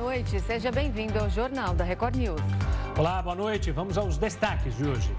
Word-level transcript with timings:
noite. 0.00 0.40
Seja 0.40 0.72
bem-vindo 0.72 1.18
ao 1.18 1.28
Jornal 1.28 1.74
da 1.74 1.84
Record 1.84 2.16
News. 2.16 2.40
Olá, 2.96 3.20
boa 3.20 3.36
noite. 3.36 3.70
Vamos 3.70 3.98
aos 3.98 4.16
destaques 4.16 4.74
de 4.78 4.88
hoje. 4.88 5.14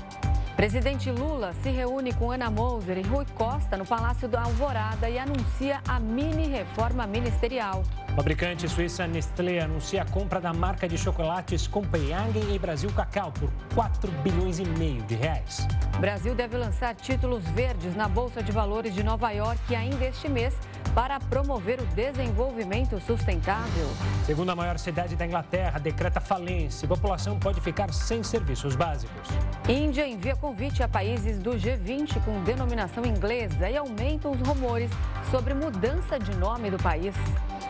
Presidente 0.55 1.11
Lula 1.11 1.53
se 1.61 1.69
reúne 1.69 2.11
com 2.13 2.31
Ana 2.31 2.49
Moser 2.49 2.97
e 2.97 3.01
Rui 3.03 3.25
Costa 3.35 3.77
no 3.77 3.85
Palácio 3.85 4.27
da 4.27 4.41
Alvorada 4.41 5.07
e 5.07 5.19
anuncia 5.19 5.81
a 5.87 5.99
mini 5.99 6.47
reforma 6.47 7.05
ministerial. 7.05 7.83
Fabricante 8.15 8.67
suíça 8.67 9.07
Nestlé 9.07 9.59
anuncia 9.59 10.01
a 10.01 10.05
compra 10.05 10.41
da 10.41 10.51
marca 10.51 10.87
de 10.87 10.97
chocolates 10.97 11.67
Copenhagen 11.67 12.53
e 12.53 12.59
Brasil 12.59 12.91
Cacau 12.91 13.31
por 13.31 13.49
4 13.73 14.11
bilhões 14.23 14.59
e 14.59 14.65
meio 14.65 15.01
de 15.03 15.15
reais. 15.15 15.65
Brasil 15.99 16.35
deve 16.35 16.57
lançar 16.57 16.93
títulos 16.95 17.43
verdes 17.51 17.95
na 17.95 18.09
Bolsa 18.09 18.43
de 18.43 18.51
Valores 18.51 18.93
de 18.93 19.03
Nova 19.03 19.31
York 19.31 19.75
ainda 19.75 20.05
este 20.05 20.27
mês 20.27 20.53
para 20.93 21.19
promover 21.19 21.79
o 21.79 21.85
desenvolvimento 21.87 22.99
sustentável. 22.99 23.87
Segunda 24.25 24.55
maior 24.55 24.77
cidade 24.77 25.15
da 25.15 25.25
Inglaterra 25.25 25.79
decreta 25.79 26.19
falência. 26.19 26.85
A 26.85 26.89
população 26.89 27.39
pode 27.39 27.61
ficar 27.61 27.93
sem 27.93 28.23
serviços 28.23 28.75
básicos. 28.75 29.29
Índia 29.67 30.07
envia 30.07 30.35
convite 30.35 30.83
a 30.83 30.87
países 30.87 31.39
do 31.39 31.51
G20 31.51 32.23
com 32.23 32.43
denominação 32.43 33.05
inglesa 33.05 33.69
e 33.69 33.77
aumentam 33.77 34.31
os 34.31 34.41
rumores 34.41 34.91
sobre 35.29 35.53
mudança 35.53 36.19
de 36.19 36.35
nome 36.35 36.69
do 36.69 36.77
país. 36.77 37.15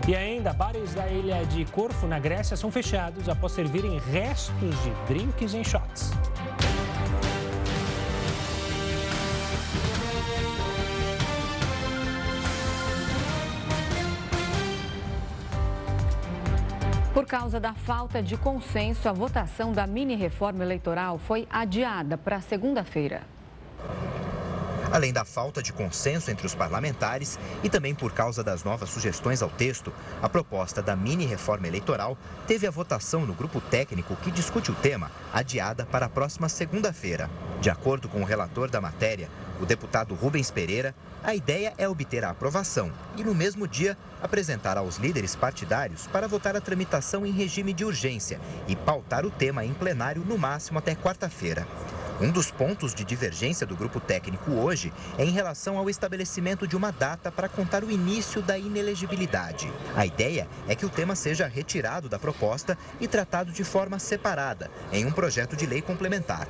E 0.07 0.15
ainda, 0.15 0.51
bares 0.51 0.95
da 0.95 1.07
ilha 1.07 1.45
de 1.45 1.63
Corfu, 1.65 2.07
na 2.07 2.17
Grécia, 2.17 2.57
são 2.57 2.71
fechados 2.71 3.29
após 3.29 3.51
servirem 3.51 3.99
restos 4.11 4.75
de 4.83 4.91
drinks 5.07 5.53
em 5.53 5.63
shots. 5.63 6.11
Por 17.13 17.25
causa 17.25 17.59
da 17.59 17.73
falta 17.73 18.23
de 18.23 18.37
consenso, 18.37 19.09
a 19.09 19.11
votação 19.11 19.73
da 19.73 19.85
mini-reforma 19.85 20.63
eleitoral 20.63 21.17
foi 21.17 21.45
adiada 21.51 22.17
para 22.17 22.39
segunda-feira. 22.39 23.23
Além 24.89 25.11
da 25.11 25.25
falta 25.25 25.61
de 25.61 25.73
consenso 25.73 26.31
entre 26.31 26.45
os 26.45 26.55
parlamentares 26.55 27.37
e 27.63 27.69
também 27.69 27.93
por 27.93 28.13
causa 28.13 28.41
das 28.41 28.63
novas 28.63 28.89
sugestões 28.89 29.41
ao 29.41 29.49
texto, 29.49 29.91
a 30.21 30.29
proposta 30.29 30.81
da 30.81 30.95
mini-reforma 30.95 31.67
eleitoral 31.67 32.17
teve 32.47 32.65
a 32.65 32.71
votação 32.71 33.25
no 33.25 33.33
grupo 33.33 33.59
técnico 33.59 34.15
que 34.17 34.31
discute 34.31 34.71
o 34.71 34.75
tema 34.75 35.11
adiada 35.33 35.85
para 35.85 36.05
a 36.05 36.09
próxima 36.09 36.47
segunda-feira. 36.47 37.29
De 37.59 37.69
acordo 37.69 38.07
com 38.07 38.21
o 38.21 38.25
relator 38.25 38.69
da 38.69 38.81
matéria, 38.81 39.29
o 39.61 39.65
deputado 39.65 40.15
Rubens 40.15 40.49
Pereira, 40.49 40.95
a 41.23 41.35
ideia 41.35 41.73
é 41.77 41.87
obter 41.87 42.25
a 42.25 42.31
aprovação 42.31 42.91
e, 43.15 43.23
no 43.23 43.35
mesmo 43.35 43.67
dia, 43.67 43.95
apresentar 44.21 44.75
aos 44.75 44.97
líderes 44.97 45.35
partidários 45.35 46.07
para 46.07 46.27
votar 46.27 46.55
a 46.55 46.61
tramitação 46.61 47.25
em 47.25 47.31
regime 47.31 47.71
de 47.71 47.85
urgência 47.85 48.41
e 48.67 48.75
pautar 48.75 49.23
o 49.23 49.29
tema 49.29 49.63
em 49.63 49.73
plenário 49.73 50.23
no 50.25 50.37
máximo 50.37 50.79
até 50.79 50.95
quarta-feira. 50.95 51.67
Um 52.19 52.31
dos 52.31 52.51
pontos 52.51 52.93
de 52.93 53.03
divergência 53.03 53.65
do 53.65 53.75
grupo 53.75 53.99
técnico 53.99 54.51
hoje 54.51 54.93
é 55.17 55.25
em 55.25 55.31
relação 55.31 55.77
ao 55.77 55.89
estabelecimento 55.89 56.67
de 56.67 56.75
uma 56.75 56.91
data 56.91 57.31
para 57.31 57.49
contar 57.49 57.83
o 57.83 57.89
início 57.89 58.43
da 58.43 58.57
inelegibilidade. 58.57 59.71
A 59.95 60.05
ideia 60.05 60.47
é 60.67 60.75
que 60.75 60.85
o 60.85 60.89
tema 60.89 61.15
seja 61.15 61.47
retirado 61.47 62.07
da 62.07 62.19
proposta 62.19 62.77
e 62.99 63.07
tratado 63.07 63.51
de 63.51 63.63
forma 63.63 63.97
separada, 63.97 64.69
em 64.91 65.05
um 65.05 65.11
projeto 65.11 65.55
de 65.55 65.65
lei 65.65 65.81
complementar. 65.81 66.47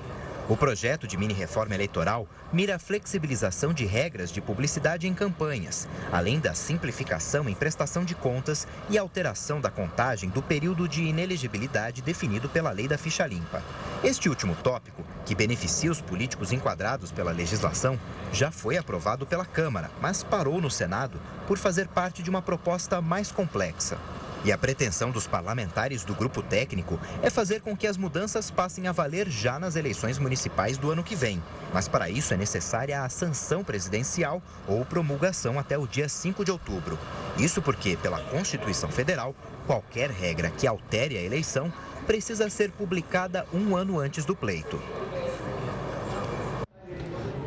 O 0.52 0.58
projeto 0.58 1.08
de 1.08 1.16
mini-reforma 1.16 1.74
eleitoral 1.74 2.28
mira 2.52 2.76
a 2.76 2.78
flexibilização 2.78 3.74
de 3.74 3.86
regras 3.86 4.30
de 4.30 4.42
publicidade 4.42 5.08
em 5.08 5.14
campanhas, 5.14 5.88
além 6.12 6.42
da 6.42 6.54
simplificação 6.54 7.48
em 7.48 7.54
prestação 7.54 8.04
de 8.04 8.14
contas 8.14 8.68
e 8.90 8.98
alteração 8.98 9.62
da 9.62 9.72
contagem 9.72 10.30
do 10.30 10.42
período 10.42 10.90
de 10.90 11.04
inelegibilidade 11.04 12.02
definido 12.02 12.50
pela 12.50 12.70
lei 12.72 12.86
da 12.86 12.98
ficha 12.98 13.26
limpa. 13.26 13.64
Este 14.04 14.28
último 14.28 14.54
tópico, 14.54 15.06
que 15.26 15.34
beneficia 15.34 15.90
os 15.90 16.02
políticos 16.02 16.52
enquadrados 16.52 17.14
pela 17.14 17.32
legislação, 17.32 17.98
já 18.34 18.52
foi 18.52 18.76
aprovado 18.76 19.26
pela 19.26 19.46
Câmara, 19.46 19.90
mas 20.02 20.22
parou 20.22 20.60
no 20.60 20.70
Senado 20.70 21.18
por 21.48 21.58
fazer 21.58 21.88
parte 21.88 22.22
de 22.22 22.30
uma 22.30 22.42
proposta 22.42 23.02
mais 23.02 23.32
complexa. 23.32 23.98
E 24.44 24.52
a 24.52 24.58
pretensão 24.58 25.12
dos 25.12 25.28
parlamentares 25.28 26.04
do 26.04 26.16
grupo 26.16 26.42
técnico 26.42 27.00
é 27.22 27.30
fazer 27.30 27.62
com 27.62 27.78
que 27.78 27.86
as 27.86 27.96
mudanças 27.96 28.50
passem 28.50 28.88
a 28.88 28.92
valer 28.92 29.30
já 29.30 29.60
nas 29.60 29.76
eleições 29.76 30.18
municipais 30.18 30.80
do 30.80 30.90
ano 30.90 31.04
que 31.04 31.16
vem. 31.16 31.42
Mas 31.72 31.88
para 31.88 32.10
isso 32.10 32.34
é 32.34 32.38
necessária 32.38 33.04
a 33.04 33.10
sanção 33.10 33.64
presidencial 33.64 34.42
ou 34.68 34.84
promulgação 34.84 35.60
até 35.60 35.78
o 35.78 35.86
dia 35.86 36.10
5 36.10 36.44
de 36.44 36.52
outubro. 36.52 36.98
Isso 37.38 37.62
porque, 37.62 37.96
pela 37.96 38.20
Constituição 38.20 38.90
Federal, 38.90 39.36
qualquer 39.68 40.10
regra 40.10 40.50
que 40.50 40.66
altere 40.66 41.18
a 41.18 41.22
eleição 41.22 41.72
precisa 42.08 42.50
ser 42.50 42.72
publicada 42.72 43.46
um 43.54 43.76
ano 43.76 44.00
antes 44.00 44.26
do 44.26 44.36
pleito. 44.36 44.82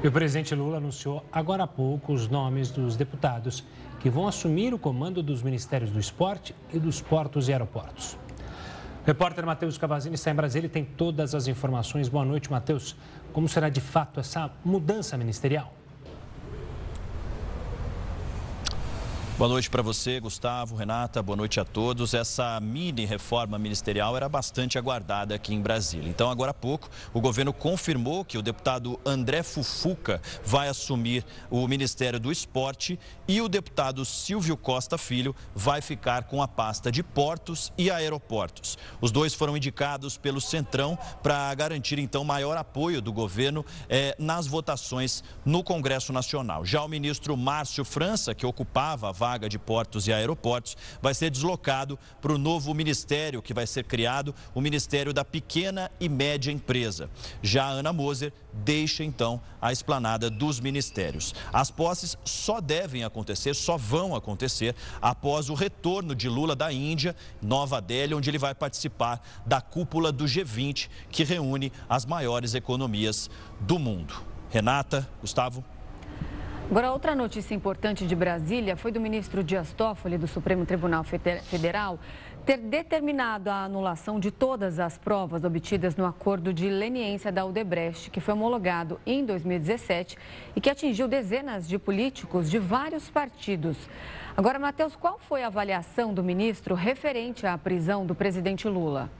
E 0.04 0.06
o 0.06 0.12
presidente 0.12 0.54
Lula 0.54 0.76
anunciou 0.76 1.24
agora 1.32 1.64
há 1.64 1.66
pouco 1.66 2.12
os 2.12 2.28
nomes 2.28 2.70
dos 2.70 2.94
deputados 2.94 3.64
que 4.04 4.10
vão 4.10 4.28
assumir 4.28 4.74
o 4.74 4.78
comando 4.78 5.22
dos 5.22 5.42
Ministérios 5.42 5.90
do 5.90 5.98
Esporte 5.98 6.54
e 6.70 6.78
dos 6.78 7.00
Portos 7.00 7.48
e 7.48 7.52
Aeroportos. 7.52 8.18
O 9.02 9.06
repórter 9.06 9.46
Matheus 9.46 9.78
Cavazini 9.78 10.16
está 10.16 10.30
em 10.30 10.34
Brasília 10.34 10.66
e 10.66 10.68
tem 10.68 10.84
todas 10.84 11.34
as 11.34 11.48
informações. 11.48 12.06
Boa 12.06 12.22
noite, 12.22 12.50
Matheus. 12.50 12.94
Como 13.32 13.48
será 13.48 13.70
de 13.70 13.80
fato 13.80 14.20
essa 14.20 14.50
mudança 14.62 15.16
ministerial? 15.16 15.72
Boa 19.36 19.48
noite 19.48 19.68
para 19.68 19.82
você, 19.82 20.20
Gustavo, 20.20 20.76
Renata, 20.76 21.20
boa 21.20 21.34
noite 21.34 21.58
a 21.58 21.64
todos. 21.64 22.14
Essa 22.14 22.60
mini 22.60 23.04
reforma 23.04 23.58
ministerial 23.58 24.16
era 24.16 24.28
bastante 24.28 24.78
aguardada 24.78 25.34
aqui 25.34 25.52
em 25.52 25.60
Brasília. 25.60 26.08
Então, 26.08 26.30
agora 26.30 26.52
há 26.52 26.54
pouco, 26.54 26.88
o 27.12 27.20
governo 27.20 27.52
confirmou 27.52 28.24
que 28.24 28.38
o 28.38 28.42
deputado 28.42 28.98
André 29.04 29.42
Fufuca 29.42 30.22
vai 30.44 30.68
assumir 30.68 31.24
o 31.50 31.66
Ministério 31.66 32.20
do 32.20 32.30
Esporte 32.30 32.96
e 33.26 33.40
o 33.40 33.48
deputado 33.48 34.04
Silvio 34.04 34.56
Costa 34.56 34.96
Filho 34.96 35.34
vai 35.52 35.80
ficar 35.80 36.24
com 36.24 36.40
a 36.40 36.46
pasta 36.46 36.92
de 36.92 37.02
portos 37.02 37.72
e 37.76 37.90
aeroportos. 37.90 38.78
Os 39.00 39.10
dois 39.10 39.34
foram 39.34 39.56
indicados 39.56 40.16
pelo 40.16 40.40
Centrão 40.40 40.96
para 41.24 41.52
garantir, 41.56 41.98
então, 41.98 42.22
maior 42.22 42.56
apoio 42.56 43.02
do 43.02 43.12
governo 43.12 43.66
eh, 43.88 44.14
nas 44.16 44.46
votações 44.46 45.24
no 45.44 45.64
Congresso 45.64 46.12
Nacional. 46.12 46.64
Já 46.64 46.84
o 46.84 46.88
ministro 46.88 47.36
Márcio 47.36 47.84
França, 47.84 48.32
que 48.32 48.46
ocupava 48.46 49.08
a 49.08 49.23
vaga 49.24 49.48
de 49.48 49.58
portos 49.58 50.06
e 50.06 50.12
aeroportos, 50.12 50.76
vai 51.00 51.14
ser 51.14 51.30
deslocado 51.30 51.98
para 52.20 52.30
o 52.30 52.36
novo 52.36 52.74
ministério 52.74 53.40
que 53.40 53.54
vai 53.54 53.66
ser 53.66 53.84
criado, 53.84 54.34
o 54.54 54.60
Ministério 54.60 55.14
da 55.14 55.24
Pequena 55.24 55.90
e 55.98 56.10
Média 56.10 56.52
Empresa. 56.52 57.08
Já 57.42 57.64
a 57.64 57.70
Ana 57.70 57.90
Moser 57.90 58.34
deixa 58.52 59.02
então 59.02 59.40
a 59.62 59.72
esplanada 59.72 60.28
dos 60.28 60.60
ministérios. 60.60 61.34
As 61.50 61.70
posses 61.70 62.18
só 62.22 62.60
devem 62.60 63.02
acontecer, 63.02 63.54
só 63.54 63.78
vão 63.78 64.14
acontecer 64.14 64.76
após 65.00 65.48
o 65.48 65.54
retorno 65.54 66.14
de 66.14 66.28
Lula 66.28 66.54
da 66.54 66.70
Índia, 66.70 67.16
Nova 67.40 67.80
Delhi, 67.80 68.12
onde 68.12 68.28
ele 68.28 68.36
vai 68.36 68.54
participar 68.54 69.26
da 69.46 69.62
cúpula 69.62 70.12
do 70.12 70.26
G20, 70.26 70.90
que 71.10 71.24
reúne 71.24 71.72
as 71.88 72.04
maiores 72.04 72.54
economias 72.54 73.30
do 73.58 73.78
mundo. 73.78 74.14
Renata, 74.50 75.08
Gustavo. 75.22 75.64
Agora, 76.70 76.92
outra 76.92 77.14
notícia 77.14 77.54
importante 77.54 78.06
de 78.06 78.16
Brasília 78.16 78.74
foi 78.74 78.90
do 78.90 78.98
ministro 78.98 79.44
Dias 79.44 79.74
Toffoli, 79.74 80.16
do 80.16 80.26
Supremo 80.26 80.64
Tribunal 80.64 81.04
Federal, 81.04 81.98
ter 82.46 82.56
determinado 82.56 83.50
a 83.50 83.64
anulação 83.64 84.18
de 84.18 84.30
todas 84.30 84.78
as 84.78 84.96
provas 84.96 85.44
obtidas 85.44 85.94
no 85.94 86.06
acordo 86.06 86.54
de 86.54 86.68
leniência 86.70 87.30
da 87.30 87.44
Odebrecht, 87.44 88.10
que 88.10 88.18
foi 88.18 88.32
homologado 88.32 88.98
em 89.04 89.26
2017 89.26 90.16
e 90.56 90.60
que 90.60 90.70
atingiu 90.70 91.06
dezenas 91.06 91.68
de 91.68 91.78
políticos 91.78 92.50
de 92.50 92.58
vários 92.58 93.10
partidos. 93.10 93.76
Agora, 94.34 94.58
Matheus, 94.58 94.96
qual 94.96 95.18
foi 95.18 95.42
a 95.42 95.48
avaliação 95.48 96.14
do 96.14 96.24
ministro 96.24 96.74
referente 96.74 97.46
à 97.46 97.58
prisão 97.58 98.06
do 98.06 98.14
presidente 98.14 98.66
Lula? 98.66 99.10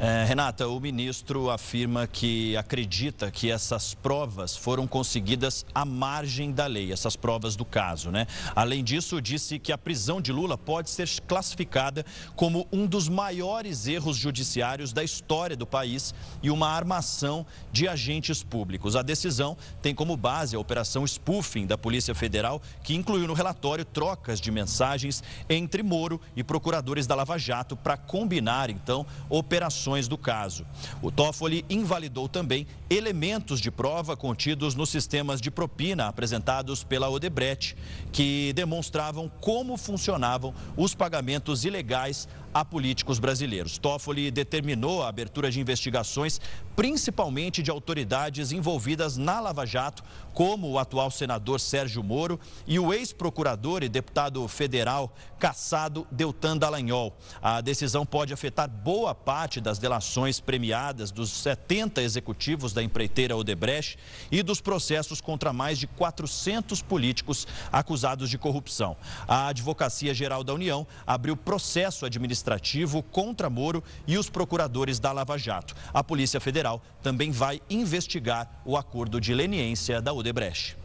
É, 0.00 0.22
Renata, 0.22 0.68
o 0.68 0.78
ministro 0.78 1.50
afirma 1.50 2.06
que 2.06 2.56
acredita 2.56 3.32
que 3.32 3.50
essas 3.50 3.94
provas 3.94 4.56
foram 4.56 4.86
conseguidas 4.86 5.66
à 5.74 5.84
margem 5.84 6.52
da 6.52 6.66
lei, 6.66 6.92
essas 6.92 7.16
provas 7.16 7.56
do 7.56 7.64
caso, 7.64 8.08
né? 8.12 8.24
Além 8.54 8.84
disso, 8.84 9.20
disse 9.20 9.58
que 9.58 9.72
a 9.72 9.78
prisão 9.78 10.20
de 10.20 10.30
Lula 10.30 10.56
pode 10.56 10.88
ser 10.88 11.08
classificada 11.26 12.06
como 12.36 12.68
um 12.70 12.86
dos 12.86 13.08
maiores 13.08 13.88
erros 13.88 14.16
judiciários 14.16 14.92
da 14.92 15.02
história 15.02 15.56
do 15.56 15.66
país 15.66 16.14
e 16.44 16.48
uma 16.48 16.68
armação 16.68 17.44
de 17.72 17.88
agentes 17.88 18.40
públicos. 18.40 18.94
A 18.94 19.02
decisão 19.02 19.56
tem 19.82 19.96
como 19.96 20.16
base 20.16 20.54
a 20.54 20.60
operação 20.60 21.04
spoofing 21.04 21.66
da 21.66 21.76
Polícia 21.76 22.14
Federal, 22.14 22.62
que 22.84 22.94
incluiu 22.94 23.26
no 23.26 23.34
relatório 23.34 23.84
trocas 23.84 24.40
de 24.40 24.52
mensagens 24.52 25.24
entre 25.50 25.82
Moro 25.82 26.20
e 26.36 26.44
procuradores 26.44 27.04
da 27.04 27.16
Lava 27.16 27.36
Jato 27.36 27.76
para 27.76 27.96
combinar, 27.96 28.70
então, 28.70 29.04
operações 29.28 29.87
do 30.08 30.18
caso. 30.18 30.66
O 31.00 31.10
Toffoli 31.10 31.64
invalidou 31.70 32.28
também 32.28 32.66
elementos 32.90 33.60
de 33.60 33.70
prova 33.70 34.16
contidos 34.16 34.74
nos 34.74 34.90
sistemas 34.90 35.40
de 35.40 35.50
propina 35.50 36.06
apresentados 36.06 36.84
pela 36.84 37.08
Odebrecht, 37.08 37.76
que 38.12 38.52
demonstravam 38.54 39.30
como 39.40 39.76
funcionavam 39.76 40.54
os 40.76 40.94
pagamentos 40.94 41.64
ilegais 41.64 42.28
a 42.58 42.64
políticos 42.64 43.20
brasileiros. 43.20 43.78
Toffoli 43.78 44.32
determinou 44.32 45.04
a 45.04 45.08
abertura 45.08 45.48
de 45.48 45.60
investigações, 45.60 46.40
principalmente 46.74 47.62
de 47.62 47.70
autoridades 47.70 48.50
envolvidas 48.50 49.16
na 49.16 49.38
Lava 49.38 49.64
Jato, 49.64 50.02
como 50.34 50.68
o 50.68 50.78
atual 50.78 51.08
senador 51.08 51.60
Sérgio 51.60 52.02
Moro 52.02 52.38
e 52.66 52.76
o 52.78 52.92
ex-procurador 52.92 53.84
e 53.84 53.88
deputado 53.88 54.46
federal 54.48 55.14
caçado 55.38 56.04
Deltan 56.10 56.56
Dallagnol. 56.56 57.16
A 57.40 57.60
decisão 57.60 58.04
pode 58.04 58.32
afetar 58.32 58.68
boa 58.68 59.14
parte 59.14 59.60
das 59.60 59.78
delações 59.78 60.40
premiadas 60.40 61.12
dos 61.12 61.30
70 61.30 62.02
executivos 62.02 62.72
da 62.72 62.82
empreiteira 62.82 63.36
Odebrecht 63.36 63.98
e 64.32 64.42
dos 64.42 64.60
processos 64.60 65.20
contra 65.20 65.52
mais 65.52 65.78
de 65.78 65.86
400 65.86 66.82
políticos 66.82 67.46
acusados 67.70 68.28
de 68.28 68.36
corrupção. 68.36 68.96
A 69.28 69.46
Advocacia 69.46 70.12
Geral 70.12 70.42
da 70.42 70.54
União 70.54 70.84
abriu 71.06 71.36
processo 71.36 72.04
administrativo 72.04 72.47
administrativo 72.48 73.02
contra 73.02 73.50
Moro 73.50 73.82
e 74.06 74.16
os 74.16 74.30
procuradores 74.30 74.98
da 74.98 75.12
Lava 75.12 75.36
Jato. 75.38 75.74
A 75.92 76.02
Polícia 76.02 76.40
Federal 76.40 76.82
também 77.02 77.30
vai 77.30 77.60
investigar 77.68 78.60
o 78.64 78.76
acordo 78.76 79.20
de 79.20 79.34
leniência 79.34 80.00
da 80.00 80.12
Odebrecht. 80.12 80.76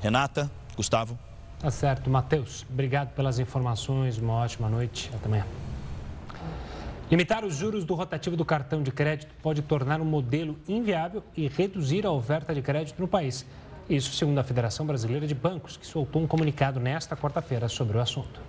Renata, 0.00 0.50
Gustavo. 0.76 1.18
Tá 1.58 1.70
certo, 1.70 2.08
Matheus. 2.08 2.64
Obrigado 2.70 3.14
pelas 3.14 3.38
informações. 3.38 4.16
Uma 4.16 4.34
ótima 4.34 4.68
noite. 4.68 5.10
Até 5.14 5.26
amanhã. 5.26 5.46
Limitar 7.10 7.44
os 7.44 7.56
juros 7.56 7.84
do 7.84 7.94
rotativo 7.94 8.36
do 8.36 8.44
cartão 8.44 8.82
de 8.82 8.90
crédito 8.90 9.34
pode 9.42 9.60
tornar 9.62 10.00
um 10.00 10.04
modelo 10.04 10.56
inviável 10.68 11.22
e 11.36 11.48
reduzir 11.48 12.06
a 12.06 12.10
oferta 12.10 12.54
de 12.54 12.62
crédito 12.62 13.00
no 13.00 13.08
país. 13.08 13.44
Isso 13.88 14.12
segundo 14.12 14.38
a 14.38 14.44
Federação 14.44 14.86
Brasileira 14.86 15.26
de 15.26 15.34
Bancos, 15.34 15.76
que 15.76 15.84
soltou 15.84 16.22
um 16.22 16.26
comunicado 16.26 16.78
nesta 16.78 17.16
quarta-feira 17.16 17.68
sobre 17.68 17.98
o 17.98 18.00
assunto. 18.00 18.40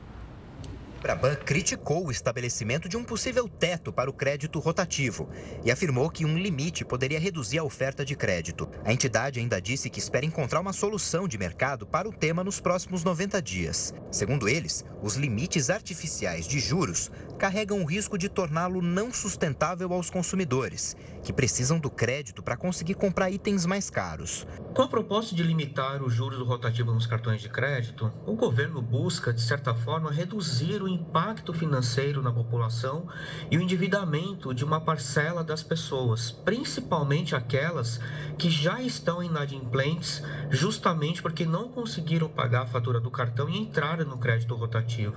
Braban 1.02 1.36
criticou 1.36 2.06
o 2.06 2.12
estabelecimento 2.12 2.88
de 2.88 2.96
um 2.96 3.04
possível 3.04 3.50
teto 3.50 3.92
para 3.92 4.10
o 4.10 4.14
crédito 4.14 4.60
rotativo 4.60 5.28
e 5.66 5.72
afirmou 5.72 6.12
que 6.12 6.24
um 6.24 6.38
limite 6.38 6.86
poderia 6.86 7.20
reduzir 7.20 7.58
a 7.58 7.64
oferta 7.64 8.06
de 8.06 8.16
crédito. 8.16 8.70
A 8.86 8.94
entidade 8.94 9.40
ainda 9.40 9.60
disse 9.60 9.90
que 9.90 9.98
espera 9.98 10.28
encontrar 10.28 10.60
uma 10.60 10.72
solução 10.72 11.28
de 11.28 11.40
mercado 11.40 11.88
para 11.88 12.08
o 12.08 12.14
tema 12.14 12.44
nos 12.44 12.62
próximos 12.62 13.04
90 13.04 13.42
dias. 13.42 13.96
Segundo 14.12 14.48
eles, 14.48 14.86
os 15.02 15.16
limites 15.16 15.72
artificiais 15.72 16.48
de 16.48 16.60
juros 16.60 17.10
carregam 17.40 17.82
o 17.82 17.86
risco 17.86 18.16
de 18.16 18.30
torná-lo 18.30 18.84
não 18.84 19.12
sustentável 19.12 19.92
aos 19.94 20.12
consumidores, 20.12 20.96
que 21.24 21.34
precisam 21.34 21.80
do 21.80 21.90
crédito 21.90 22.44
para 22.44 22.56
conseguir 22.56 22.94
comprar 22.94 23.32
itens 23.32 23.66
mais 23.66 23.90
caros. 23.90 24.46
Com 24.76 24.84
a 24.84 24.88
proposta 24.88 25.36
de 25.36 25.42
limitar 25.42 26.04
os 26.04 26.14
juros 26.14 26.38
do 26.38 26.46
rotativo 26.46 26.94
nos 26.94 27.08
cartões 27.08 27.42
de 27.42 27.50
crédito, 27.50 28.14
o 28.28 28.36
governo 28.36 28.80
busca, 28.80 29.34
de 29.34 29.42
certa 29.42 29.74
forma, 29.74 30.12
reduzir 30.12 30.84
o 30.84 30.91
impacto 30.92 31.54
financeiro 31.54 32.22
na 32.22 32.32
população 32.32 33.08
e 33.50 33.58
o 33.58 33.62
endividamento 33.62 34.54
de 34.54 34.64
uma 34.64 34.80
parcela 34.80 35.44
das 35.44 35.64
pessoas, 35.64 36.32
principalmente 36.32 37.36
aquelas 37.36 38.00
que 38.38 38.50
já 38.50 38.82
estão 38.82 39.24
inadimplentes, 39.24 40.24
justamente 40.50 41.22
porque 41.22 41.46
não 41.46 41.70
conseguiram 41.70 42.30
pagar 42.30 42.64
a 42.64 42.68
fatura 42.68 43.00
do 43.00 43.10
cartão 43.10 43.50
e 43.50 43.58
entraram 43.58 44.06
no 44.06 44.18
crédito 44.18 44.56
rotativo. 44.56 45.16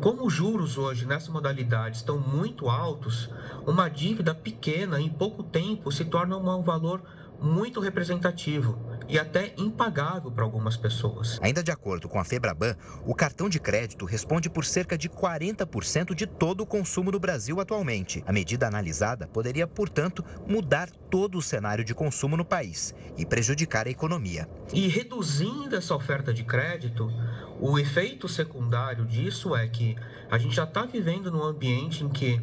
Como 0.00 0.26
os 0.26 0.32
juros 0.32 0.78
hoje 0.78 1.04
nessa 1.04 1.30
modalidade 1.30 1.98
estão 1.98 2.18
muito 2.18 2.68
altos, 2.70 3.28
uma 3.66 3.88
dívida 3.88 4.34
pequena 4.34 5.00
em 5.00 5.10
pouco 5.10 5.42
tempo 5.42 5.92
se 5.92 6.04
torna 6.04 6.36
um 6.36 6.62
valor 6.62 7.02
muito 7.40 7.80
representativo 7.80 8.78
e 9.08 9.18
até 9.18 9.52
impagável 9.56 10.30
para 10.30 10.44
algumas 10.44 10.76
pessoas. 10.76 11.38
Ainda 11.42 11.62
de 11.62 11.70
acordo 11.70 12.08
com 12.08 12.18
a 12.18 12.24
Febraban, 12.24 12.76
o 13.04 13.14
cartão 13.14 13.48
de 13.48 13.58
crédito 13.58 14.04
responde 14.04 14.48
por 14.48 14.64
cerca 14.64 14.96
de 14.96 15.08
40% 15.08 16.14
de 16.14 16.26
todo 16.26 16.62
o 16.62 16.66
consumo 16.66 17.10
no 17.10 17.18
Brasil 17.18 17.60
atualmente. 17.60 18.22
A 18.26 18.32
medida 18.32 18.66
analisada 18.66 19.26
poderia, 19.26 19.66
portanto, 19.66 20.24
mudar 20.46 20.90
todo 21.10 21.38
o 21.38 21.42
cenário 21.42 21.84
de 21.84 21.94
consumo 21.94 22.36
no 22.36 22.44
país 22.44 22.94
e 23.16 23.26
prejudicar 23.26 23.86
a 23.86 23.90
economia. 23.90 24.48
E 24.72 24.88
reduzindo 24.88 25.74
essa 25.74 25.94
oferta 25.94 26.32
de 26.32 26.44
crédito, 26.44 27.12
o 27.60 27.78
efeito 27.78 28.28
secundário 28.28 29.04
disso 29.04 29.54
é 29.54 29.66
que 29.68 29.96
a 30.30 30.38
gente 30.38 30.54
já 30.54 30.64
está 30.64 30.84
vivendo 30.84 31.30
num 31.30 31.42
ambiente 31.42 32.04
em 32.04 32.08
que 32.08 32.40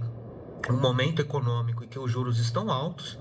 um 0.70 0.80
momento 0.80 1.22
econômico 1.22 1.84
em 1.84 1.88
que 1.88 1.98
os 1.98 2.12
juros 2.12 2.40
estão 2.40 2.70
altos, 2.70 3.18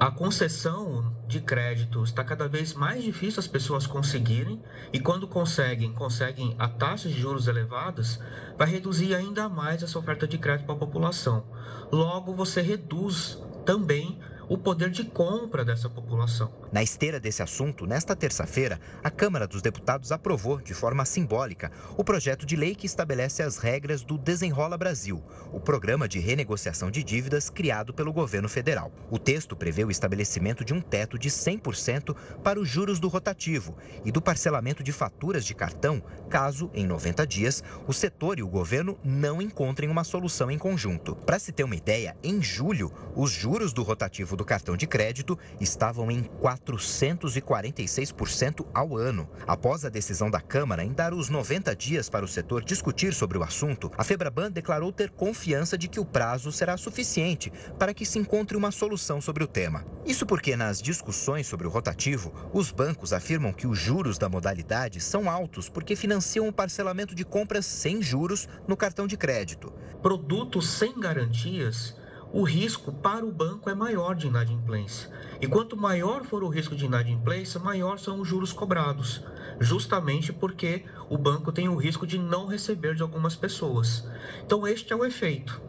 a 0.00 0.10
concessão 0.10 1.14
de 1.26 1.40
crédito 1.40 2.02
está 2.02 2.24
cada 2.24 2.48
vez 2.48 2.74
mais 2.74 3.02
difícil 3.02 3.40
as 3.40 3.46
pessoas 3.46 3.86
conseguirem 3.86 4.60
e 4.92 5.00
quando 5.00 5.28
conseguem, 5.28 5.92
conseguem 5.92 6.54
a 6.58 6.68
taxas 6.68 7.12
de 7.12 7.20
juros 7.20 7.46
elevadas, 7.46 8.18
vai 8.56 8.68
reduzir 8.68 9.14
ainda 9.14 9.48
mais 9.48 9.82
essa 9.82 9.98
oferta 9.98 10.26
de 10.26 10.38
crédito 10.38 10.66
para 10.66 10.74
a 10.74 10.78
população. 10.78 11.44
Logo, 11.90 12.34
você 12.34 12.60
reduz 12.60 13.38
também 13.64 14.18
o 14.48 14.58
poder 14.58 14.90
de 14.90 15.04
compra 15.04 15.64
dessa 15.64 15.88
população. 15.88 16.52
Na 16.72 16.82
esteira 16.82 17.20
desse 17.20 17.42
assunto, 17.42 17.86
nesta 17.86 18.16
terça-feira, 18.16 18.80
a 19.02 19.10
Câmara 19.10 19.46
dos 19.46 19.62
Deputados 19.62 20.12
aprovou, 20.12 20.60
de 20.60 20.74
forma 20.74 21.04
simbólica, 21.04 21.70
o 21.96 22.04
projeto 22.04 22.46
de 22.46 22.56
lei 22.56 22.74
que 22.74 22.86
estabelece 22.86 23.42
as 23.42 23.58
regras 23.58 24.02
do 24.02 24.16
Desenrola 24.18 24.76
Brasil, 24.78 25.22
o 25.52 25.60
programa 25.60 26.08
de 26.08 26.18
renegociação 26.18 26.90
de 26.90 27.02
dívidas 27.02 27.50
criado 27.50 27.92
pelo 27.92 28.12
governo 28.12 28.48
federal. 28.48 28.92
O 29.10 29.18
texto 29.18 29.54
prevê 29.54 29.84
o 29.84 29.90
estabelecimento 29.90 30.64
de 30.64 30.72
um 30.72 30.80
teto 30.80 31.18
de 31.18 31.30
100% 31.30 32.16
para 32.42 32.60
os 32.60 32.68
juros 32.68 32.98
do 32.98 33.08
rotativo 33.08 33.76
e 34.04 34.10
do 34.10 34.22
parcelamento 34.22 34.82
de 34.82 34.92
faturas 34.92 35.44
de 35.44 35.54
cartão, 35.54 36.02
caso, 36.28 36.70
em 36.74 36.86
90 36.86 37.26
dias, 37.26 37.62
o 37.86 37.92
setor 37.92 38.38
e 38.38 38.42
o 38.42 38.48
governo 38.48 38.98
não 39.04 39.42
encontrem 39.42 39.90
uma 39.90 40.04
solução 40.04 40.50
em 40.50 40.58
conjunto. 40.58 41.14
Para 41.14 41.38
se 41.38 41.52
ter 41.52 41.64
uma 41.64 41.76
ideia, 41.76 42.16
em 42.22 42.42
julho, 42.42 42.92
os 43.14 43.30
juros 43.30 43.72
do 43.72 43.82
rotativo 43.82 44.31
do 44.36 44.44
cartão 44.44 44.76
de 44.76 44.86
crédito 44.86 45.38
estavam 45.60 46.10
em 46.10 46.22
446% 46.22 48.66
ao 48.74 48.96
ano. 48.96 49.28
Após 49.46 49.84
a 49.84 49.88
decisão 49.88 50.28
da 50.30 50.40
Câmara 50.40 50.84
em 50.84 50.92
dar 50.92 51.14
os 51.14 51.28
90 51.28 51.74
dias 51.76 52.08
para 52.08 52.24
o 52.24 52.28
setor 52.28 52.64
discutir 52.64 53.14
sobre 53.14 53.38
o 53.38 53.42
assunto, 53.42 53.90
a 53.96 54.04
Febraban 54.04 54.50
declarou 54.50 54.92
ter 54.92 55.10
confiança 55.10 55.78
de 55.78 55.88
que 55.88 56.00
o 56.00 56.04
prazo 56.04 56.52
será 56.52 56.76
suficiente 56.76 57.52
para 57.78 57.94
que 57.94 58.04
se 58.04 58.18
encontre 58.18 58.56
uma 58.56 58.70
solução 58.70 59.20
sobre 59.20 59.44
o 59.44 59.46
tema. 59.46 59.84
Isso 60.04 60.26
porque 60.26 60.56
nas 60.56 60.82
discussões 60.82 61.46
sobre 61.46 61.66
o 61.66 61.70
rotativo, 61.70 62.32
os 62.52 62.70
bancos 62.70 63.12
afirmam 63.12 63.52
que 63.52 63.66
os 63.66 63.78
juros 63.78 64.18
da 64.18 64.28
modalidade 64.28 65.00
são 65.00 65.30
altos 65.30 65.68
porque 65.68 65.96
financiam 65.96 66.48
o 66.48 66.52
parcelamento 66.52 67.14
de 67.14 67.24
compras 67.24 67.66
sem 67.66 68.02
juros 68.02 68.48
no 68.66 68.76
cartão 68.76 69.06
de 69.06 69.16
crédito. 69.16 69.72
Produtos 70.02 70.70
sem 70.70 70.98
garantias 70.98 71.94
o 72.32 72.42
risco 72.42 72.92
para 72.92 73.24
o 73.24 73.30
banco 73.30 73.68
é 73.68 73.74
maior 73.74 74.14
de 74.14 74.26
inadimplência. 74.26 75.10
E 75.40 75.46
quanto 75.46 75.76
maior 75.76 76.24
for 76.24 76.42
o 76.42 76.48
risco 76.48 76.74
de 76.74 76.86
inadimplência, 76.86 77.60
maior 77.60 77.98
são 77.98 78.20
os 78.20 78.28
juros 78.28 78.52
cobrados, 78.52 79.22
justamente 79.60 80.32
porque 80.32 80.84
o 81.10 81.18
banco 81.18 81.52
tem 81.52 81.68
o 81.68 81.76
risco 81.76 82.06
de 82.06 82.18
não 82.18 82.46
receber 82.46 82.94
de 82.94 83.02
algumas 83.02 83.36
pessoas. 83.36 84.08
Então, 84.44 84.66
este 84.66 84.92
é 84.92 84.96
o 84.96 85.04
efeito. 85.04 85.60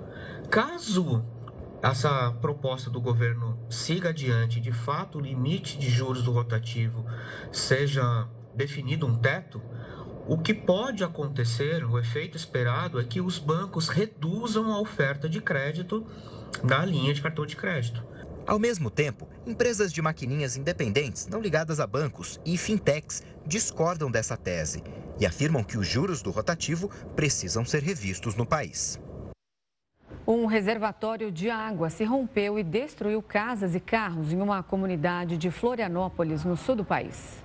Caso 0.49 1.25
essa 1.81 2.31
proposta 2.39 2.89
do 2.89 3.01
governo 3.01 3.59
siga 3.69 4.09
adiante, 4.09 4.61
de 4.61 4.71
fato, 4.71 5.17
o 5.17 5.21
limite 5.21 5.77
de 5.77 5.89
juros 5.89 6.23
do 6.23 6.31
rotativo 6.31 7.05
seja 7.51 8.25
definido 8.55 9.05
um 9.05 9.17
teto, 9.17 9.61
o 10.27 10.37
que 10.37 10.53
pode 10.53 11.03
acontecer, 11.03 11.83
o 11.83 11.99
efeito 11.99 12.37
esperado, 12.37 12.99
é 12.99 13.03
que 13.03 13.19
os 13.19 13.37
bancos 13.37 13.89
reduzam 13.89 14.71
a 14.71 14.79
oferta 14.79 15.27
de 15.27 15.41
crédito 15.41 16.05
da 16.63 16.85
linha 16.85 17.13
de 17.13 17.21
cartão 17.21 17.45
de 17.45 17.55
crédito. 17.55 18.03
Ao 18.47 18.59
mesmo 18.59 18.89
tempo, 18.89 19.27
empresas 19.45 19.91
de 19.91 20.01
maquininhas 20.01 20.57
independentes, 20.57 21.27
não 21.27 21.41
ligadas 21.41 21.79
a 21.79 21.87
bancos, 21.87 22.39
e 22.45 22.57
fintechs 22.57 23.23
discordam 23.45 24.09
dessa 24.09 24.37
tese 24.37 24.83
e 25.19 25.25
afirmam 25.25 25.63
que 25.63 25.77
os 25.77 25.87
juros 25.87 26.21
do 26.21 26.31
rotativo 26.31 26.89
precisam 27.15 27.65
ser 27.65 27.83
revistos 27.83 28.35
no 28.35 28.45
país. 28.45 28.99
Um 30.25 30.45
reservatório 30.45 31.31
de 31.31 31.49
água 31.49 31.89
se 31.89 32.05
rompeu 32.05 32.57
e 32.57 32.63
destruiu 32.63 33.21
casas 33.21 33.75
e 33.75 33.79
carros 33.79 34.31
em 34.31 34.41
uma 34.41 34.63
comunidade 34.63 35.37
de 35.37 35.51
Florianópolis, 35.51 36.45
no 36.45 36.55
sul 36.55 36.77
do 36.77 36.85
país. 36.85 37.43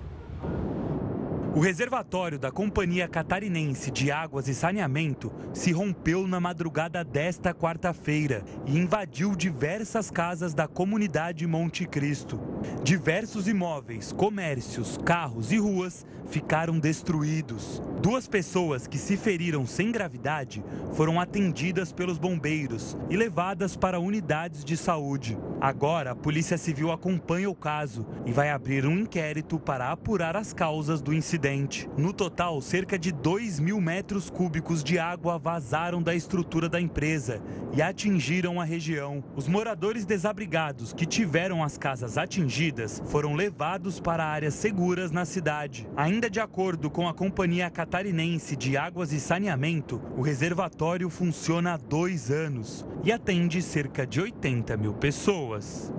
O 1.59 1.61
reservatório 1.61 2.39
da 2.39 2.53
Companhia 2.53 3.05
Catarinense 3.05 3.91
de 3.91 4.09
Águas 4.09 4.47
e 4.47 4.55
Saneamento 4.55 5.29
se 5.53 5.73
rompeu 5.73 6.25
na 6.25 6.39
madrugada 6.39 7.03
desta 7.03 7.53
quarta-feira 7.53 8.45
e 8.65 8.77
invadiu 8.77 9.35
diversas 9.35 10.09
casas 10.09 10.53
da 10.53 10.69
comunidade 10.69 11.45
Monte 11.45 11.85
Cristo. 11.85 12.39
Diversos 12.81 13.45
imóveis, 13.45 14.13
comércios, 14.13 14.97
carros 15.03 15.51
e 15.51 15.57
ruas 15.57 16.05
ficaram 16.27 16.79
destruídos. 16.79 17.81
Duas 18.01 18.25
pessoas 18.25 18.87
que 18.87 18.97
se 18.97 19.17
feriram 19.17 19.65
sem 19.65 19.91
gravidade 19.91 20.63
foram 20.93 21.19
atendidas 21.19 21.91
pelos 21.91 22.17
bombeiros 22.17 22.95
e 23.09 23.17
levadas 23.17 23.75
para 23.75 23.99
unidades 23.99 24.63
de 24.63 24.77
saúde. 24.77 25.37
Agora, 25.59 26.11
a 26.11 26.15
Polícia 26.15 26.57
Civil 26.57 26.89
acompanha 26.89 27.49
o 27.49 27.55
caso 27.55 28.07
e 28.25 28.31
vai 28.31 28.49
abrir 28.49 28.85
um 28.85 28.99
inquérito 28.99 29.59
para 29.59 29.91
apurar 29.91 30.37
as 30.37 30.53
causas 30.53 31.01
do 31.01 31.13
incidente. 31.13 31.48
No 31.97 32.13
total, 32.13 32.61
cerca 32.61 32.97
de 32.97 33.11
2 33.11 33.59
mil 33.59 33.81
metros 33.81 34.29
cúbicos 34.29 34.83
de 34.83 34.99
água 34.99 35.39
vazaram 35.39 36.01
da 36.01 36.13
estrutura 36.13 36.69
da 36.69 36.79
empresa 36.79 37.41
e 37.73 37.81
atingiram 37.81 38.61
a 38.61 38.63
região. 38.63 39.23
Os 39.35 39.47
moradores 39.47 40.05
desabrigados 40.05 40.93
que 40.93 41.07
tiveram 41.07 41.63
as 41.63 41.77
casas 41.77 42.17
atingidas 42.19 43.01
foram 43.07 43.33
levados 43.33 43.99
para 43.99 44.25
áreas 44.25 44.53
seguras 44.53 45.11
na 45.11 45.25
cidade. 45.25 45.87
Ainda 45.97 46.29
de 46.29 46.39
acordo 46.39 46.89
com 46.89 47.07
a 47.07 47.13
Companhia 47.13 47.69
Catarinense 47.69 48.55
de 48.55 48.77
Águas 48.77 49.11
e 49.11 49.19
Saneamento, 49.19 49.99
o 50.15 50.21
reservatório 50.21 51.09
funciona 51.09 51.73
há 51.73 51.77
dois 51.77 52.29
anos 52.29 52.85
e 53.03 53.11
atende 53.11 53.61
cerca 53.61 54.05
de 54.05 54.21
80 54.21 54.77
mil 54.77 54.93
pessoas. 54.93 55.91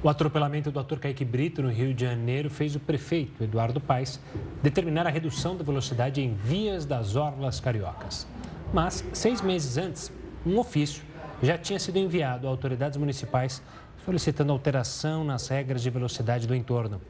O 0.00 0.08
atropelamento 0.08 0.70
do 0.70 0.78
ator 0.78 1.00
Kaique 1.00 1.24
Brito 1.24 1.60
no 1.60 1.70
Rio 1.70 1.92
de 1.92 2.04
Janeiro 2.04 2.48
fez 2.48 2.76
o 2.76 2.80
prefeito, 2.80 3.42
Eduardo 3.42 3.80
Paes, 3.80 4.20
determinar 4.62 5.08
a 5.08 5.10
redução 5.10 5.56
da 5.56 5.64
velocidade 5.64 6.20
em 6.20 6.34
vias 6.34 6.86
das 6.86 7.16
orlas 7.16 7.58
cariocas. 7.58 8.24
Mas, 8.72 9.04
seis 9.12 9.40
meses 9.40 9.76
antes, 9.76 10.12
um 10.46 10.56
ofício 10.56 11.02
já 11.42 11.58
tinha 11.58 11.80
sido 11.80 11.96
enviado 11.96 12.46
a 12.46 12.50
autoridades 12.50 12.96
municipais 12.96 13.60
solicitando 14.04 14.52
alteração 14.52 15.24
nas 15.24 15.48
regras 15.48 15.82
de 15.82 15.90
velocidade 15.90 16.46
do 16.46 16.54
entorno. 16.54 17.00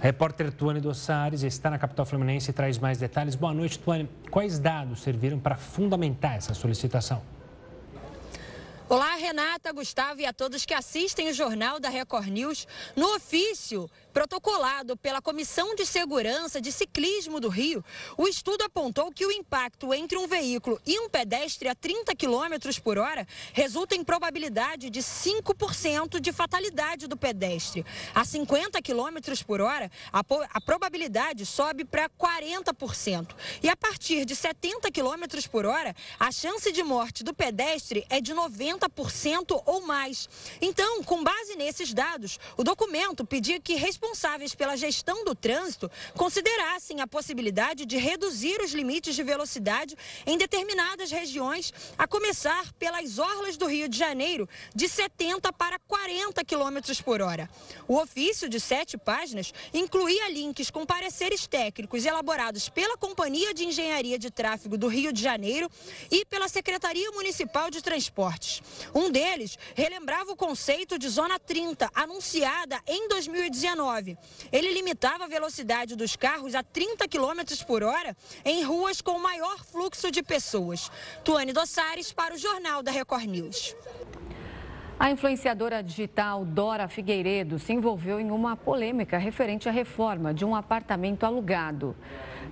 A 0.00 0.04
repórter 0.04 0.52
Tuane 0.52 0.80
Dossares 0.80 1.42
está 1.42 1.70
na 1.70 1.78
capital 1.78 2.06
fluminense 2.06 2.50
e 2.50 2.54
traz 2.54 2.78
mais 2.78 2.98
detalhes. 2.98 3.34
Boa 3.34 3.52
noite, 3.52 3.80
Tuane. 3.80 4.08
Quais 4.30 4.60
dados 4.60 5.00
serviram 5.00 5.40
para 5.40 5.56
fundamentar 5.56 6.36
essa 6.36 6.54
solicitação? 6.54 7.20
Olá, 8.92 9.14
Renata, 9.14 9.70
Gustavo 9.70 10.20
e 10.20 10.26
a 10.26 10.32
todos 10.32 10.66
que 10.66 10.74
assistem 10.74 11.28
o 11.28 11.32
Jornal 11.32 11.78
da 11.78 11.88
Record 11.88 12.26
News. 12.26 12.66
No 12.96 13.14
ofício 13.14 13.88
protocolado 14.12 14.96
pela 14.96 15.20
Comissão 15.22 15.74
de 15.74 15.86
Segurança 15.86 16.60
de 16.60 16.70
Ciclismo 16.70 17.40
do 17.40 17.48
Rio, 17.48 17.84
o 18.16 18.26
estudo 18.26 18.62
apontou 18.62 19.10
que 19.10 19.24
o 19.24 19.32
impacto 19.32 19.92
entre 19.94 20.18
um 20.18 20.26
veículo 20.26 20.80
e 20.86 20.98
um 21.00 21.08
pedestre 21.08 21.68
a 21.68 21.74
30 21.74 22.14
km 22.14 22.80
por 22.82 22.98
hora 22.98 23.26
resulta 23.52 23.94
em 23.94 24.04
probabilidade 24.04 24.90
de 24.90 25.00
5% 25.00 26.20
de 26.20 26.32
fatalidade 26.32 27.06
do 27.06 27.16
pedestre. 27.16 27.84
A 28.14 28.24
50 28.24 28.80
km 28.82 29.44
por 29.46 29.60
hora, 29.60 29.90
a, 30.12 30.20
a 30.52 30.60
probabilidade 30.60 31.46
sobe 31.46 31.84
para 31.84 32.08
40%. 32.08 33.34
E 33.62 33.68
a 33.68 33.76
partir 33.76 34.24
de 34.24 34.34
70 34.34 34.90
km 34.90 35.48
por 35.50 35.66
hora, 35.66 35.94
a 36.18 36.30
chance 36.30 36.70
de 36.72 36.82
morte 36.82 37.24
do 37.24 37.34
pedestre 37.34 38.04
é 38.08 38.20
de 38.20 38.34
90%. 38.34 38.60
50% 39.00 39.62
ou 39.66 39.80
mais. 39.82 40.28
Então, 40.60 41.02
com 41.02 41.22
base 41.22 41.56
nesses 41.56 41.92
dados, 41.92 42.38
o 42.56 42.64
documento 42.64 43.24
pedia 43.24 43.60
que 43.60 43.74
responsáveis 44.00 44.54
pela 44.54 44.78
gestão 44.78 45.24
do 45.26 45.34
trânsito 45.34 45.90
considerassem 46.16 47.02
a 47.02 47.06
possibilidade 47.06 47.84
de 47.84 47.98
reduzir 47.98 48.58
os 48.62 48.72
limites 48.72 49.14
de 49.14 49.22
velocidade 49.22 49.94
em 50.26 50.38
determinadas 50.38 51.10
regiões, 51.10 51.72
a 51.98 52.06
começar 52.06 52.72
pelas 52.78 53.18
orlas 53.18 53.58
do 53.58 53.66
Rio 53.66 53.90
de 53.90 53.98
Janeiro, 53.98 54.48
de 54.74 54.88
70 54.88 55.52
para 55.52 55.78
40 55.80 56.42
quilômetros 56.44 56.98
por 57.02 57.20
hora. 57.20 57.48
O 57.86 57.98
ofício 57.98 58.48
de 58.48 58.58
sete 58.58 58.96
páginas 58.96 59.52
incluía 59.74 60.30
links 60.30 60.70
com 60.70 60.86
pareceres 60.86 61.46
técnicos 61.46 62.06
elaborados 62.06 62.70
pela 62.70 62.96
Companhia 62.96 63.52
de 63.52 63.66
Engenharia 63.66 64.18
de 64.18 64.30
Tráfego 64.30 64.78
do 64.78 64.88
Rio 64.88 65.12
de 65.12 65.22
Janeiro 65.22 65.70
e 66.10 66.24
pela 66.24 66.48
Secretaria 66.48 67.10
Municipal 67.10 67.70
de 67.70 67.82
Transportes. 67.82 68.62
Um 68.94 69.10
deles 69.10 69.58
relembrava 69.74 70.32
o 70.32 70.36
conceito 70.36 70.98
de 70.98 71.08
Zona 71.08 71.38
30, 71.38 71.90
anunciada 71.94 72.80
em 72.86 73.06
2019. 73.08 73.89
Ele 74.52 74.72
limitava 74.72 75.24
a 75.24 75.28
velocidade 75.28 75.96
dos 75.96 76.16
carros 76.16 76.54
a 76.54 76.62
30 76.62 77.08
km 77.08 77.64
por 77.66 77.82
hora 77.82 78.16
em 78.44 78.62
ruas 78.62 79.00
com 79.00 79.18
maior 79.18 79.58
fluxo 79.64 80.10
de 80.10 80.22
pessoas. 80.22 80.90
Tuane 81.24 81.52
Dossares 81.52 82.12
para 82.12 82.34
o 82.34 82.38
Jornal 82.38 82.82
da 82.82 82.90
Record 82.90 83.24
News. 83.24 83.74
A 84.98 85.10
influenciadora 85.10 85.82
digital 85.82 86.44
Dora 86.44 86.86
Figueiredo 86.86 87.58
se 87.58 87.72
envolveu 87.72 88.20
em 88.20 88.30
uma 88.30 88.54
polêmica 88.54 89.16
referente 89.16 89.66
à 89.66 89.72
reforma 89.72 90.34
de 90.34 90.44
um 90.44 90.54
apartamento 90.54 91.24
alugado. 91.24 91.96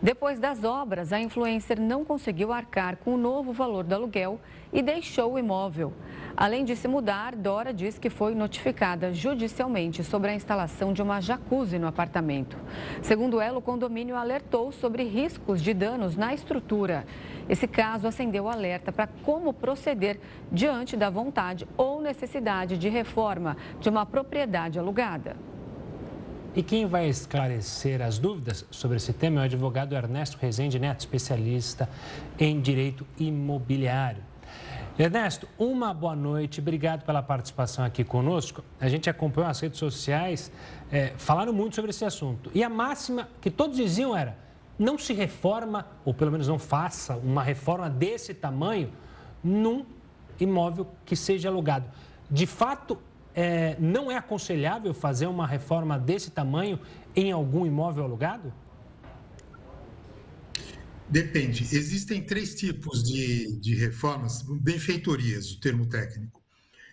Depois 0.00 0.38
das 0.38 0.62
obras, 0.62 1.12
a 1.12 1.18
influencer 1.18 1.80
não 1.80 2.04
conseguiu 2.04 2.52
arcar 2.52 2.98
com 2.98 3.14
o 3.14 3.16
novo 3.16 3.52
valor 3.52 3.82
do 3.82 3.92
aluguel 3.92 4.38
e 4.72 4.80
deixou 4.80 5.32
o 5.32 5.38
imóvel. 5.38 5.92
Além 6.36 6.64
de 6.64 6.76
se 6.76 6.86
mudar, 6.86 7.34
Dora 7.34 7.74
diz 7.74 7.98
que 7.98 8.08
foi 8.08 8.32
notificada 8.32 9.12
judicialmente 9.12 10.04
sobre 10.04 10.30
a 10.30 10.34
instalação 10.34 10.92
de 10.92 11.02
uma 11.02 11.20
jacuzzi 11.20 11.80
no 11.80 11.88
apartamento. 11.88 12.56
Segundo 13.02 13.40
ela, 13.40 13.58
o 13.58 13.62
condomínio 13.62 14.14
alertou 14.14 14.70
sobre 14.70 15.02
riscos 15.02 15.60
de 15.60 15.74
danos 15.74 16.16
na 16.16 16.32
estrutura. 16.32 17.04
Esse 17.48 17.66
caso 17.66 18.06
acendeu 18.06 18.48
alerta 18.48 18.92
para 18.92 19.08
como 19.24 19.52
proceder 19.52 20.20
diante 20.52 20.96
da 20.96 21.10
vontade 21.10 21.66
ou 21.76 22.00
necessidade 22.00 22.78
de 22.78 22.88
reforma 22.88 23.56
de 23.80 23.88
uma 23.88 24.06
propriedade 24.06 24.78
alugada. 24.78 25.34
E 26.58 26.62
quem 26.64 26.86
vai 26.86 27.08
esclarecer 27.08 28.02
as 28.02 28.18
dúvidas 28.18 28.66
sobre 28.68 28.96
esse 28.96 29.12
tema 29.12 29.38
é 29.38 29.42
o 29.42 29.44
advogado 29.44 29.94
Ernesto 29.94 30.36
Rezende 30.40 30.76
Neto, 30.76 30.98
especialista 30.98 31.88
em 32.36 32.60
direito 32.60 33.06
imobiliário. 33.16 34.24
Ernesto, 34.98 35.48
uma 35.56 35.94
boa 35.94 36.16
noite, 36.16 36.58
obrigado 36.58 37.04
pela 37.04 37.22
participação 37.22 37.84
aqui 37.84 38.02
conosco. 38.02 38.64
A 38.80 38.88
gente 38.88 39.08
acompanhou 39.08 39.48
as 39.48 39.60
redes 39.60 39.78
sociais, 39.78 40.50
é, 40.90 41.12
falaram 41.16 41.52
muito 41.52 41.76
sobre 41.76 41.92
esse 41.92 42.04
assunto. 42.04 42.50
E 42.52 42.64
a 42.64 42.68
máxima 42.68 43.28
que 43.40 43.52
todos 43.52 43.76
diziam 43.76 44.16
era: 44.16 44.36
não 44.76 44.98
se 44.98 45.12
reforma, 45.12 45.86
ou 46.04 46.12
pelo 46.12 46.32
menos 46.32 46.48
não 46.48 46.58
faça 46.58 47.14
uma 47.18 47.44
reforma 47.44 47.88
desse 47.88 48.34
tamanho 48.34 48.90
num 49.44 49.86
imóvel 50.40 50.88
que 51.06 51.14
seja 51.14 51.50
alugado. 51.50 51.86
De 52.28 52.46
fato, 52.46 52.98
é, 53.34 53.76
não 53.78 54.10
é 54.10 54.16
aconselhável 54.16 54.92
fazer 54.92 55.26
uma 55.26 55.46
reforma 55.46 55.98
desse 55.98 56.30
tamanho 56.30 56.78
em 57.14 57.30
algum 57.32 57.66
imóvel 57.66 58.04
alugado? 58.04 58.52
Depende. 61.08 61.64
Existem 61.74 62.20
três 62.20 62.54
tipos 62.54 63.02
de, 63.02 63.58
de 63.60 63.74
reformas, 63.74 64.42
benfeitorias, 64.42 65.52
o 65.52 65.60
termo 65.60 65.86
técnico. 65.86 66.42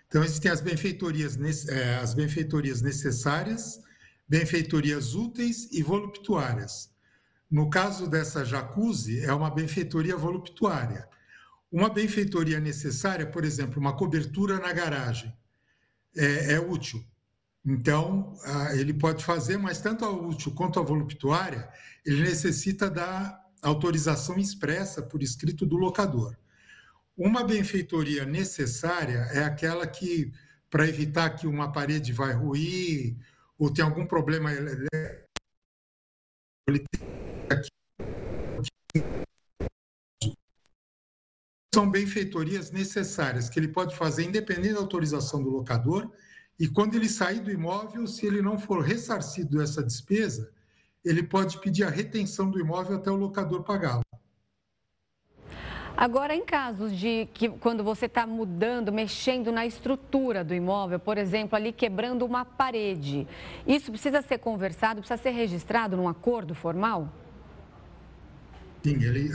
Então, 0.08 0.24
existem 0.24 0.50
as 0.50 0.62
benfeitorias, 0.62 1.38
é, 1.68 1.96
as 1.96 2.14
benfeitorias 2.14 2.82
necessárias, 2.82 3.82
benfeitorias 4.28 5.14
úteis 5.14 5.68
e 5.72 5.84
voluptuárias. 5.84 6.90
No 7.52 7.70
caso 7.70 8.08
dessa 8.10 8.46
jacuzzi, 8.46 9.20
é 9.26 9.34
uma 9.34 9.50
benfeitoria 9.50 10.16
voluptuária. 10.16 11.08
Uma 11.72 11.90
benfeitoria 11.90 12.60
necessária, 12.60 13.26
por 13.26 13.44
exemplo, 13.44 13.80
uma 13.80 13.96
cobertura 13.96 14.60
na 14.60 14.72
garagem, 14.72 15.36
é, 16.16 16.54
é 16.54 16.60
útil. 16.60 17.04
Então, 17.66 18.38
ele 18.74 18.94
pode 18.94 19.24
fazer, 19.26 19.58
mas 19.58 19.82
tanto 19.82 20.06
a 20.06 20.10
útil 20.10 20.54
quanto 20.54 20.80
a 20.80 20.84
voluptuária, 20.84 21.68
ele 22.06 22.22
necessita 22.22 22.90
da 22.90 23.42
autorização 23.62 24.38
expressa 24.38 25.02
por 25.02 25.24
escrito 25.24 25.66
do 25.66 25.76
locador. 25.76 26.38
Uma 27.18 27.44
benfeitoria 27.44 28.24
necessária 28.26 29.28
é 29.32 29.44
aquela 29.44 29.88
que, 29.88 30.32
para 30.70 30.88
evitar 30.88 31.32
que 31.32 31.48
uma 31.48 31.72
parede 31.72 32.14
vai 32.14 32.34
ruir 32.34 33.18
ou 33.58 33.74
tem 33.74 33.84
algum 33.84 34.06
problema 34.06 34.52
são 41.76 41.92
benfeitorias 41.92 42.72
necessárias 42.72 43.50
que 43.50 43.60
ele 43.60 43.68
pode 43.68 43.98
fazer 43.98 44.24
independente 44.24 44.76
da 44.76 44.80
autorização 44.80 45.44
do 45.44 45.50
locador 45.50 46.10
e 46.58 46.70
quando 46.70 46.96
ele 46.96 47.10
sair 47.10 47.42
do 47.42 47.52
imóvel, 47.52 48.08
se 48.08 48.26
ele 48.26 48.42
não 48.42 48.58
for 48.58 48.82
ressarcido 48.82 49.58
dessa 49.58 49.84
despesa, 49.84 50.50
ele 51.04 51.22
pode 51.22 51.60
pedir 51.60 51.84
a 51.84 51.90
retenção 51.90 52.50
do 52.50 52.58
imóvel 52.58 52.96
até 52.96 53.12
o 53.12 53.18
locador 53.18 53.62
pagá-lo. 53.64 54.04
Agora, 55.98 56.34
em 56.34 56.46
casos 56.46 56.98
de 56.98 57.28
que 57.34 57.50
quando 57.50 57.84
você 57.84 58.06
está 58.06 58.26
mudando, 58.26 58.90
mexendo 58.94 59.52
na 59.52 59.66
estrutura 59.66 60.46
do 60.46 60.54
imóvel, 60.54 60.98
por 60.98 61.18
exemplo, 61.18 61.58
ali 61.58 61.74
quebrando 61.74 62.26
uma 62.26 62.46
parede, 62.46 63.28
isso 63.68 63.92
precisa 63.92 64.22
ser 64.22 64.38
conversado, 64.38 65.02
precisa 65.02 65.22
ser 65.22 65.32
registrado 65.32 65.98
num 65.98 66.08
acordo 66.08 66.56
formal? 66.56 67.12
Sim, 68.82 69.04
ele 69.04 69.30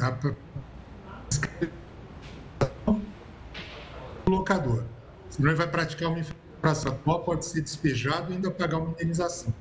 locador. 4.31 4.85
Senão 5.29 5.51
ele 5.51 5.59
vai 5.59 5.69
praticar 5.69 6.09
uma 6.09 6.19
infração, 6.19 6.97
pode 7.25 7.45
ser 7.45 7.61
despejado 7.61 8.33
e 8.33 8.37
ainda 8.37 8.51
pagar 8.51 8.79
uma 8.79 8.91
indenização. 8.91 9.53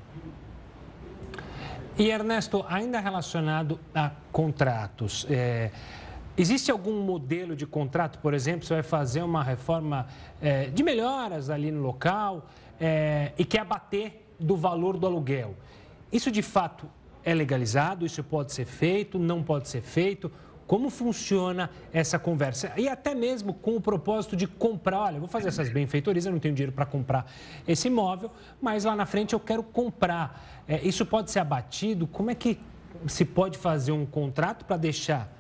E 1.97 2.09
Ernesto, 2.09 2.65
ainda 2.67 2.99
relacionado 2.99 3.79
a 3.93 4.11
contratos, 4.31 5.27
é, 5.29 5.71
Existe 6.39 6.71
algum 6.71 7.01
modelo 7.01 7.53
de 7.53 7.67
contrato, 7.67 8.17
por 8.19 8.33
exemplo, 8.33 8.65
você 8.65 8.75
vai 8.75 8.81
fazer 8.81 9.21
uma 9.21 9.43
reforma 9.43 10.07
é, 10.41 10.67
de 10.67 10.81
melhoras 10.83 11.49
ali 11.49 11.69
no 11.69 11.81
local 11.81 12.47
é, 12.79 13.33
e 13.38 13.43
quer 13.43 13.59
abater 13.59 14.25
do 14.39 14.55
valor 14.55 14.95
do 14.95 15.05
aluguel? 15.05 15.53
Isso 16.09 16.31
de 16.31 16.41
fato 16.41 16.88
é 17.25 17.33
legalizado? 17.33 18.05
Isso 18.05 18.23
pode 18.23 18.53
ser 18.53 18.63
feito? 18.63 19.19
Não 19.19 19.43
pode 19.43 19.67
ser 19.67 19.81
feito? 19.81 20.31
Como 20.69 20.91
funciona 20.91 21.67
essa 21.91 22.19
conversa? 22.19 22.71
E 22.77 22.88
até 22.88 23.15
mesmo 23.15 23.55
com 23.55 23.75
o 23.75 23.81
propósito 23.81 24.35
de 24.35 24.45
comprar, 24.45 24.99
olha, 24.99 25.19
vou 25.19 25.27
fazer 25.27 25.47
essas 25.47 25.67
benfeitorias, 25.67 26.27
eu 26.27 26.31
não 26.31 26.38
tenho 26.38 26.53
dinheiro 26.53 26.71
para 26.71 26.85
comprar 26.85 27.25
esse 27.67 27.88
imóvel, 27.88 28.29
mas 28.61 28.83
lá 28.83 28.95
na 28.95 29.07
frente 29.07 29.33
eu 29.33 29.39
quero 29.39 29.63
comprar. 29.63 30.63
É, 30.67 30.79
isso 30.81 31.03
pode 31.07 31.31
ser 31.31 31.39
abatido? 31.39 32.05
Como 32.05 32.29
é 32.29 32.35
que 32.35 32.59
se 33.07 33.25
pode 33.25 33.57
fazer 33.57 33.91
um 33.91 34.05
contrato 34.05 34.63
para 34.63 34.77
deixar 34.77 35.35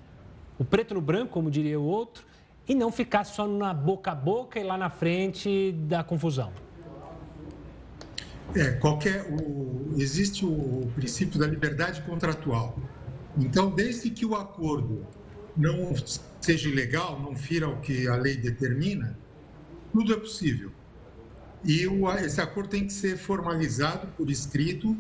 o 0.57 0.65
preto 0.65 0.95
no 0.95 1.01
branco, 1.01 1.31
como 1.31 1.51
diria 1.51 1.79
o 1.79 1.85
outro, 1.85 2.25
e 2.67 2.73
não 2.73 2.91
ficar 2.91 3.23
só 3.23 3.47
na 3.47 3.71
boca 3.71 4.09
a 4.09 4.15
boca 4.15 4.59
e 4.59 4.63
lá 4.63 4.79
na 4.79 4.89
frente 4.89 5.73
da 5.73 6.03
confusão. 6.03 6.51
É, 8.55 8.71
qualquer, 8.71 9.31
o, 9.31 9.93
existe 9.95 10.43
o 10.43 10.89
princípio 10.95 11.39
da 11.39 11.45
liberdade 11.45 12.01
contratual. 12.01 12.75
Então, 13.37 13.69
desde 13.69 14.09
que 14.09 14.25
o 14.25 14.35
acordo 14.35 15.05
não 15.59 15.93
seja 16.41 16.69
ilegal, 16.69 17.19
não 17.19 17.35
fira 17.35 17.67
o 17.67 17.79
que 17.81 18.07
a 18.07 18.15
lei 18.15 18.37
determina, 18.37 19.17
tudo 19.91 20.13
é 20.13 20.17
possível. 20.17 20.71
E 21.63 21.85
o, 21.87 22.09
esse 22.13 22.39
acordo 22.39 22.69
tem 22.69 22.87
que 22.87 22.93
ser 22.93 23.17
formalizado 23.17 24.07
por 24.15 24.29
escrito, 24.31 24.97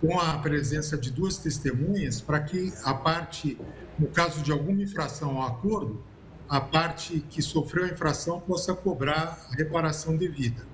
com 0.00 0.18
a 0.20 0.38
presença 0.38 0.96
de 0.96 1.10
duas 1.10 1.38
testemunhas, 1.38 2.20
para 2.20 2.40
que 2.40 2.72
a 2.84 2.94
parte 2.94 3.58
no 3.98 4.08
caso 4.08 4.42
de 4.42 4.52
alguma 4.52 4.82
infração 4.82 5.40
ao 5.40 5.48
acordo, 5.48 6.02
a 6.48 6.60
parte 6.60 7.20
que 7.30 7.42
sofreu 7.42 7.84
a 7.84 7.88
infração 7.88 8.40
possa 8.40 8.74
cobrar 8.74 9.46
a 9.50 9.56
reparação 9.56 10.16
devida. 10.16 10.66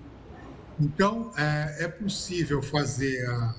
Então, 0.79 1.31
é, 1.37 1.85
é 1.85 1.89
possível 1.89 2.61
fazer 2.63 3.25
a, 3.27 3.55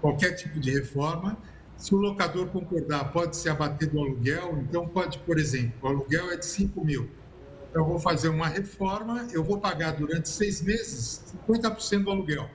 qualquer 0.00 0.32
tipo 0.32 0.58
de 0.58 0.70
reforma. 0.70 1.38
Se 1.84 1.94
o 1.94 1.98
locador 1.98 2.46
concordar, 2.46 3.12
pode 3.12 3.36
se 3.36 3.46
abater 3.46 3.90
do 3.90 4.00
aluguel. 4.00 4.56
Então, 4.66 4.88
pode, 4.88 5.18
por 5.18 5.38
exemplo, 5.38 5.74
o 5.82 5.86
aluguel 5.86 6.30
é 6.30 6.36
de 6.38 6.46
5 6.46 6.82
mil. 6.82 7.10
Então, 7.68 7.82
eu 7.82 7.84
vou 7.86 7.98
fazer 7.98 8.30
uma 8.30 8.48
reforma, 8.48 9.28
eu 9.32 9.44
vou 9.44 9.60
pagar 9.60 9.90
durante 9.90 10.30
seis 10.30 10.62
meses 10.62 11.22
50% 11.46 12.04
do 12.04 12.10
aluguel. 12.10 12.48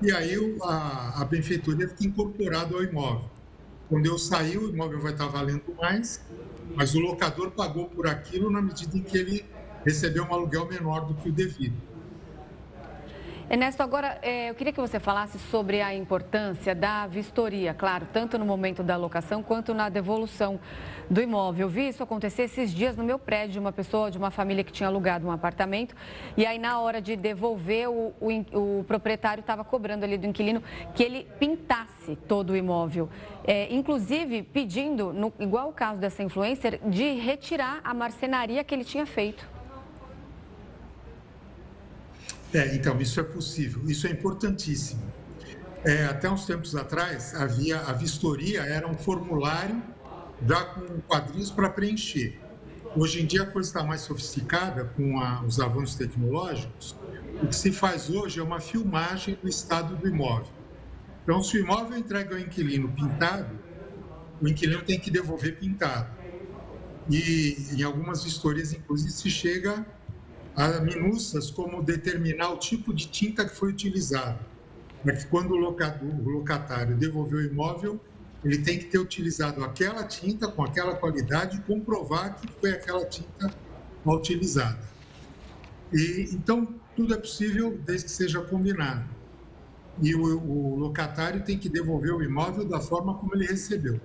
E 0.00 0.10
aí 0.10 0.56
a, 0.62 1.20
a 1.20 1.24
benfeitoria 1.26 1.88
fica 1.88 2.06
incorporada 2.06 2.74
ao 2.74 2.82
imóvel. 2.82 3.28
Quando 3.86 4.06
eu 4.06 4.16
sair, 4.16 4.56
o 4.56 4.70
imóvel 4.70 4.98
vai 4.98 5.12
estar 5.12 5.26
valendo 5.26 5.74
mais, 5.76 6.24
mas 6.74 6.94
o 6.94 7.00
locador 7.00 7.50
pagou 7.50 7.90
por 7.90 8.06
aquilo 8.06 8.48
na 8.48 8.62
medida 8.62 8.96
em 8.96 9.02
que 9.02 9.18
ele 9.18 9.44
recebeu 9.84 10.24
um 10.24 10.32
aluguel 10.32 10.66
menor 10.66 11.00
do 11.04 11.12
que 11.12 11.28
o 11.28 11.32
devido. 11.32 11.76
Ernesto, 13.50 13.82
agora 13.82 14.18
é, 14.20 14.50
eu 14.50 14.54
queria 14.54 14.74
que 14.74 14.80
você 14.80 15.00
falasse 15.00 15.38
sobre 15.38 15.80
a 15.80 15.94
importância 15.94 16.74
da 16.74 17.06
vistoria, 17.06 17.72
claro, 17.72 18.06
tanto 18.12 18.36
no 18.38 18.44
momento 18.44 18.82
da 18.82 18.94
locação 18.94 19.42
quanto 19.42 19.72
na 19.72 19.88
devolução 19.88 20.60
do 21.08 21.18
imóvel. 21.22 21.66
Eu 21.66 21.70
vi 21.70 21.88
isso 21.88 22.02
acontecer 22.02 22.42
esses 22.42 22.74
dias 22.74 22.94
no 22.94 23.02
meu 23.02 23.18
prédio, 23.18 23.58
uma 23.58 23.72
pessoa 23.72 24.10
de 24.10 24.18
uma 24.18 24.30
família 24.30 24.62
que 24.62 24.70
tinha 24.70 24.86
alugado 24.86 25.26
um 25.26 25.30
apartamento 25.30 25.96
e 26.36 26.44
aí 26.44 26.58
na 26.58 26.78
hora 26.78 27.00
de 27.00 27.16
devolver, 27.16 27.88
o, 27.88 28.12
o, 28.20 28.80
o 28.80 28.84
proprietário 28.84 29.40
estava 29.40 29.64
cobrando 29.64 30.04
ali 30.04 30.18
do 30.18 30.26
inquilino 30.26 30.62
que 30.94 31.02
ele 31.02 31.26
pintasse 31.40 32.16
todo 32.28 32.50
o 32.50 32.56
imóvel. 32.56 33.08
É, 33.46 33.72
inclusive 33.74 34.42
pedindo, 34.42 35.10
no, 35.10 35.32
igual 35.38 35.70
o 35.70 35.72
caso 35.72 35.98
dessa 35.98 36.22
influencer, 36.22 36.80
de 36.84 37.14
retirar 37.14 37.80
a 37.82 37.94
marcenaria 37.94 38.62
que 38.62 38.74
ele 38.74 38.84
tinha 38.84 39.06
feito. 39.06 39.57
É, 42.52 42.74
então, 42.74 42.98
isso 43.00 43.20
é 43.20 43.22
possível, 43.22 43.82
isso 43.88 44.06
é 44.06 44.10
importantíssimo. 44.10 45.02
É, 45.84 46.06
até 46.06 46.30
uns 46.30 46.46
tempos 46.46 46.74
atrás, 46.74 47.34
havia 47.34 47.80
a 47.80 47.92
vistoria, 47.92 48.62
era 48.62 48.88
um 48.88 48.94
formulário 48.94 49.82
já 50.46 50.64
com 50.64 51.00
quadrinhos 51.02 51.50
para 51.50 51.68
preencher. 51.68 52.38
Hoje 52.96 53.22
em 53.22 53.26
dia 53.26 53.42
a 53.42 53.46
coisa 53.46 53.68
está 53.68 53.84
mais 53.84 54.00
sofisticada 54.00 54.84
com 54.96 55.20
a, 55.20 55.42
os 55.44 55.60
avanços 55.60 55.94
tecnológicos. 55.94 56.96
O 57.42 57.46
que 57.46 57.54
se 57.54 57.70
faz 57.70 58.08
hoje 58.08 58.40
é 58.40 58.42
uma 58.42 58.60
filmagem 58.60 59.38
do 59.40 59.48
estado 59.48 59.94
do 59.96 60.08
imóvel. 60.08 60.52
Então, 61.22 61.42
se 61.42 61.58
o 61.58 61.60
imóvel 61.60 61.98
entrega 61.98 62.34
ao 62.34 62.40
inquilino 62.40 62.88
pintado, 62.88 63.58
o 64.40 64.48
inquilino 64.48 64.82
tem 64.82 64.98
que 64.98 65.10
devolver 65.10 65.58
pintado. 65.58 66.10
E 67.10 67.56
em 67.76 67.82
algumas 67.82 68.24
vistorias, 68.24 68.72
inclusive, 68.72 69.10
se 69.10 69.30
chega 69.30 69.86
a 70.58 70.80
minúcias 70.80 71.52
como 71.52 71.80
determinar 71.80 72.50
o 72.50 72.56
tipo 72.58 72.92
de 72.92 73.06
tinta 73.06 73.44
que 73.44 73.54
foi 73.54 73.70
utilizada. 73.70 74.40
Para 75.04 75.14
que 75.14 75.24
quando 75.28 75.52
o, 75.52 76.28
locatário 76.28 76.96
devolver 76.96 77.38
o 77.38 77.44
imóvel, 77.44 78.00
ele 78.44 78.58
tem 78.58 78.76
que 78.76 78.86
ter 78.86 78.98
utilizado 78.98 79.62
aquela 79.62 80.02
tinta 80.02 80.48
com 80.48 80.64
aquela 80.64 80.96
qualidade 80.96 81.58
e 81.58 81.60
comprovar 81.60 82.34
que 82.40 82.48
foi 82.60 82.72
aquela 82.72 83.04
tinta 83.06 83.54
utilizada. 84.04 84.80
E, 85.92 86.30
então, 86.32 86.74
tudo 86.96 87.14
é 87.14 87.16
possível 87.16 87.78
desde 87.86 88.06
que 88.06 88.10
seja 88.10 88.40
combinado. 88.40 89.04
E 90.02 90.12
o, 90.16 90.40
o 90.40 90.76
locatário 90.76 91.40
tem 91.44 91.56
que 91.56 91.68
devolver 91.68 92.12
o 92.12 92.22
imóvel 92.22 92.64
da 92.64 92.80
forma 92.80 93.14
como 93.14 93.32
ele 93.36 93.46
recebeu. 93.46 94.00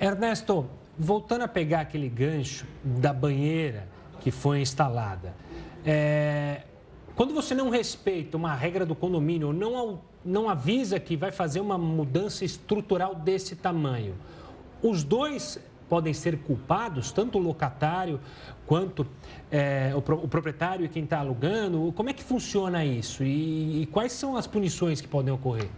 Ernesto, 0.00 0.66
voltando 0.98 1.42
a 1.42 1.48
pegar 1.48 1.82
aquele 1.82 2.08
gancho 2.08 2.66
da 2.82 3.12
banheira 3.12 3.97
que 4.20 4.30
foi 4.30 4.60
instalada. 4.60 5.34
É, 5.84 6.62
quando 7.14 7.34
você 7.34 7.54
não 7.54 7.68
respeita 7.70 8.36
uma 8.36 8.54
regra 8.54 8.86
do 8.86 8.94
condomínio, 8.94 9.52
não, 9.52 10.00
não 10.24 10.48
avisa 10.48 11.00
que 11.00 11.16
vai 11.16 11.32
fazer 11.32 11.60
uma 11.60 11.76
mudança 11.76 12.44
estrutural 12.44 13.14
desse 13.14 13.56
tamanho, 13.56 14.14
os 14.82 15.02
dois 15.02 15.58
podem 15.88 16.12
ser 16.12 16.38
culpados, 16.38 17.10
tanto 17.10 17.38
o 17.38 17.40
locatário 17.40 18.20
quanto 18.66 19.06
é, 19.50 19.92
o, 19.94 19.98
o, 19.98 20.28
proprietário 20.28 20.84
e 20.84 20.88
quem 20.88 21.04
está 21.04 21.18
alugando? 21.18 21.92
Como 21.96 22.10
é 22.10 22.12
que 22.12 22.22
funciona 22.22 22.84
isso? 22.84 23.24
E, 23.24 23.82
e, 23.82 23.86
quais 23.86 24.12
são 24.12 24.36
as 24.36 24.46
punições 24.46 25.00
que 25.00 25.08
podem 25.08 25.32
ocorrer? 25.32 25.68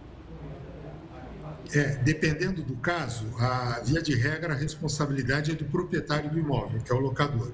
É, 1.73 1.97
dependendo 1.97 2.63
do 2.63 2.75
caso, 2.77 3.27
a 3.39 3.81
via 3.85 4.03
de 4.03 4.15
regra, 4.17 4.53
a 4.53 4.57
responsabilidade 4.57 5.53
é 5.53 5.55
do 5.55 5.65
proprietário 5.65 6.29
do 6.29 6.39
imóvel, 6.39 6.81
que 6.81 6.91
é 6.91 6.95
o 6.95 6.99
locador. 6.99 7.53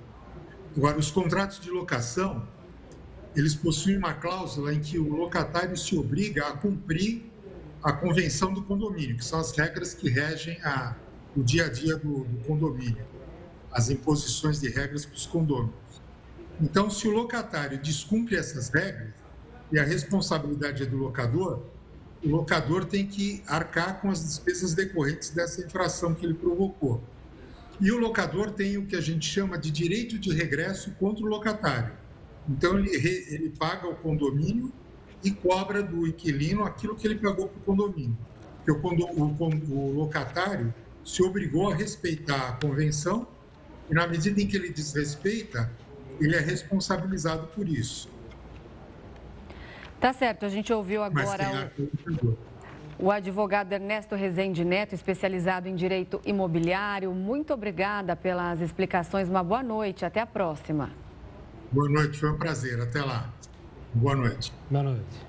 Agora, 0.77 0.99
os 0.99 1.11
contratos 1.11 1.59
de 1.59 1.71
locação, 1.71 2.47
eles 3.35 3.55
possuem 3.55 3.97
uma 3.97 4.13
cláusula 4.13 4.75
em 4.75 4.81
que 4.81 4.99
o 4.99 5.15
locatário 5.15 5.77
se 5.77 5.97
obriga 5.97 6.49
a 6.49 6.53
cumprir 6.53 7.25
a 7.83 7.93
convenção 7.93 8.53
do 8.53 8.63
condomínio, 8.63 9.17
que 9.17 9.25
são 9.25 9.39
as 9.39 9.57
regras 9.57 9.95
que 9.95 10.11
regem 10.11 10.61
a, 10.63 10.95
o 11.35 11.43
dia 11.43 11.67
a 11.67 11.69
dia 11.69 11.97
do, 11.97 12.25
do 12.25 12.45
condomínio, 12.45 13.07
as 13.73 13.89
imposições 13.89 14.61
de 14.61 14.69
regras 14.69 15.07
para 15.07 15.15
os 15.15 15.27
condôminos. 15.27 15.75
Então, 16.61 16.91
se 16.91 17.07
o 17.09 17.11
locatário 17.11 17.79
descumpre 17.79 18.37
essas 18.37 18.69
regras, 18.69 19.15
e 19.73 19.79
a 19.79 19.85
responsabilidade 19.85 20.83
é 20.83 20.87
do 20.87 20.97
locador, 20.97 21.63
o 22.25 22.29
locador 22.29 22.85
tem 22.85 23.07
que 23.07 23.43
arcar 23.47 24.01
com 24.01 24.11
as 24.11 24.23
despesas 24.23 24.75
decorrentes 24.75 25.31
dessa 25.31 25.61
infração 25.61 26.15
que 26.15 26.25
ele 26.25 26.35
provocou. 26.35 27.03
E 27.81 27.91
o 27.91 27.99
locador 27.99 28.51
tem 28.51 28.79
o 28.79 28.87
que 28.87 28.97
a 28.97 29.01
gente 29.01 29.27
chama 29.27 29.59
de 29.59 29.71
direito 29.71 30.19
de 30.19 30.33
regresso 30.33 30.93
contra 30.93 31.25
o 31.25 31.29
locatário. 31.29 31.93
Então, 32.49 32.79
ele, 32.79 32.91
ele 32.91 33.51
paga 33.51 33.89
o 33.89 33.95
condomínio 33.97 34.73
e 35.23 35.31
cobra 35.31 35.83
do 35.83 36.07
inquilino 36.07 36.65
aquilo 36.65 36.95
que 36.95 37.07
ele 37.07 37.17
pagou 37.17 37.49
para 37.49 37.59
o 37.59 37.63
condomínio. 37.63 38.17
Porque 38.57 38.71
o, 38.71 38.81
condo, 38.81 39.05
o, 39.07 39.75
o 39.75 39.93
locatário 39.93 40.73
se 41.05 41.23
obrigou 41.23 41.71
a 41.71 41.75
respeitar 41.75 42.49
a 42.49 42.53
convenção 42.53 43.27
e, 43.91 43.95
na 43.95 44.07
medida 44.07 44.41
em 44.41 44.47
que 44.47 44.57
ele 44.57 44.71
desrespeita, 44.71 45.71
ele 46.21 46.35
é 46.35 46.41
responsabilizado 46.41 47.47
por 47.49 47.69
isso. 47.69 48.09
Tá 50.01 50.13
certo, 50.13 50.45
a 50.45 50.49
gente 50.49 50.73
ouviu 50.73 51.03
agora. 51.03 51.73
O 51.79 52.56
advogado 53.11 53.73
Ernesto 53.73 54.15
Rezende 54.15 54.65
Neto, 54.65 54.95
especializado 54.95 55.69
em 55.69 55.75
direito 55.75 56.21
imobiliário, 56.25 57.13
muito 57.13 57.53
obrigada 57.53 58.17
pelas 58.17 58.61
explicações. 58.61 59.29
Uma 59.29 59.45
boa 59.45 59.63
noite, 59.63 60.05
até 60.05 60.21
a 60.21 60.27
próxima. 60.27 60.91
Boa 61.71 61.89
noite, 61.89 62.19
foi 62.19 62.31
um 62.31 62.39
prazer. 62.39 62.81
Até 62.81 63.03
lá. 63.03 63.31
Boa 63.93 64.17
noite. 64.17 64.53
Boa 64.71 64.83
noite. 64.83 65.27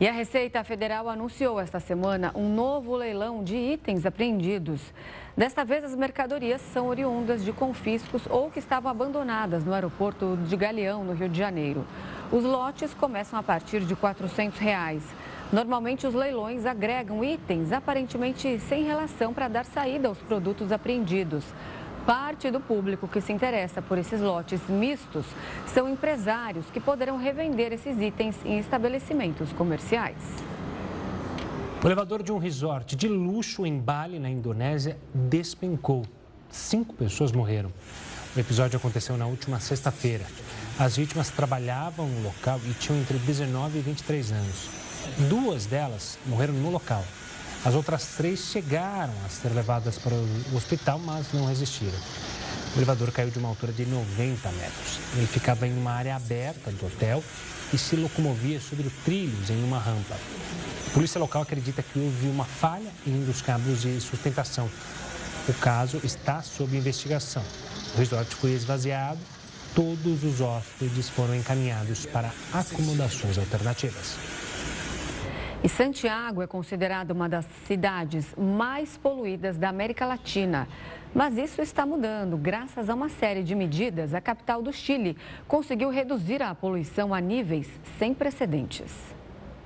E 0.00 0.06
a 0.06 0.12
Receita 0.12 0.62
Federal 0.62 1.08
anunciou 1.08 1.58
esta 1.58 1.80
semana 1.80 2.30
um 2.34 2.52
novo 2.52 2.94
leilão 2.94 3.42
de 3.42 3.56
itens 3.56 4.06
apreendidos. 4.06 4.80
Desta 5.36 5.64
vez, 5.64 5.84
as 5.84 5.94
mercadorias 5.94 6.60
são 6.60 6.88
oriundas 6.88 7.44
de 7.44 7.52
confiscos 7.52 8.22
ou 8.30 8.50
que 8.50 8.58
estavam 8.58 8.90
abandonadas 8.90 9.64
no 9.64 9.72
aeroporto 9.72 10.36
de 10.48 10.56
Galeão, 10.56 11.04
no 11.04 11.14
Rio 11.14 11.28
de 11.28 11.38
Janeiro. 11.38 11.84
Os 12.30 12.44
lotes 12.44 12.94
começam 12.94 13.38
a 13.38 13.42
partir 13.42 13.80
de 13.80 13.94
400 13.96 14.58
reais. 14.58 15.02
Normalmente, 15.50 16.06
os 16.06 16.12
leilões 16.12 16.66
agregam 16.66 17.24
itens 17.24 17.72
aparentemente 17.72 18.60
sem 18.60 18.84
relação 18.84 19.32
para 19.32 19.48
dar 19.48 19.64
saída 19.64 20.08
aos 20.08 20.18
produtos 20.18 20.70
apreendidos. 20.70 21.44
Parte 22.04 22.50
do 22.50 22.60
público 22.60 23.08
que 23.08 23.20
se 23.20 23.32
interessa 23.32 23.80
por 23.80 23.96
esses 23.96 24.20
lotes 24.20 24.60
mistos 24.68 25.24
são 25.66 25.88
empresários 25.88 26.66
que 26.70 26.80
poderão 26.80 27.16
revender 27.16 27.72
esses 27.72 27.98
itens 27.98 28.36
em 28.44 28.58
estabelecimentos 28.58 29.52
comerciais. 29.52 30.16
O 31.82 31.86
elevador 31.86 32.22
de 32.22 32.32
um 32.32 32.38
resort 32.38 32.94
de 32.96 33.08
luxo 33.08 33.64
em 33.64 33.78
Bali, 33.78 34.18
na 34.18 34.28
Indonésia, 34.28 34.98
despencou. 35.14 36.04
Cinco 36.50 36.94
pessoas 36.94 37.32
morreram. 37.32 37.70
O 38.36 38.40
episódio 38.40 38.76
aconteceu 38.76 39.16
na 39.16 39.26
última 39.26 39.60
sexta-feira. 39.60 40.24
As 40.78 40.96
vítimas 40.96 41.30
trabalhavam 41.30 42.06
no 42.06 42.22
local 42.22 42.60
e 42.66 42.74
tinham 42.74 43.00
entre 43.00 43.18
19 43.18 43.78
e 43.78 43.82
23 43.82 44.32
anos. 44.32 44.87
Duas 45.28 45.66
delas 45.66 46.18
morreram 46.26 46.54
no 46.54 46.70
local. 46.70 47.04
As 47.64 47.74
outras 47.74 48.06
três 48.16 48.40
chegaram 48.40 49.12
a 49.26 49.28
ser 49.28 49.48
levadas 49.48 49.98
para 49.98 50.14
o 50.14 50.56
hospital, 50.56 50.98
mas 50.98 51.32
não 51.32 51.46
resistiram. 51.46 51.98
O 52.74 52.78
elevador 52.78 53.10
caiu 53.10 53.30
de 53.30 53.38
uma 53.38 53.48
altura 53.48 53.72
de 53.72 53.84
90 53.86 54.52
metros. 54.52 55.00
Ele 55.16 55.26
ficava 55.26 55.66
em 55.66 55.76
uma 55.76 55.92
área 55.92 56.14
aberta 56.14 56.70
do 56.70 56.86
hotel 56.86 57.22
e 57.72 57.78
se 57.78 57.96
locomovia 57.96 58.60
sobre 58.60 58.88
trilhos 59.04 59.50
em 59.50 59.64
uma 59.64 59.78
rampa. 59.78 60.14
A 60.86 60.90
polícia 60.90 61.18
local 61.18 61.42
acredita 61.42 61.82
que 61.82 61.98
houve 61.98 62.28
uma 62.28 62.44
falha 62.44 62.90
em 63.06 63.14
um 63.14 63.24
dos 63.24 63.42
cabos 63.42 63.82
de 63.82 64.00
sustentação. 64.00 64.70
O 65.48 65.52
caso 65.54 66.00
está 66.04 66.42
sob 66.42 66.76
investigação. 66.76 67.42
O 67.94 67.98
resort 67.98 68.34
foi 68.36 68.52
esvaziado, 68.52 69.18
todos 69.74 70.22
os 70.22 70.40
hóspedes 70.40 71.08
foram 71.08 71.34
encaminhados 71.34 72.06
para 72.06 72.32
acomodações 72.52 73.38
alternativas. 73.38 74.16
E 75.62 75.68
Santiago 75.68 76.40
é 76.40 76.46
considerada 76.46 77.12
uma 77.12 77.28
das 77.28 77.44
cidades 77.66 78.32
mais 78.36 78.96
poluídas 78.96 79.58
da 79.58 79.68
América 79.68 80.06
Latina. 80.06 80.68
Mas 81.12 81.36
isso 81.36 81.60
está 81.60 81.84
mudando. 81.84 82.36
Graças 82.36 82.88
a 82.88 82.94
uma 82.94 83.08
série 83.08 83.42
de 83.42 83.56
medidas, 83.56 84.14
a 84.14 84.20
capital 84.20 84.62
do 84.62 84.72
Chile 84.72 85.16
conseguiu 85.48 85.90
reduzir 85.90 86.42
a 86.44 86.54
poluição 86.54 87.12
a 87.12 87.20
níveis 87.20 87.68
sem 87.98 88.14
precedentes. 88.14 88.92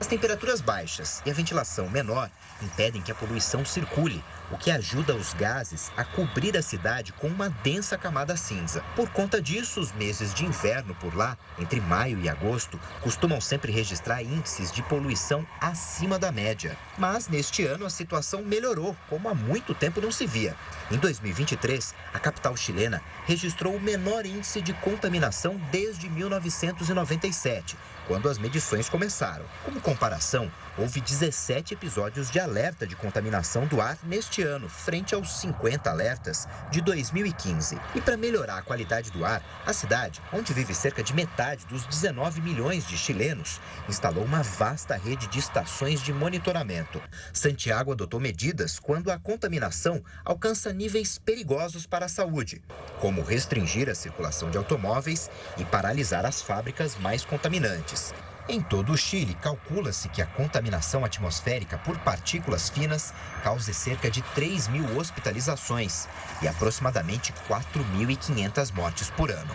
As 0.00 0.06
temperaturas 0.06 0.62
baixas 0.62 1.22
e 1.26 1.30
a 1.30 1.34
ventilação 1.34 1.90
menor 1.90 2.30
impedem 2.62 3.02
que 3.02 3.12
a 3.12 3.14
poluição 3.14 3.62
circule, 3.62 4.22
o 4.50 4.56
que 4.56 4.70
ajuda 4.70 5.14
os 5.14 5.32
gases 5.34 5.90
a 5.96 6.04
cobrir 6.04 6.56
a 6.56 6.62
cidade 6.62 7.12
com 7.12 7.26
uma 7.26 7.48
densa 7.48 7.96
camada 7.96 8.36
cinza. 8.36 8.82
Por 8.94 9.08
conta 9.10 9.40
disso, 9.40 9.80
os 9.80 9.92
meses 9.92 10.34
de 10.34 10.44
inverno 10.44 10.94
por 10.94 11.14
lá, 11.16 11.36
entre 11.58 11.80
maio 11.80 12.18
e 12.20 12.28
agosto, 12.28 12.78
costumam 13.00 13.40
sempre 13.40 13.72
registrar 13.72 14.22
índices 14.22 14.70
de 14.72 14.82
poluição 14.82 15.46
acima 15.60 16.18
da 16.18 16.32
média. 16.32 16.76
Mas 16.98 17.28
neste 17.28 17.64
ano 17.64 17.86
a 17.86 17.90
situação 17.90 18.42
melhorou, 18.42 18.96
como 19.08 19.28
há 19.28 19.34
muito 19.34 19.74
tempo 19.74 20.00
não 20.00 20.12
se 20.12 20.26
via. 20.26 20.56
Em 20.92 20.98
2023, 20.98 21.94
a 22.12 22.18
capital 22.18 22.54
chilena 22.54 23.02
registrou 23.24 23.74
o 23.74 23.80
menor 23.80 24.26
índice 24.26 24.60
de 24.60 24.74
contaminação 24.74 25.58
desde 25.70 26.06
1997 26.10 27.78
quando 28.06 28.28
as 28.28 28.38
medições 28.38 28.88
começaram. 28.88 29.44
Como 29.64 29.80
comparação, 29.80 30.50
houve 30.76 31.00
17 31.00 31.74
episódios 31.74 32.30
de 32.30 32.40
alerta 32.40 32.86
de 32.86 32.96
contaminação 32.96 33.66
do 33.66 33.80
ar 33.80 33.98
neste 34.02 34.42
ano, 34.42 34.68
frente 34.68 35.14
aos 35.14 35.32
50 35.40 35.88
alertas 35.88 36.48
de 36.70 36.80
2015. 36.80 37.78
E 37.94 38.00
para 38.00 38.16
melhorar 38.16 38.58
a 38.58 38.62
qualidade 38.62 39.10
do 39.10 39.24
ar, 39.24 39.42
a 39.64 39.72
cidade, 39.72 40.20
onde 40.32 40.52
vive 40.52 40.74
cerca 40.74 41.02
de 41.02 41.14
metade 41.14 41.66
dos 41.66 41.86
19 41.86 42.40
milhões 42.40 42.86
de 42.86 42.96
chilenos, 42.96 43.60
instalou 43.88 44.24
uma 44.24 44.42
vasta 44.42 44.96
rede 44.96 45.26
de 45.28 45.38
estações 45.38 46.02
de 46.02 46.12
monitoramento. 46.12 47.00
Santiago 47.32 47.92
adotou 47.92 48.20
medidas 48.20 48.78
quando 48.78 49.10
a 49.10 49.18
contaminação 49.18 50.02
alcança 50.24 50.72
níveis 50.82 51.16
perigosos 51.16 51.86
para 51.86 52.06
a 52.06 52.08
saúde, 52.08 52.60
como 52.98 53.22
restringir 53.22 53.88
a 53.88 53.94
circulação 53.94 54.50
de 54.50 54.58
automóveis 54.58 55.30
e 55.56 55.64
paralisar 55.64 56.26
as 56.26 56.42
fábricas 56.42 56.98
mais 56.98 57.24
contaminantes. 57.24 58.12
Em 58.48 58.60
todo 58.60 58.92
o 58.92 58.96
Chile, 58.96 59.36
calcula-se 59.40 60.08
que 60.08 60.20
a 60.20 60.26
contaminação 60.26 61.04
atmosférica 61.04 61.78
por 61.78 61.96
partículas 62.00 62.68
finas 62.68 63.14
cause 63.44 63.72
cerca 63.72 64.10
de 64.10 64.22
3 64.34 64.66
mil 64.66 64.98
hospitalizações 64.98 66.08
e 66.42 66.48
aproximadamente 66.48 67.32
4.500 67.48 68.74
mortes 68.74 69.08
por 69.10 69.30
ano. 69.30 69.54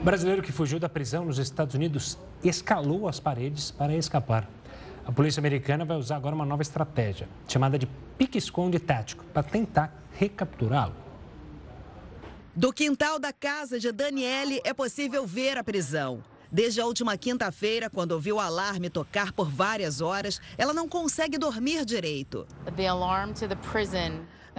O 0.00 0.04
brasileiro 0.04 0.42
que 0.42 0.50
fugiu 0.50 0.80
da 0.80 0.88
prisão 0.88 1.24
nos 1.24 1.38
Estados 1.38 1.76
Unidos 1.76 2.18
escalou 2.42 3.08
as 3.08 3.20
paredes 3.20 3.70
para 3.70 3.94
escapar. 3.94 4.48
A 5.06 5.12
polícia 5.12 5.40
americana 5.40 5.84
vai 5.84 5.96
usar 5.96 6.16
agora 6.16 6.34
uma 6.34 6.46
nova 6.46 6.62
estratégia, 6.62 7.28
chamada 7.46 7.78
de 7.78 7.86
pique-esconde 8.16 8.78
tático, 8.78 9.24
para 9.32 9.42
tentar 9.42 9.92
recapturá-lo. 10.12 10.94
Do 12.54 12.72
quintal 12.72 13.18
da 13.18 13.32
casa 13.32 13.78
de 13.78 13.92
Daniele 13.92 14.60
é 14.64 14.72
possível 14.72 15.26
ver 15.26 15.58
a 15.58 15.64
prisão. 15.64 16.22
Desde 16.50 16.80
a 16.80 16.86
última 16.86 17.16
quinta-feira, 17.18 17.90
quando 17.90 18.12
ouviu 18.12 18.36
o 18.36 18.40
alarme 18.40 18.88
tocar 18.88 19.32
por 19.32 19.50
várias 19.50 20.00
horas, 20.00 20.40
ela 20.56 20.72
não 20.72 20.88
consegue 20.88 21.36
dormir 21.36 21.84
direito. 21.84 22.46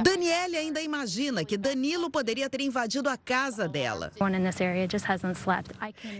Daniele 0.01 0.57
ainda 0.57 0.81
imagina 0.81 1.45
que 1.45 1.57
Danilo 1.57 2.09
poderia 2.09 2.49
ter 2.49 2.61
invadido 2.61 3.09
a 3.09 3.17
casa 3.17 3.67
dela. 3.67 4.11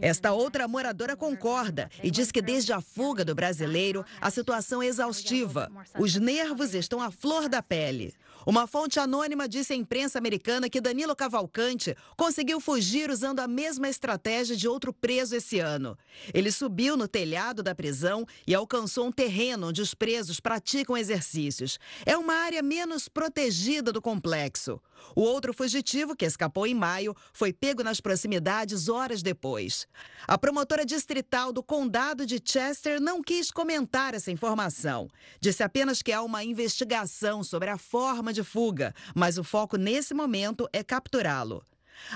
Esta 0.02 0.32
outra 0.32 0.68
moradora 0.68 1.16
concorda 1.16 1.90
e 2.02 2.10
diz 2.10 2.32
que 2.32 2.42
desde 2.42 2.72
a 2.74 2.82
fuga 2.82 3.26
do 3.26 3.36
brasileiro, 3.36 4.06
a 4.22 4.30
situação 4.30 4.82
é 4.82 4.88
exaustiva. 4.88 5.72
Os 5.98 6.16
nervos 6.16 6.74
estão 6.74 7.02
à 7.02 7.12
flor 7.12 7.50
da 7.50 7.62
pele. 7.62 8.14
Uma 8.46 8.68
fonte 8.68 9.00
anônima 9.00 9.50
disse 9.50 9.74
à 9.74 9.76
imprensa 9.76 10.20
americana 10.20 10.70
que 10.70 10.80
Danilo 10.80 11.16
Cavalcante 11.16 11.96
conseguiu 12.16 12.60
fugir 12.60 13.10
usando 13.10 13.40
a 13.40 13.48
mesma 13.48 13.90
estratégia 13.90 14.56
de 14.56 14.68
outro 14.68 14.94
preso 14.94 15.36
esse 15.36 15.60
ano. 15.60 15.98
Ele 16.32 16.52
subiu 16.52 16.96
no 16.96 17.08
telhado 17.08 17.64
da 17.64 17.74
prisão 17.74 18.24
e 18.46 18.54
alcançou 18.54 19.08
um 19.08 19.12
terreno 19.12 19.70
onde 19.70 19.82
os 19.82 19.96
presos 19.96 20.40
praticam 20.40 20.96
exercícios. 20.96 21.80
É 22.06 22.16
uma 22.16 22.36
área 22.36 22.62
menos 22.62 23.10
protegida 23.10 23.92
do 23.92 24.02
complexo. 24.02 24.80
O 25.16 25.22
outro 25.22 25.54
fugitivo, 25.54 26.16
que 26.16 26.26
escapou 26.26 26.68
em 26.68 26.74
maio, 26.74 27.16
foi 27.34 27.54
pego 27.54 27.84
nas 27.84 28.02
proximidades 28.02 28.90
horas 28.90 29.22
depois. 29.22 29.88
A 30.28 30.38
promotora 30.38 30.86
distrital 30.86 31.54
do 31.54 31.64
condado 31.64 32.26
de 32.26 32.42
Chester 32.44 33.02
não 33.02 33.22
quis 33.22 33.52
comentar 33.52 34.14
essa 34.14 34.32
informação. 34.32 35.08
Disse 35.40 35.64
apenas 35.64 36.02
que 36.02 36.12
há 36.12 36.22
uma 36.22 36.44
investigação 36.44 37.44
sobre 37.44 37.70
a 37.70 37.78
forma 37.78 38.34
de 38.34 38.44
fuga, 38.44 38.94
mas 39.16 39.38
o 39.38 39.44
foco 39.44 39.78
nesse 39.78 40.14
momento 40.14 40.68
é 40.74 40.84
capturá-lo. 40.84 41.64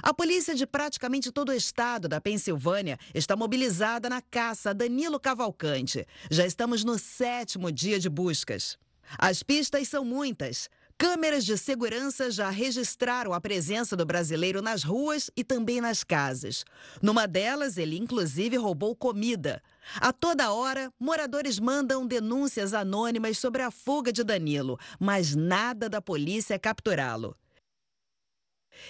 A 0.03 0.13
polícia 0.13 0.53
de 0.55 0.65
praticamente 0.67 1.31
todo 1.31 1.49
o 1.49 1.53
estado 1.53 2.07
da 2.07 2.19
Pensilvânia 2.19 2.97
está 3.13 3.35
mobilizada 3.35 4.09
na 4.09 4.21
caça 4.21 4.71
a 4.71 4.73
Danilo 4.73 5.19
Cavalcante. 5.19 6.05
Já 6.29 6.45
estamos 6.45 6.83
no 6.83 6.99
sétimo 6.99 7.71
dia 7.71 7.99
de 7.99 8.09
buscas. 8.09 8.77
As 9.17 9.41
pistas 9.41 9.87
são 9.87 10.05
muitas. 10.05 10.69
Câmeras 11.01 11.45
de 11.45 11.57
segurança 11.57 12.29
já 12.29 12.49
registraram 12.49 13.31
a 13.31 13.39
presença 13.39 13.95
do 13.95 14.05
brasileiro 14.05 14.61
nas 14.61 14.83
ruas 14.83 15.31
e 15.33 15.45
também 15.45 15.79
nas 15.79 16.03
casas. 16.03 16.65
Numa 17.01 17.25
delas, 17.25 17.77
ele 17.77 17.97
inclusive 17.97 18.57
roubou 18.57 18.93
comida. 18.93 19.63
A 19.95 20.11
toda 20.11 20.51
hora, 20.51 20.91
moradores 20.99 21.57
mandam 21.57 22.05
denúncias 22.05 22.73
anônimas 22.73 23.37
sobre 23.37 23.61
a 23.61 23.71
fuga 23.71 24.11
de 24.11 24.25
Danilo, 24.25 24.77
mas 24.99 25.33
nada 25.33 25.87
da 25.87 26.01
polícia 26.01 26.59
capturá-lo. 26.59 27.33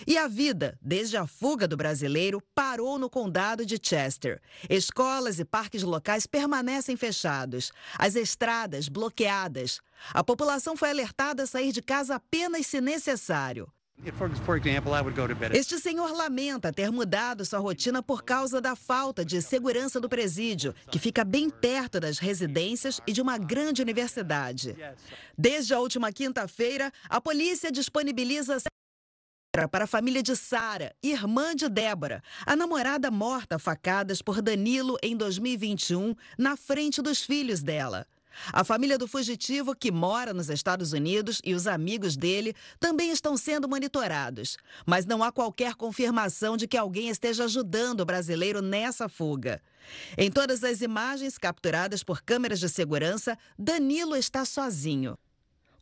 E 0.06 0.18
a 0.18 0.28
vida, 0.28 0.78
desde 0.82 1.18
a 1.18 1.28
fuga 1.28 1.68
do 1.68 1.78
brasileiro, 1.78 2.42
parou 2.54 2.98
no 2.98 3.10
condado 3.10 3.66
de 3.66 3.80
Chester. 3.82 4.42
Escolas 4.70 5.40
e 5.40 5.46
parques 5.46 5.84
locais 5.84 6.26
permanecem 6.26 6.96
fechados, 6.96 7.72
as 7.98 8.16
estradas 8.16 8.88
bloqueadas. 8.88 9.82
A 10.14 10.24
população 10.24 10.76
foi 10.76 10.90
alertada 10.90 11.44
a 11.44 11.48
sair 11.48 11.72
de 11.72 11.82
casa 11.82 12.16
apenas 12.16 12.68
se 12.68 12.80
necessário. 12.80 13.72
Este 15.54 15.78
senhor 15.78 16.14
lamenta 16.14 16.72
ter 16.72 16.90
mudado 16.90 17.44
sua 17.44 17.60
rotina 17.60 18.02
por 18.02 18.24
causa 18.24 18.62
da 18.62 18.74
falta 18.74 19.26
de 19.26 19.42
segurança 19.42 20.00
do 20.00 20.08
presídio, 20.08 20.74
que 20.90 20.98
fica 20.98 21.26
bem 21.26 21.50
perto 21.50 22.00
das 22.00 22.18
residências 22.18 23.02
e 23.06 23.12
de 23.12 23.22
uma 23.22 23.38
grande 23.38 23.82
universidade. 23.82 24.74
Desde 25.38 25.74
a 25.74 25.80
última 25.80 26.14
quinta-feira, 26.14 26.94
a 27.10 27.20
polícia 27.20 27.70
disponibiliza 27.70 28.58
para 29.68 29.84
a 29.86 29.88
família 29.88 30.24
de 30.24 30.36
Sara, 30.36 30.96
irmã 31.04 31.56
de 31.56 31.68
Débora, 31.68 32.24
a 32.46 32.56
namorada 32.56 33.12
morta 33.12 33.56
a 33.56 33.60
facadas 33.60 34.22
por 34.22 34.42
Danilo 34.42 34.98
em 35.04 35.16
2021, 35.16 36.16
na 36.38 36.56
frente 36.56 37.02
dos 37.02 37.22
filhos 37.22 37.62
dela. 37.62 38.06
A 38.54 38.64
família 38.64 38.98
do 38.98 39.08
fugitivo, 39.08 39.76
que 39.76 39.92
mora 39.92 40.34
nos 40.34 40.50
Estados 40.50 40.94
Unidos, 40.94 41.42
e 41.44 41.54
os 41.54 41.68
amigos 41.68 42.16
dele 42.16 42.56
também 42.80 43.12
estão 43.12 43.36
sendo 43.36 43.68
monitorados. 43.68 44.58
Mas 44.86 45.06
não 45.06 45.24
há 45.24 45.32
qualquer 45.32 45.76
confirmação 45.76 46.56
de 46.56 46.68
que 46.68 46.78
alguém 46.78 47.10
esteja 47.10 47.46
ajudando 47.46 48.02
o 48.02 48.06
brasileiro 48.06 48.62
nessa 48.62 49.10
fuga. 49.10 49.62
Em 50.18 50.32
todas 50.32 50.64
as 50.64 50.82
imagens 50.82 51.38
capturadas 51.38 52.04
por 52.04 52.22
câmeras 52.22 52.60
de 52.60 52.70
segurança, 52.70 53.38
Danilo 53.58 54.16
está 54.16 54.46
sozinho. 54.46 55.18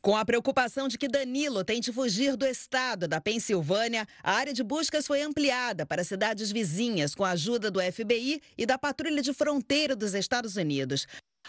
Com 0.07 0.15
a 0.15 0.23
preocupação 0.23 0.87
de 0.87 0.97
que 0.97 1.09
Danilo 1.09 1.65
tente 1.65 1.91
fugir 1.91 2.37
do 2.37 2.45
estado 2.45 3.09
da 3.09 3.19
Pensilvânia, 3.19 4.07
a 4.23 4.35
área 4.35 4.53
de 4.53 4.63
buscas 4.63 5.05
foi 5.05 5.21
ampliada 5.21 5.85
para 5.85 6.01
cidades 6.01 6.49
vizinhas 6.49 7.13
com 7.13 7.25
a 7.25 7.31
ajuda 7.31 7.69
do 7.69 7.81
FBI 7.81 8.41
e 8.57 8.65
da 8.65 8.77
Patrulha 8.77 9.21
de 9.21 9.33
Fronteira 9.33 9.97
dos 9.97 10.13
Estados 10.13 10.55
Unidos. 10.55 11.05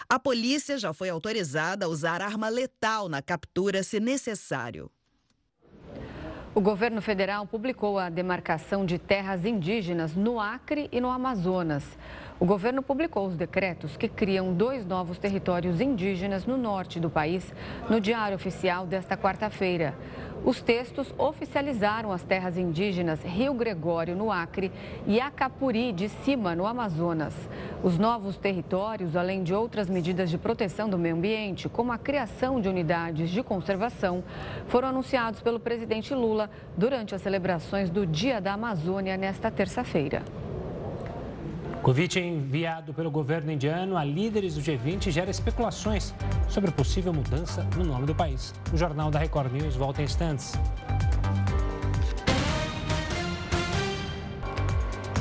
A 0.09 0.19
polícia 0.19 0.77
já 0.77 0.91
foi 0.91 1.07
autorizada 1.07 1.85
a 1.85 1.87
usar 1.87 2.21
arma 2.21 2.49
letal 2.49 3.07
na 3.07 3.21
captura 3.21 3.81
se 3.81 3.97
necessário. 3.97 4.91
O 6.53 6.59
governo 6.59 7.01
federal 7.01 7.47
publicou 7.47 7.97
a 7.97 8.09
demarcação 8.09 8.85
de 8.85 8.99
terras 8.99 9.45
indígenas 9.45 10.15
no 10.15 10.37
Acre 10.37 10.89
e 10.91 10.99
no 10.99 11.09
Amazonas. 11.09 11.85
O 12.39 12.45
governo 12.45 12.81
publicou 12.81 13.27
os 13.27 13.35
decretos 13.35 13.97
que 13.97 14.07
criam 14.07 14.53
dois 14.53 14.85
novos 14.85 15.17
territórios 15.17 15.81
indígenas 15.81 16.45
no 16.45 16.55
norte 16.55 16.97
do 16.97 17.09
país 17.09 17.53
no 17.89 17.99
Diário 17.99 18.37
Oficial 18.37 18.85
desta 18.85 19.17
quarta-feira. 19.17 19.93
Os 20.45 20.61
textos 20.61 21.13
oficializaram 21.17 22.13
as 22.13 22.23
terras 22.23 22.57
indígenas 22.57 23.21
Rio 23.25 23.53
Gregório, 23.53 24.15
no 24.15 24.31
Acre, 24.31 24.71
e 25.05 25.19
Acapuri, 25.19 25.91
de 25.91 26.07
Cima, 26.07 26.55
no 26.55 26.65
Amazonas. 26.65 27.35
Os 27.83 27.97
novos 27.97 28.37
territórios, 28.37 29.17
além 29.17 29.43
de 29.43 29.53
outras 29.53 29.89
medidas 29.89 30.29
de 30.29 30.37
proteção 30.37 30.87
do 30.87 30.97
meio 30.97 31.15
ambiente, 31.15 31.67
como 31.67 31.91
a 31.91 31.97
criação 31.97 32.61
de 32.61 32.69
unidades 32.69 33.29
de 33.29 33.43
conservação, 33.43 34.23
foram 34.69 34.87
anunciados 34.87 35.41
pelo 35.41 35.59
presidente 35.59 36.15
Lula 36.15 36.49
durante 36.77 37.13
as 37.13 37.21
celebrações 37.21 37.89
do 37.89 38.05
Dia 38.05 38.39
da 38.39 38.53
Amazônia 38.53 39.17
nesta 39.17 39.51
terça-feira. 39.51 40.23
Convite 41.81 42.19
enviado 42.19 42.93
pelo 42.93 43.09
governo 43.09 43.51
indiano 43.51 43.97
a 43.97 44.03
líderes 44.03 44.55
do 44.55 44.61
G20 44.61 45.11
gera 45.11 45.31
especulações 45.31 46.13
sobre 46.49 46.71
possível 46.71 47.13
mudança 47.13 47.65
no 47.77 47.85
nome 47.85 48.05
do 48.05 48.13
país. 48.13 48.53
O 48.73 48.77
Jornal 48.77 49.09
da 49.09 49.17
Record 49.17 49.51
News 49.53 49.75
volta 49.77 50.01
em 50.01 50.05
instantes. 50.05 50.53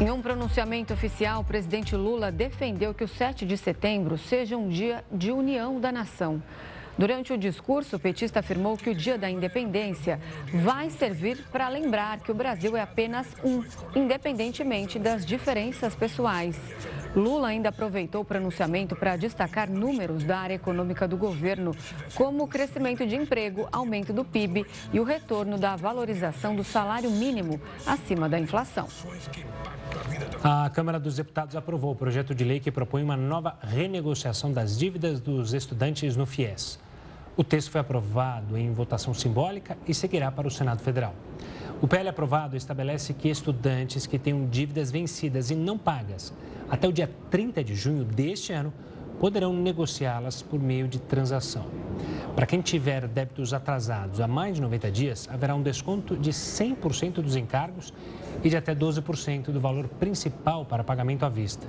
Em 0.00 0.10
um 0.10 0.20
pronunciamento 0.20 0.92
oficial, 0.92 1.40
o 1.40 1.44
presidente 1.44 1.94
Lula 1.96 2.30
defendeu 2.30 2.92
que 2.92 3.04
o 3.04 3.08
7 3.08 3.46
de 3.46 3.56
setembro 3.56 4.18
seja 4.18 4.56
um 4.56 4.68
dia 4.68 5.04
de 5.10 5.30
união 5.30 5.80
da 5.80 5.92
nação. 5.92 6.42
Durante 6.98 7.32
o 7.32 7.38
discurso, 7.38 7.94
o 7.94 7.98
petista 8.00 8.40
afirmou 8.40 8.76
que 8.76 8.90
o 8.90 8.94
Dia 8.94 9.16
da 9.16 9.30
Independência 9.30 10.18
vai 10.52 10.90
servir 10.90 11.44
para 11.52 11.68
lembrar 11.68 12.18
que 12.18 12.32
o 12.32 12.34
Brasil 12.34 12.76
é 12.76 12.80
apenas 12.80 13.24
um, 13.44 13.62
independentemente 13.94 14.98
das 14.98 15.24
diferenças 15.24 15.94
pessoais. 15.94 16.58
Lula 17.14 17.48
ainda 17.48 17.68
aproveitou 17.68 18.22
o 18.22 18.24
pronunciamento 18.24 18.96
para 18.96 19.16
destacar 19.16 19.70
números 19.70 20.24
da 20.24 20.38
área 20.38 20.54
econômica 20.54 21.06
do 21.06 21.16
governo, 21.16 21.70
como 22.16 22.42
o 22.42 22.48
crescimento 22.48 23.06
de 23.06 23.14
emprego, 23.14 23.68
aumento 23.70 24.12
do 24.12 24.24
PIB 24.24 24.66
e 24.92 24.98
o 24.98 25.04
retorno 25.04 25.56
da 25.56 25.76
valorização 25.76 26.56
do 26.56 26.64
salário 26.64 27.12
mínimo 27.12 27.60
acima 27.86 28.28
da 28.28 28.40
inflação. 28.40 28.88
A 30.42 30.68
Câmara 30.70 30.98
dos 30.98 31.16
Deputados 31.16 31.54
aprovou 31.54 31.92
o 31.92 31.96
projeto 31.96 32.34
de 32.34 32.44
lei 32.44 32.58
que 32.58 32.72
propõe 32.72 33.04
uma 33.04 33.16
nova 33.16 33.56
renegociação 33.62 34.52
das 34.52 34.76
dívidas 34.76 35.20
dos 35.20 35.54
estudantes 35.54 36.16
no 36.16 36.26
FIES. 36.26 36.87
O 37.38 37.44
texto 37.44 37.70
foi 37.70 37.80
aprovado 37.80 38.58
em 38.58 38.72
votação 38.72 39.14
simbólica 39.14 39.78
e 39.86 39.94
seguirá 39.94 40.28
para 40.28 40.48
o 40.48 40.50
Senado 40.50 40.80
Federal. 40.80 41.14
O 41.80 41.86
PL 41.86 42.08
aprovado 42.08 42.56
estabelece 42.56 43.14
que 43.14 43.28
estudantes 43.28 44.08
que 44.08 44.18
tenham 44.18 44.44
dívidas 44.46 44.90
vencidas 44.90 45.48
e 45.48 45.54
não 45.54 45.78
pagas 45.78 46.34
até 46.68 46.88
o 46.88 46.92
dia 46.92 47.08
30 47.30 47.62
de 47.62 47.76
junho 47.76 48.04
deste 48.04 48.52
ano 48.52 48.72
poderão 49.20 49.52
negociá-las 49.52 50.42
por 50.42 50.58
meio 50.58 50.88
de 50.88 50.98
transação. 50.98 51.66
Para 52.34 52.44
quem 52.44 52.60
tiver 52.60 53.06
débitos 53.06 53.54
atrasados 53.54 54.20
há 54.20 54.26
mais 54.26 54.56
de 54.56 54.60
90 54.60 54.90
dias, 54.90 55.28
haverá 55.32 55.54
um 55.54 55.62
desconto 55.62 56.16
de 56.16 56.32
100% 56.32 57.22
dos 57.22 57.36
encargos 57.36 57.94
e 58.42 58.50
de 58.50 58.56
até 58.56 58.74
12% 58.74 59.52
do 59.52 59.60
valor 59.60 59.86
principal 59.86 60.64
para 60.64 60.82
pagamento 60.82 61.24
à 61.24 61.28
vista 61.28 61.68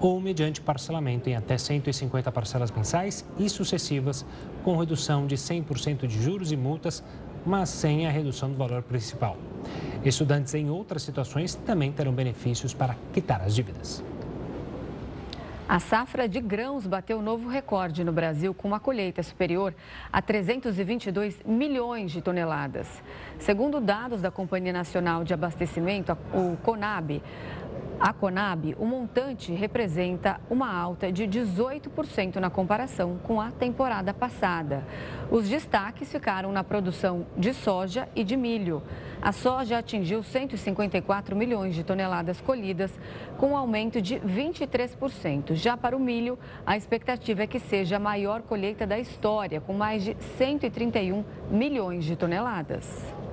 ou 0.00 0.20
mediante 0.20 0.60
parcelamento 0.60 1.28
em 1.28 1.36
até 1.36 1.56
150 1.56 2.30
parcelas 2.30 2.70
mensais 2.70 3.24
e 3.38 3.48
sucessivas, 3.48 4.24
com 4.62 4.76
redução 4.76 5.26
de 5.26 5.36
100% 5.36 6.06
de 6.06 6.22
juros 6.22 6.52
e 6.52 6.56
multas, 6.56 7.02
mas 7.44 7.68
sem 7.68 8.06
a 8.06 8.10
redução 8.10 8.50
do 8.50 8.56
valor 8.56 8.82
principal. 8.82 9.36
Estudantes 10.04 10.54
em 10.54 10.68
outras 10.68 11.02
situações 11.02 11.54
também 11.54 11.92
terão 11.92 12.12
benefícios 12.12 12.74
para 12.74 12.96
quitar 13.12 13.40
as 13.40 13.54
dívidas. 13.54 14.02
A 15.68 15.80
safra 15.80 16.28
de 16.28 16.40
grãos 16.40 16.86
bateu 16.86 17.20
novo 17.20 17.48
recorde 17.48 18.04
no 18.04 18.12
Brasil, 18.12 18.54
com 18.54 18.68
uma 18.68 18.78
colheita 18.78 19.20
superior 19.20 19.74
a 20.12 20.22
322 20.22 21.40
milhões 21.44 22.12
de 22.12 22.22
toneladas. 22.22 23.02
Segundo 23.40 23.80
dados 23.80 24.22
da 24.22 24.30
Companhia 24.30 24.72
Nacional 24.72 25.24
de 25.24 25.34
Abastecimento, 25.34 26.16
o 26.32 26.56
CONAB, 26.58 27.20
a 27.98 28.12
Conab, 28.12 28.76
o 28.78 28.84
montante 28.84 29.52
representa 29.52 30.38
uma 30.50 30.70
alta 30.70 31.10
de 31.10 31.24
18% 31.24 32.36
na 32.36 32.50
comparação 32.50 33.18
com 33.22 33.40
a 33.40 33.50
temporada 33.50 34.12
passada. 34.12 34.84
Os 35.30 35.48
destaques 35.48 36.12
ficaram 36.12 36.52
na 36.52 36.62
produção 36.62 37.26
de 37.36 37.54
soja 37.54 38.06
e 38.14 38.22
de 38.22 38.36
milho. 38.36 38.82
A 39.20 39.32
soja 39.32 39.78
atingiu 39.78 40.22
154 40.22 41.34
milhões 41.34 41.74
de 41.74 41.82
toneladas 41.82 42.40
colhidas, 42.40 42.96
com 43.38 43.52
um 43.52 43.56
aumento 43.56 44.00
de 44.02 44.16
23%. 44.16 45.54
Já 45.54 45.76
para 45.76 45.96
o 45.96 46.00
milho, 46.00 46.38
a 46.66 46.76
expectativa 46.76 47.42
é 47.42 47.46
que 47.46 47.58
seja 47.58 47.96
a 47.96 48.00
maior 48.00 48.42
colheita 48.42 48.86
da 48.86 48.98
história, 48.98 49.60
com 49.60 49.72
mais 49.72 50.04
de 50.04 50.16
131 50.36 51.24
milhões 51.50 52.04
de 52.04 52.14
toneladas. 52.14 53.25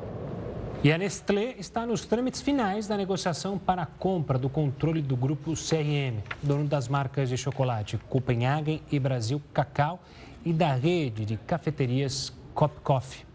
E 0.84 0.92
a 0.92 0.98
Nestlé 0.98 1.56
está 1.58 1.86
nos 1.86 2.04
trâmites 2.04 2.42
finais 2.42 2.90
da 2.90 2.98
negociação 2.98 3.58
para 3.58 3.84
a 3.84 3.86
compra 3.86 4.38
do 4.38 4.50
controle 4.50 5.02
do 5.02 5.16
grupo 5.16 5.54
CRM, 5.54 6.22
dono 6.42 6.66
das 6.66 6.90
marcas 6.90 7.30
de 7.30 7.38
chocolate 7.38 7.98
Copenhagen 8.10 8.82
e 8.92 9.00
Brasil 9.00 9.42
Cacau 9.54 10.04
e 10.44 10.52
da 10.52 10.74
rede 10.74 11.24
de 11.24 11.38
cafeterias 11.38 12.34
Cop 12.54 12.82
Coffee. 12.82 13.33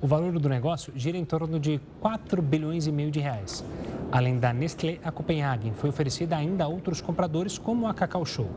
O 0.00 0.06
valor 0.06 0.38
do 0.38 0.48
negócio 0.48 0.92
gira 0.94 1.18
em 1.18 1.24
torno 1.24 1.58
de 1.58 1.80
4 2.00 2.40
bilhões 2.40 2.86
e 2.86 2.92
meio 2.92 3.10
de 3.10 3.18
reais. 3.18 3.64
Além 4.12 4.38
da 4.38 4.52
Nestlé, 4.52 5.00
a 5.02 5.10
Copenhagen 5.10 5.72
foi 5.72 5.90
oferecida 5.90 6.36
ainda 6.36 6.62
a 6.62 6.68
outros 6.68 7.00
compradores, 7.00 7.58
como 7.58 7.88
a 7.88 7.92
Cacau 7.92 8.24
Show. 8.24 8.48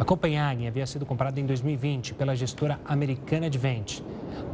A 0.00 0.04
Copenhagen 0.04 0.66
havia 0.66 0.86
sido 0.86 1.04
comprada 1.04 1.38
em 1.38 1.44
2020 1.44 2.14
pela 2.14 2.34
gestora 2.34 2.80
americana 2.86 3.46
Advent. 3.46 4.00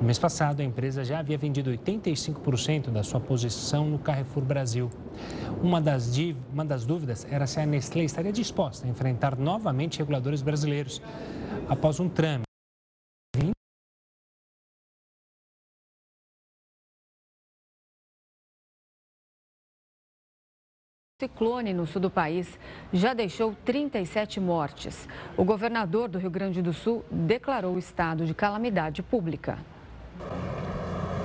No 0.01 0.03
mês 0.03 0.19
passado, 0.19 0.59
a 0.61 0.65
empresa 0.65 1.05
já 1.05 1.21
havia 1.21 1.39
vendido 1.39 1.71
85% 1.71 2.91
da 2.91 3.05
sua 3.05 3.21
posição 3.21 3.87
no 3.87 3.99
Carrefour 4.01 4.43
Brasil. 4.43 4.91
Uma 5.63 5.81
das, 5.81 6.13
uma 6.53 6.65
das 6.65 6.85
dúvidas 6.85 7.25
era 7.31 7.47
se 7.47 7.61
a 7.61 7.67
Nestlé 7.67 8.03
estaria 8.03 8.33
disposta 8.33 8.89
a 8.89 8.91
enfrentar 8.91 9.39
novamente 9.39 10.01
reguladores 10.01 10.43
brasileiros 10.43 11.01
após 11.69 12.01
um 12.01 12.09
trâmite. 12.09 12.54
Ciclone 21.25 21.73
no 21.73 21.87
sul 21.87 22.03
do 22.03 22.11
país 22.11 22.59
já 22.93 23.15
deixou 23.15 23.55
37 23.65 24.41
mortes. 24.41 25.09
O 25.37 25.45
governador 25.45 26.09
do 26.09 26.19
Rio 26.19 26.31
Grande 26.31 26.61
do 26.61 26.73
Sul 26.73 27.05
declarou 27.11 27.75
o 27.75 27.79
estado 27.79 28.27
de 28.27 28.35
calamidade 28.35 29.03
pública. 29.03 29.59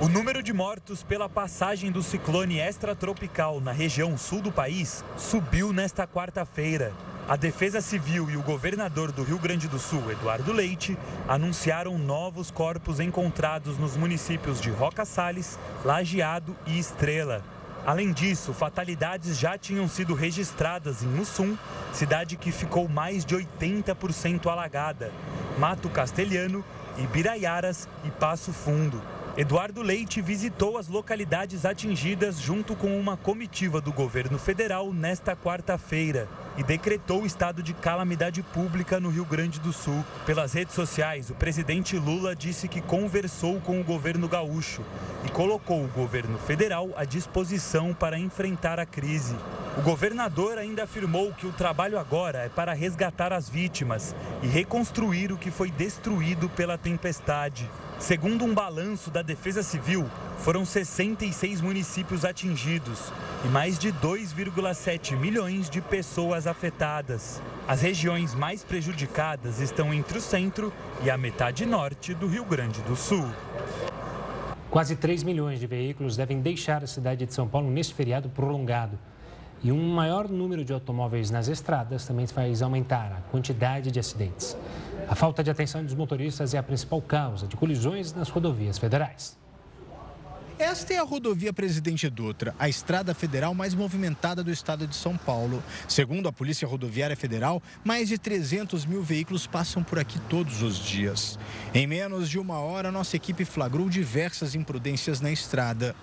O 0.00 0.08
número 0.08 0.42
de 0.42 0.54
mortos 0.54 1.02
pela 1.02 1.28
passagem 1.28 1.92
do 1.92 2.02
ciclone 2.02 2.58
extratropical 2.58 3.60
na 3.60 3.72
região 3.72 4.16
sul 4.16 4.40
do 4.40 4.50
país 4.50 5.04
subiu 5.18 5.70
nesta 5.70 6.06
quarta-feira. 6.06 6.94
A 7.28 7.36
Defesa 7.36 7.82
Civil 7.82 8.30
e 8.30 8.36
o 8.38 8.42
governador 8.42 9.12
do 9.12 9.22
Rio 9.22 9.38
Grande 9.38 9.68
do 9.68 9.78
Sul, 9.78 10.10
Eduardo 10.10 10.52
Leite, 10.52 10.96
anunciaram 11.28 11.98
novos 11.98 12.50
corpos 12.50 12.98
encontrados 12.98 13.76
nos 13.76 13.94
municípios 13.94 14.58
de 14.58 14.70
Roca 14.70 15.04
Salles, 15.04 15.58
Lajeado 15.84 16.56
e 16.66 16.78
Estrela. 16.78 17.44
Além 17.86 18.12
disso, 18.12 18.52
fatalidades 18.52 19.38
já 19.38 19.56
tinham 19.56 19.88
sido 19.88 20.14
registradas 20.14 21.02
em 21.02 21.06
Mussum, 21.06 21.56
cidade 21.92 22.36
que 22.36 22.52
ficou 22.52 22.88
mais 22.88 23.24
de 23.24 23.34
80% 23.34 24.46
alagada, 24.46 25.10
Mato 25.58 25.88
Castelhano, 25.88 26.64
Ibiraiaras 26.98 27.88
e 28.04 28.10
Passo 28.10 28.52
Fundo. 28.52 29.00
Eduardo 29.40 29.80
Leite 29.80 30.20
visitou 30.20 30.76
as 30.76 30.86
localidades 30.86 31.64
atingidas 31.64 32.38
junto 32.38 32.76
com 32.76 33.00
uma 33.00 33.16
comitiva 33.16 33.80
do 33.80 33.90
governo 33.90 34.38
federal 34.38 34.92
nesta 34.92 35.34
quarta-feira 35.34 36.28
e 36.58 36.62
decretou 36.62 37.22
o 37.22 37.26
estado 37.26 37.62
de 37.62 37.72
calamidade 37.72 38.42
pública 38.42 39.00
no 39.00 39.08
Rio 39.08 39.24
Grande 39.24 39.58
do 39.58 39.72
Sul. 39.72 40.04
Pelas 40.26 40.52
redes 40.52 40.74
sociais, 40.74 41.30
o 41.30 41.34
presidente 41.34 41.96
Lula 41.96 42.36
disse 42.36 42.68
que 42.68 42.82
conversou 42.82 43.62
com 43.62 43.80
o 43.80 43.84
governo 43.84 44.28
gaúcho 44.28 44.82
e 45.24 45.30
colocou 45.30 45.82
o 45.82 45.88
governo 45.88 46.38
federal 46.40 46.90
à 46.94 47.06
disposição 47.06 47.94
para 47.94 48.18
enfrentar 48.18 48.78
a 48.78 48.84
crise. 48.84 49.34
O 49.78 49.80
governador 49.80 50.58
ainda 50.58 50.84
afirmou 50.84 51.32
que 51.32 51.46
o 51.46 51.52
trabalho 51.52 51.98
agora 51.98 52.40
é 52.40 52.50
para 52.50 52.74
resgatar 52.74 53.32
as 53.32 53.48
vítimas 53.48 54.14
e 54.42 54.46
reconstruir 54.46 55.32
o 55.32 55.38
que 55.38 55.50
foi 55.50 55.70
destruído 55.70 56.46
pela 56.50 56.76
tempestade. 56.76 57.66
Segundo 58.00 58.46
um 58.46 58.54
balanço 58.54 59.10
da 59.10 59.20
Defesa 59.20 59.62
Civil, 59.62 60.08
foram 60.38 60.64
66 60.64 61.60
municípios 61.60 62.24
atingidos 62.24 63.12
e 63.44 63.48
mais 63.48 63.78
de 63.78 63.92
2,7 63.92 65.14
milhões 65.18 65.68
de 65.68 65.82
pessoas 65.82 66.46
afetadas. 66.46 67.42
As 67.68 67.82
regiões 67.82 68.34
mais 68.34 68.64
prejudicadas 68.64 69.60
estão 69.60 69.92
entre 69.92 70.16
o 70.16 70.20
centro 70.20 70.72
e 71.04 71.10
a 71.10 71.18
metade 71.18 71.66
norte 71.66 72.14
do 72.14 72.26
Rio 72.26 72.44
Grande 72.46 72.80
do 72.80 72.96
Sul. 72.96 73.28
Quase 74.70 74.96
3 74.96 75.22
milhões 75.22 75.60
de 75.60 75.66
veículos 75.66 76.16
devem 76.16 76.40
deixar 76.40 76.82
a 76.82 76.86
cidade 76.86 77.26
de 77.26 77.34
São 77.34 77.46
Paulo 77.46 77.70
neste 77.70 77.92
feriado 77.92 78.30
prolongado. 78.30 78.98
E 79.62 79.70
um 79.70 79.90
maior 79.90 80.26
número 80.26 80.64
de 80.64 80.72
automóveis 80.72 81.30
nas 81.30 81.48
estradas 81.48 82.06
também 82.06 82.26
faz 82.26 82.62
aumentar 82.62 83.12
a 83.12 83.30
quantidade 83.30 83.90
de 83.90 84.00
acidentes. 84.00 84.56
A 85.10 85.16
falta 85.16 85.42
de 85.42 85.50
atenção 85.50 85.84
dos 85.84 85.92
motoristas 85.92 86.54
é 86.54 86.58
a 86.58 86.62
principal 86.62 87.02
causa 87.02 87.48
de 87.48 87.56
colisões 87.56 88.12
nas 88.12 88.28
rodovias 88.28 88.78
federais. 88.78 89.36
Esta 90.56 90.94
é 90.94 90.98
a 90.98 91.02
rodovia 91.02 91.52
Presidente 91.52 92.08
Dutra, 92.08 92.54
a 92.56 92.68
estrada 92.68 93.12
federal 93.12 93.52
mais 93.52 93.74
movimentada 93.74 94.44
do 94.44 94.52
estado 94.52 94.86
de 94.86 94.94
São 94.94 95.16
Paulo. 95.16 95.64
Segundo 95.88 96.28
a 96.28 96.32
Polícia 96.32 96.68
Rodoviária 96.68 97.16
Federal, 97.16 97.60
mais 97.82 98.08
de 98.08 98.18
300 98.18 98.86
mil 98.86 99.02
veículos 99.02 99.48
passam 99.48 99.82
por 99.82 99.98
aqui 99.98 100.20
todos 100.28 100.62
os 100.62 100.78
dias. 100.78 101.36
Em 101.74 101.88
menos 101.88 102.30
de 102.30 102.38
uma 102.38 102.60
hora, 102.60 102.92
nossa 102.92 103.16
equipe 103.16 103.44
flagrou 103.44 103.88
diversas 103.88 104.54
imprudências 104.54 105.20
na 105.20 105.32
estrada. 105.32 105.96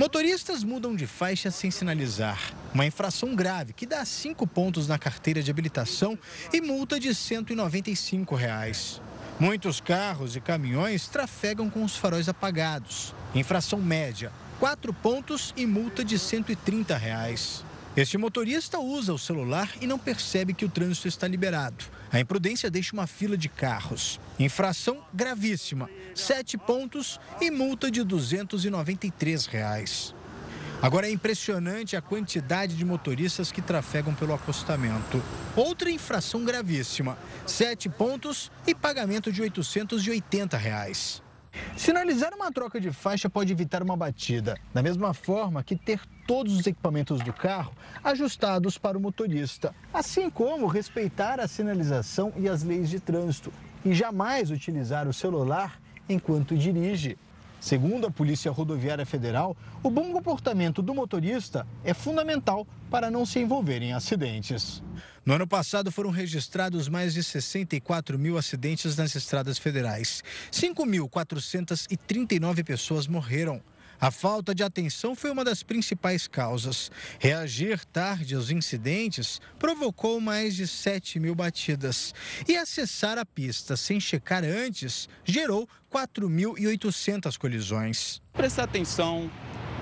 Motoristas 0.00 0.64
mudam 0.64 0.96
de 0.96 1.06
faixa 1.06 1.50
sem 1.50 1.70
sinalizar. 1.70 2.54
Uma 2.72 2.86
infração 2.86 3.34
grave 3.36 3.74
que 3.74 3.84
dá 3.84 4.02
cinco 4.06 4.46
pontos 4.46 4.88
na 4.88 4.98
carteira 4.98 5.42
de 5.42 5.50
habilitação 5.50 6.18
e 6.50 6.58
multa 6.58 6.98
de 6.98 7.14
195 7.14 8.34
reais. 8.34 8.98
Muitos 9.38 9.78
carros 9.78 10.36
e 10.36 10.40
caminhões 10.40 11.06
trafegam 11.06 11.68
com 11.68 11.84
os 11.84 11.96
faróis 11.96 12.30
apagados. 12.30 13.14
Infração 13.34 13.78
média, 13.78 14.32
quatro 14.58 14.90
pontos 14.94 15.52
e 15.54 15.66
multa 15.66 16.02
de 16.02 16.18
130 16.18 16.96
reais. 16.96 17.62
Este 17.94 18.16
motorista 18.16 18.78
usa 18.78 19.12
o 19.12 19.18
celular 19.18 19.70
e 19.82 19.86
não 19.86 19.98
percebe 19.98 20.54
que 20.54 20.64
o 20.64 20.70
trânsito 20.70 21.08
está 21.08 21.28
liberado. 21.28 21.84
A 22.12 22.18
imprudência 22.18 22.70
deixa 22.70 22.92
uma 22.92 23.06
fila 23.06 23.36
de 23.36 23.48
carros. 23.48 24.18
Infração 24.38 25.04
gravíssima, 25.14 25.88
sete 26.14 26.58
pontos 26.58 27.20
e 27.40 27.50
multa 27.50 27.90
de 27.90 28.02
293 28.02 29.46
reais. 29.46 30.14
Agora 30.82 31.06
é 31.06 31.10
impressionante 31.10 31.94
a 31.94 32.00
quantidade 32.00 32.74
de 32.74 32.84
motoristas 32.84 33.52
que 33.52 33.60
trafegam 33.60 34.14
pelo 34.14 34.34
acostamento. 34.34 35.22
Outra 35.54 35.90
infração 35.90 36.44
gravíssima, 36.44 37.18
sete 37.46 37.88
pontos 37.88 38.50
e 38.66 38.74
pagamento 38.74 39.30
de 39.30 39.42
880 39.42 40.56
reais. 40.56 41.22
Sinalizar 41.76 42.32
uma 42.34 42.52
troca 42.52 42.80
de 42.80 42.92
faixa 42.92 43.28
pode 43.28 43.52
evitar 43.52 43.82
uma 43.82 43.96
batida, 43.96 44.56
da 44.72 44.82
mesma 44.82 45.12
forma 45.12 45.64
que 45.64 45.74
ter 45.74 46.00
todos 46.26 46.56
os 46.56 46.66
equipamentos 46.66 47.20
do 47.20 47.32
carro 47.32 47.72
ajustados 48.04 48.78
para 48.78 48.96
o 48.96 49.00
motorista, 49.00 49.74
assim 49.92 50.30
como 50.30 50.66
respeitar 50.66 51.40
a 51.40 51.48
sinalização 51.48 52.32
e 52.36 52.48
as 52.48 52.62
leis 52.62 52.88
de 52.88 53.00
trânsito 53.00 53.52
e 53.84 53.92
jamais 53.94 54.50
utilizar 54.50 55.08
o 55.08 55.12
celular 55.12 55.80
enquanto 56.08 56.56
dirige. 56.56 57.16
Segundo 57.60 58.06
a 58.06 58.10
Polícia 58.10 58.50
Rodoviária 58.50 59.04
Federal, 59.04 59.54
o 59.82 59.90
bom 59.90 60.10
comportamento 60.12 60.80
do 60.80 60.94
motorista 60.94 61.66
é 61.84 61.92
fundamental 61.92 62.66
para 62.90 63.10
não 63.10 63.26
se 63.26 63.38
envolver 63.38 63.82
em 63.82 63.92
acidentes. 63.92 64.82
No 65.24 65.34
ano 65.34 65.46
passado 65.46 65.92
foram 65.92 66.10
registrados 66.10 66.88
mais 66.88 67.12
de 67.12 67.22
64 67.22 68.18
mil 68.18 68.38
acidentes 68.38 68.96
nas 68.96 69.14
estradas 69.14 69.58
federais. 69.58 70.24
5.439 70.50 72.64
pessoas 72.64 73.06
morreram. 73.06 73.60
A 74.00 74.10
falta 74.10 74.54
de 74.54 74.62
atenção 74.62 75.14
foi 75.14 75.30
uma 75.30 75.44
das 75.44 75.62
principais 75.62 76.26
causas. 76.26 76.90
Reagir 77.18 77.84
tarde 77.84 78.34
aos 78.34 78.50
incidentes 78.50 79.42
provocou 79.58 80.18
mais 80.22 80.56
de 80.56 80.66
7 80.66 81.20
mil 81.20 81.34
batidas. 81.34 82.14
E 82.48 82.56
acessar 82.56 83.18
a 83.18 83.26
pista 83.26 83.76
sem 83.76 84.00
checar 84.00 84.42
antes 84.42 85.06
gerou 85.22 85.68
4.800 85.92 87.36
colisões. 87.36 88.22
Prestar 88.32 88.64
atenção, 88.64 89.30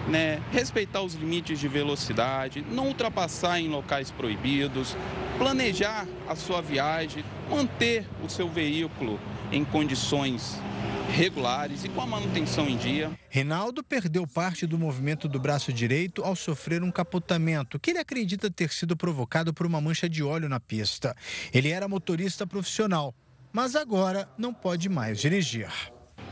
né, 0.09 0.43
respeitar 0.51 1.03
os 1.03 1.15
limites 1.15 1.61
de 1.61 1.69
velocidade, 1.69 2.61
não 2.73 2.89
ultrapassar 2.89 3.61
em 3.61 3.69
locais 3.69 4.11
proibidos, 4.11 4.97
planejar 5.39 6.09
a 6.27 6.35
sua 6.35 6.61
viagem, 6.61 7.25
manter 7.49 8.05
o 8.25 8.29
seu 8.29 8.49
veículo 8.49 9.21
em 9.53 9.65
condições 9.65 10.61
regulares 11.09 11.85
e 11.85 11.88
com 11.88 12.01
a 12.01 12.07
manutenção 12.07 12.68
em 12.68 12.77
dia. 12.77 13.11
Rinaldo 13.29 13.83
perdeu 13.83 14.27
parte 14.27 14.66
do 14.66 14.79
movimento 14.79 15.29
do 15.29 15.40
braço 15.40 15.73
direito 15.73 16.23
ao 16.23 16.37
sofrer 16.37 16.83
um 16.83 16.90
capotamento 16.90 17.79
que 17.79 17.90
ele 17.90 17.99
acredita 17.99 18.51
ter 18.51 18.71
sido 18.71 18.97
provocado 18.97 19.53
por 19.53 19.66
uma 19.66 19.81
mancha 19.81 20.09
de 20.09 20.23
óleo 20.23 20.49
na 20.49 20.61
pista. 20.61 21.16
Ele 21.53 21.71
era 21.71 21.88
motorista 21.88 22.47
profissional, 22.47 23.14
mas 23.53 23.75
agora 23.75 24.29
não 24.38 24.53
pode 24.53 24.88
mais 24.88 25.18
dirigir. 25.18 25.68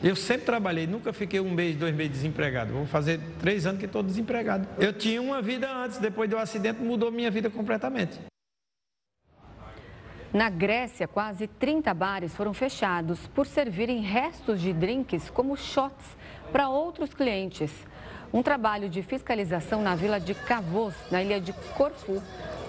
Eu 0.03 0.15
sempre 0.15 0.45
trabalhei, 0.45 0.87
nunca 0.87 1.13
fiquei 1.13 1.41
um 1.41 1.51
mês, 1.51 1.75
dois 1.75 1.95
meses 1.95 2.13
desempregado. 2.13 2.73
Vou 2.73 2.87
fazer 2.87 3.19
três 3.41 3.67
anos 3.67 3.81
que 3.81 3.87
estou 3.87 4.03
desempregado. 4.03 4.69
Eu 4.79 4.93
tinha 4.93 5.21
uma 5.23 5.41
vida 5.41 5.73
antes, 5.75 5.99
depois 5.99 6.29
do 6.29 6.37
acidente 6.37 6.81
mudou 6.81 7.11
minha 7.11 7.31
vida 7.31 7.49
completamente. 7.49 8.19
Na 10.37 10.51
Grécia, 10.51 11.09
quase 11.09 11.47
30 11.47 11.95
bares 11.95 12.35
foram 12.35 12.53
fechados 12.53 13.27
por 13.29 13.47
servirem 13.47 14.03
restos 14.03 14.61
de 14.61 14.71
drinks 14.71 15.31
como 15.31 15.57
shots 15.57 16.05
para 16.53 16.69
outros 16.69 17.15
clientes. 17.15 17.73
Um 18.35 18.43
trabalho 18.43 18.87
de 18.87 19.03
fiscalização 19.03 19.81
na 19.81 19.95
vila 19.95 20.21
de 20.21 20.35
Kavos, 20.35 20.93
na 21.11 21.23
ilha 21.23 21.41
de 21.41 21.55
Corfu, 21.75 22.23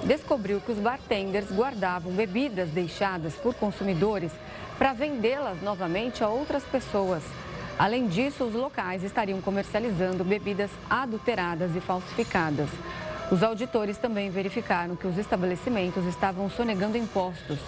descobriu 0.05 0.61
que 0.61 0.71
os 0.71 0.79
bartenders 0.79 1.51
guardavam 1.51 2.13
bebidas 2.13 2.69
deixadas 2.69 3.35
por 3.35 3.53
consumidores 3.53 4.31
para 4.77 4.93
vendê-las 4.93 5.61
novamente 5.61 6.23
a 6.23 6.29
outras 6.29 6.63
pessoas. 6.63 7.21
Além 7.77 8.07
disso, 8.07 8.45
os 8.45 8.53
locais 8.53 9.03
estariam 9.03 9.41
comercializando 9.41 10.23
bebidas 10.23 10.71
adulteradas 10.89 11.75
e 11.75 11.81
falsificadas. 11.81 12.69
Os 13.29 13.43
auditores 13.43 13.97
também 13.97 14.29
verificaram 14.29 14.95
que 14.95 15.05
os 15.05 15.17
estabelecimentos 15.17 16.05
estavam 16.05 16.49
sonegando 16.49 16.97
impostos. 16.97 17.59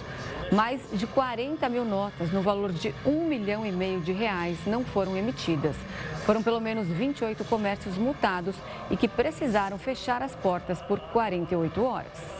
Mais 0.53 0.81
de 0.93 1.05
40 1.05 1.67
mil 1.67 1.83
notas 1.83 2.31
no 2.31 2.41
valor 2.41 2.71
de 2.71 2.95
um 3.05 3.27
milhão 3.27 3.65
e 3.65 3.71
meio 3.71 3.99
de 3.99 4.13
reais 4.13 4.57
não 4.65 4.85
foram 4.85 5.17
emitidas. 5.17 5.75
Foram 6.25 6.41
pelo 6.41 6.61
menos 6.61 6.87
28 6.87 7.43
comércios 7.43 7.97
multados 7.97 8.55
e 8.89 8.95
que 8.95 9.07
precisaram 9.07 9.77
fechar 9.77 10.21
as 10.21 10.33
portas 10.33 10.81
por 10.81 10.97
48 10.97 11.83
horas. 11.83 12.39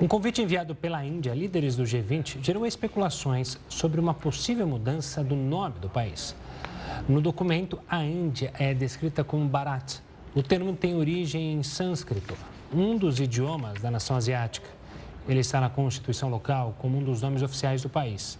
Um 0.00 0.08
convite 0.08 0.42
enviado 0.42 0.74
pela 0.74 1.04
Índia 1.04 1.30
a 1.30 1.34
líderes 1.36 1.76
do 1.76 1.84
G20 1.84 2.42
gerou 2.42 2.66
especulações 2.66 3.60
sobre 3.68 4.00
uma 4.00 4.12
possível 4.12 4.66
mudança 4.66 5.22
do 5.22 5.36
nome 5.36 5.78
do 5.78 5.88
país. 5.88 6.34
No 7.08 7.20
documento, 7.20 7.78
a 7.88 8.02
Índia 8.02 8.52
é 8.58 8.74
descrita 8.74 9.22
como 9.22 9.46
Bharat. 9.46 10.00
O 10.34 10.42
termo 10.42 10.74
tem 10.74 10.94
origem 10.96 11.52
em 11.52 11.62
sânscrito, 11.62 12.34
um 12.72 12.96
dos 12.96 13.20
idiomas 13.20 13.82
da 13.82 13.90
nação 13.90 14.16
asiática. 14.16 14.66
Ele 15.28 15.40
está 15.40 15.60
na 15.60 15.68
Constituição 15.68 16.30
local 16.30 16.74
como 16.78 16.96
um 16.96 17.04
dos 17.04 17.20
nomes 17.20 17.42
oficiais 17.42 17.82
do 17.82 17.90
país. 17.90 18.38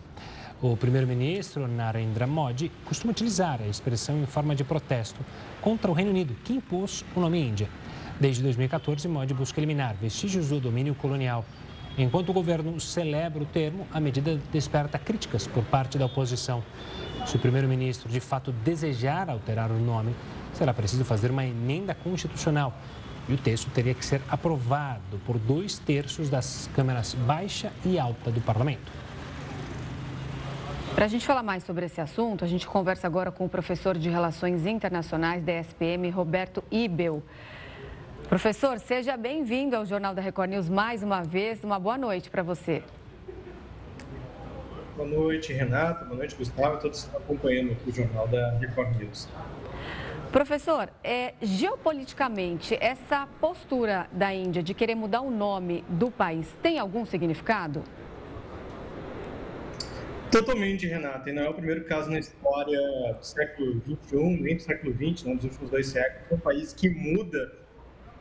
O 0.62 0.74
primeiro-ministro 0.74 1.68
Narendra 1.68 2.26
Modi 2.26 2.72
costuma 2.86 3.10
utilizar 3.10 3.60
a 3.60 3.66
expressão 3.66 4.16
em 4.22 4.24
forma 4.24 4.54
de 4.54 4.64
protesto 4.64 5.20
contra 5.60 5.90
o 5.90 5.92
Reino 5.92 6.12
Unido, 6.12 6.34
que 6.42 6.54
impôs 6.54 7.04
o 7.14 7.20
nome 7.20 7.38
Índia. 7.38 7.68
Desde 8.18 8.42
2014, 8.42 9.06
Modi 9.06 9.34
busca 9.34 9.60
eliminar 9.60 9.94
vestígios 9.94 10.48
do 10.48 10.58
domínio 10.58 10.94
colonial. 10.94 11.44
Enquanto 11.98 12.30
o 12.30 12.32
governo 12.32 12.80
celebra 12.80 13.42
o 13.42 13.46
termo, 13.46 13.86
a 13.92 14.00
medida 14.00 14.40
desperta 14.50 14.98
críticas 14.98 15.46
por 15.46 15.62
parte 15.64 15.98
da 15.98 16.06
oposição. 16.06 16.64
Se 17.26 17.36
o 17.36 17.38
primeiro-ministro 17.38 18.08
de 18.08 18.18
fato 18.18 18.50
desejar 18.50 19.28
alterar 19.28 19.70
o 19.70 19.78
nome, 19.78 20.14
será 20.54 20.72
preciso 20.72 21.04
fazer 21.04 21.30
uma 21.30 21.44
emenda 21.44 21.94
constitucional. 21.94 22.72
E 23.28 23.34
o 23.34 23.38
texto 23.38 23.70
teria 23.70 23.94
que 23.94 24.04
ser 24.04 24.20
aprovado 24.28 25.18
por 25.24 25.38
dois 25.38 25.78
terços 25.78 26.28
das 26.28 26.68
câmaras 26.74 27.14
baixa 27.14 27.72
e 27.84 27.98
alta 27.98 28.30
do 28.30 28.40
parlamento. 28.40 28.90
Para 30.94 31.06
a 31.06 31.08
gente 31.08 31.24
falar 31.24 31.42
mais 31.42 31.64
sobre 31.64 31.86
esse 31.86 32.00
assunto, 32.00 32.44
a 32.44 32.48
gente 32.48 32.66
conversa 32.66 33.06
agora 33.06 33.32
com 33.32 33.46
o 33.46 33.48
professor 33.48 33.96
de 33.96 34.10
Relações 34.10 34.66
Internacionais 34.66 35.42
da 35.42 35.52
SPM, 35.52 36.10
Roberto 36.10 36.62
Ibel. 36.70 37.22
Professor, 38.28 38.78
seja 38.78 39.16
bem-vindo 39.16 39.76
ao 39.76 39.86
Jornal 39.86 40.14
da 40.14 40.20
Record 40.20 40.50
News 40.50 40.68
mais 40.68 41.02
uma 41.02 41.22
vez. 41.22 41.64
Uma 41.64 41.78
boa 41.78 41.96
noite 41.96 42.28
para 42.28 42.42
você. 42.42 42.82
Boa 44.96 45.08
noite, 45.08 45.52
Renata. 45.52 46.04
Boa 46.04 46.16
noite, 46.16 46.34
Gustavo. 46.34 46.78
Todos 46.78 47.00
que 47.00 47.06
estão 47.06 47.20
acompanhando 47.20 47.72
aqui 47.72 47.90
o 47.90 47.94
Jornal 47.94 48.28
da 48.28 48.58
Record 48.58 48.96
News. 48.96 49.28
Professor, 50.32 50.88
é, 51.04 51.34
geopoliticamente, 51.42 52.74
essa 52.80 53.28
postura 53.38 54.08
da 54.10 54.32
Índia 54.32 54.62
de 54.62 54.72
querer 54.72 54.94
mudar 54.94 55.20
o 55.20 55.30
nome 55.30 55.84
do 55.90 56.10
país 56.10 56.56
tem 56.62 56.78
algum 56.78 57.04
significado? 57.04 57.84
Totalmente, 60.30 60.86
Renata. 60.86 61.28
E 61.28 61.34
não 61.34 61.42
é 61.42 61.50
o 61.50 61.52
primeiro 61.52 61.84
caso 61.84 62.10
na 62.10 62.18
história 62.18 62.80
do 63.12 63.22
século 63.22 63.82
XXI, 63.82 64.40
nem 64.40 64.56
do 64.56 64.62
século 64.62 64.94
XX, 64.94 65.24
não, 65.26 65.36
dos 65.36 65.44
últimos 65.44 65.70
dois 65.70 65.88
séculos, 65.88 66.32
um 66.32 66.38
país 66.38 66.72
que 66.72 66.88
muda 66.88 67.52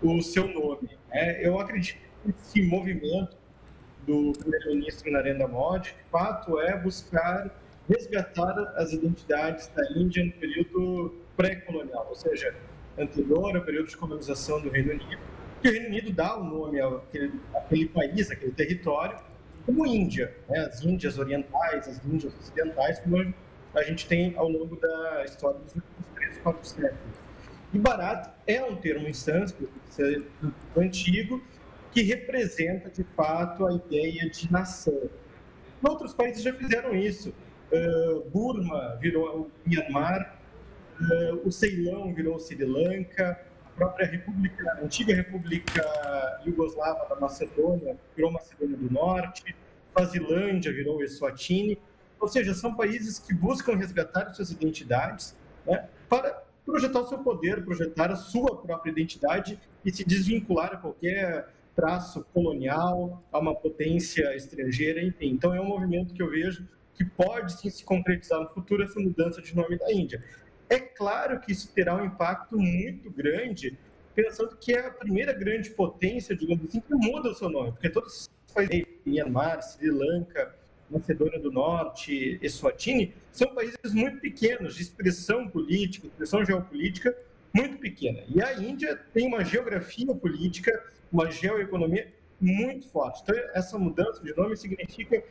o 0.04 0.22
seu 0.22 0.50
nome. 0.50 0.90
É, 1.12 1.48
eu 1.48 1.62
acredito 1.62 1.98
que 2.26 2.32
esse 2.32 2.62
movimento 2.62 3.38
do 4.06 4.34
primeiro-ministro 4.34 5.10
Narendra 5.14 5.48
Modi, 5.48 5.96
de 5.98 6.10
fato, 6.12 6.60
é 6.60 6.78
buscar 6.78 7.50
resgatar 7.88 8.74
as 8.76 8.92
identidades 8.92 9.70
da 9.70 9.90
Índia 9.98 10.26
no 10.26 10.32
período 10.34 11.21
pré-colonial, 11.36 12.08
ou 12.10 12.16
seja, 12.16 12.56
anterior 12.98 13.56
ao 13.56 13.64
período 13.64 13.88
de 13.88 13.98
colonização 13.98 14.62
do 14.62 14.70
Reino 14.70 14.92
Unido, 14.92 15.20
que 15.62 15.70
o 15.70 15.72
Reino 15.72 15.88
Unido 15.88 16.12
dá 16.12 16.38
o 16.38 16.44
nome 16.44 16.82
àquele, 16.82 17.40
àquele 17.54 17.86
país, 17.88 18.32
àquele 18.32 18.52
território, 18.52 19.18
como 19.66 19.86
Índia, 19.86 20.36
né? 20.50 20.60
as 20.60 20.84
Índias 20.84 21.18
orientais, 21.18 21.88
as 21.88 22.04
Índias 22.06 22.34
ocidentais, 22.40 23.00
como 23.00 23.34
a 23.74 23.84
gente 23.84 24.08
tem 24.08 24.34
ao 24.36 24.50
longo 24.50 24.76
da 24.76 25.24
história 25.24 25.60
dos 25.60 25.76
últimos 25.76 26.06
três, 26.16 26.38
quatro 26.40 26.66
séculos. 26.68 27.22
E 27.74 27.80
Bharat 27.80 28.30
é 28.46 28.64
um 28.64 28.76
termo 28.76 29.08
em 29.08 29.14
sânscrito 29.14 29.72
antigo 30.76 31.42
que 31.92 32.02
representa, 32.02 32.90
de 32.90 33.04
fato, 33.16 33.66
a 33.66 33.74
ideia 33.74 34.30
de 34.30 34.52
nação. 34.52 35.10
Outros 35.82 36.14
países 36.14 36.44
já 36.44 36.54
fizeram 36.54 36.96
isso. 36.96 37.34
Uh, 37.72 38.30
Burma 38.30 38.98
virou 39.00 39.42
o 39.42 39.52
Myanmar, 39.66 40.38
o 41.44 41.52
Ceilão 41.52 42.14
virou 42.14 42.40
Sri 42.40 42.64
Lanka, 42.64 43.40
a 43.66 43.70
própria 43.72 44.06
República, 44.08 44.72
a 44.72 44.84
antiga 44.84 45.14
República 45.14 45.84
Iugoslava 46.46 47.08
da 47.10 47.20
Macedônia 47.20 47.98
virou 48.16 48.32
Macedônia 48.32 48.78
do 48.78 48.92
Norte, 48.92 49.56
Fazilândia 49.94 50.72
virou 50.72 51.04
Eswatini. 51.04 51.78
Ou 52.20 52.28
seja, 52.28 52.54
são 52.54 52.76
países 52.76 53.18
que 53.18 53.34
buscam 53.34 53.76
resgatar 53.76 54.34
suas 54.34 54.52
identidades 54.52 55.36
né, 55.66 55.88
para 56.08 56.44
projetar 56.66 57.00
o 57.00 57.08
seu 57.08 57.20
poder, 57.20 57.64
projetar 57.64 58.12
a 58.12 58.16
sua 58.16 58.56
própria 58.62 58.92
identidade 58.92 59.60
e 59.84 59.92
se 59.92 60.04
desvincular 60.04 60.74
a 60.74 60.78
qualquer 60.78 61.50
traço 61.76 62.24
colonial, 62.34 63.24
a 63.32 63.40
uma 63.40 63.56
potência 63.56 64.36
estrangeira, 64.36 65.02
enfim. 65.02 65.30
Então, 65.30 65.54
é 65.54 65.60
um 65.60 65.66
movimento 65.66 66.14
que 66.14 66.22
eu 66.22 66.30
vejo 66.30 66.68
que 66.94 67.06
pode 67.06 67.54
sim 67.54 67.70
se 67.70 67.84
concretizar 67.84 68.40
no 68.40 68.50
futuro 68.50 68.84
essa 68.84 69.00
mudança 69.00 69.42
de 69.42 69.56
nome 69.56 69.78
da 69.78 69.92
Índia. 69.92 70.24
É 70.72 70.80
claro 70.80 71.38
que 71.42 71.52
isso 71.52 71.70
terá 71.74 71.98
um 71.98 72.06
impacto 72.06 72.58
muito 72.58 73.12
grande, 73.12 73.78
pensando 74.16 74.56
que 74.56 74.74
é 74.74 74.88
a 74.88 74.90
primeira 74.90 75.34
grande 75.34 75.70
potência, 75.72 76.34
digamos 76.34 76.66
assim, 76.66 76.80
que 76.80 76.96
muda 76.96 77.30
o 77.30 77.36
seu 77.36 77.50
nome, 77.50 77.74
porque 77.74 77.90
todos 77.90 78.30
os 78.48 78.54
países, 78.54 78.88
Myanmar, 79.06 79.62
Sri 79.62 79.92
Lanka, 79.92 80.56
Macedônia 80.90 81.42
do 81.42 81.52
Norte, 81.52 82.40
Eswatini, 82.42 83.14
são 83.34 83.54
países 83.54 83.94
muito 83.94 84.22
pequenos, 84.22 84.76
de 84.76 84.84
expressão 84.84 85.46
política, 85.46 86.08
expressão 86.08 86.46
geopolítica 86.46 87.18
muito 87.54 87.78
pequena. 87.78 88.24
E 88.34 88.42
a 88.42 88.54
Índia 88.58 88.98
tem 89.14 89.28
uma 89.28 89.44
geografia 89.44 90.16
política, 90.16 90.72
uma 91.12 91.30
geoeconomia 91.30 92.14
muito 92.40 92.88
forte. 92.88 93.24
Então, 93.24 93.36
essa 93.54 93.78
mudança 93.78 94.24
de 94.24 94.34
nome 94.38 94.56
significa, 94.56 95.22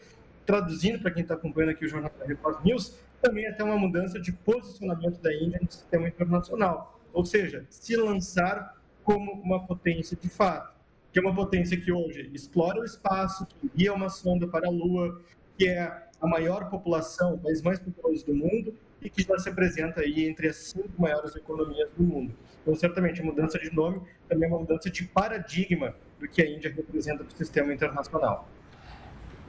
traduzindo 0.45 1.01
para 1.01 1.11
quem 1.11 1.23
está 1.23 1.33
acompanhando 1.33 1.71
aqui 1.71 1.87
o 1.87 1.89
jornal 1.89 2.13
da 2.19 2.27
Record 2.27 2.63
News, 2.63 2.99
também 3.21 3.47
até 3.47 3.63
uma 3.63 3.77
mudança 3.77 4.19
de 4.19 4.33
posicionamento 4.33 5.21
da 5.21 5.33
Índia 5.35 5.59
no 5.63 5.71
sistema 5.71 6.09
internacional. 6.09 7.01
Ou 7.13 7.25
seja, 7.25 7.67
se 7.69 7.97
lançar 7.97 8.77
como 9.03 9.33
uma 9.33 9.67
potência 9.67 10.17
de 10.17 10.29
fato, 10.29 10.79
que 11.13 11.19
é 11.19 11.23
uma 11.23 11.35
potência 11.35 11.81
que 11.81 11.91
hoje 11.91 12.31
explora 12.33 12.81
o 12.81 12.85
espaço, 12.85 13.47
que 13.47 13.67
envia 13.67 13.93
uma 13.93 14.09
sonda 14.09 14.47
para 14.47 14.69
a 14.69 14.71
Lua, 14.71 15.21
que 15.59 15.69
é 15.69 16.09
a 16.21 16.27
maior 16.27 16.71
população, 16.71 17.35
o 17.35 17.39
país 17.39 17.63
mais 17.63 17.79
populoso 17.79 18.25
do 18.27 18.35
mundo 18.35 18.75
e 19.03 19.09
que 19.09 19.23
já 19.23 19.39
se 19.39 19.49
apresenta 19.49 20.03
aí 20.03 20.29
entre 20.29 20.49
as 20.49 20.57
cinco 20.57 20.91
maiores 20.99 21.35
economias 21.35 21.89
do 21.97 22.05
mundo. 22.05 22.35
Então, 22.63 22.75
certamente, 22.75 23.21
a 23.21 23.25
mudança 23.25 23.59
de 23.59 23.75
nome 23.75 24.03
também 24.29 24.49
é 24.49 24.53
uma 24.53 24.61
mudança 24.61 24.91
de 24.91 25.05
paradigma 25.05 25.95
do 26.19 26.29
que 26.29 26.43
a 26.43 26.49
Índia 26.49 26.71
representa 26.71 27.25
para 27.25 27.35
o 27.35 27.37
sistema 27.37 27.73
internacional. 27.73 28.49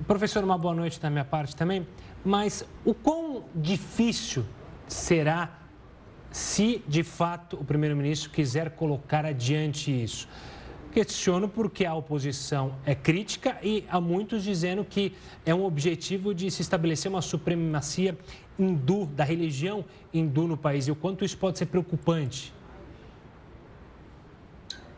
Professor, 0.08 0.44
uma 0.44 0.58
boa 0.58 0.74
noite 0.74 1.00
da 1.00 1.10
minha 1.10 1.26
parte 1.26 1.56
também. 1.56 1.88
Mas 2.24 2.66
o 2.86 2.94
quão 2.94 3.46
difícil 3.56 4.46
será 4.88 5.60
se, 6.32 6.84
de 6.88 7.04
fato, 7.04 7.58
o 7.58 7.64
primeiro-ministro 7.64 8.30
quiser 8.30 8.72
colocar 8.72 9.26
adiante 9.26 9.92
isso? 9.92 10.28
Questiono 10.92 11.48
porque 11.48 11.86
a 11.86 11.94
oposição 11.94 12.76
é 12.86 12.94
crítica 12.94 13.58
e 13.64 13.86
há 13.90 14.02
muitos 14.02 14.44
dizendo 14.44 14.84
que 14.84 15.14
é 15.46 15.56
um 15.56 15.64
objetivo 15.64 16.34
de 16.34 16.52
se 16.52 16.62
estabelecer 16.62 17.10
uma 17.10 17.22
supremacia 17.22 18.18
hindu, 18.60 19.06
da 19.06 19.24
religião 19.24 19.86
hindu 20.14 20.48
no 20.48 20.58
país. 20.58 20.88
E 20.88 20.92
o 20.92 20.96
quanto 20.96 21.24
isso 21.24 21.38
pode 21.38 21.58
ser 21.58 21.68
preocupante? 21.68 22.54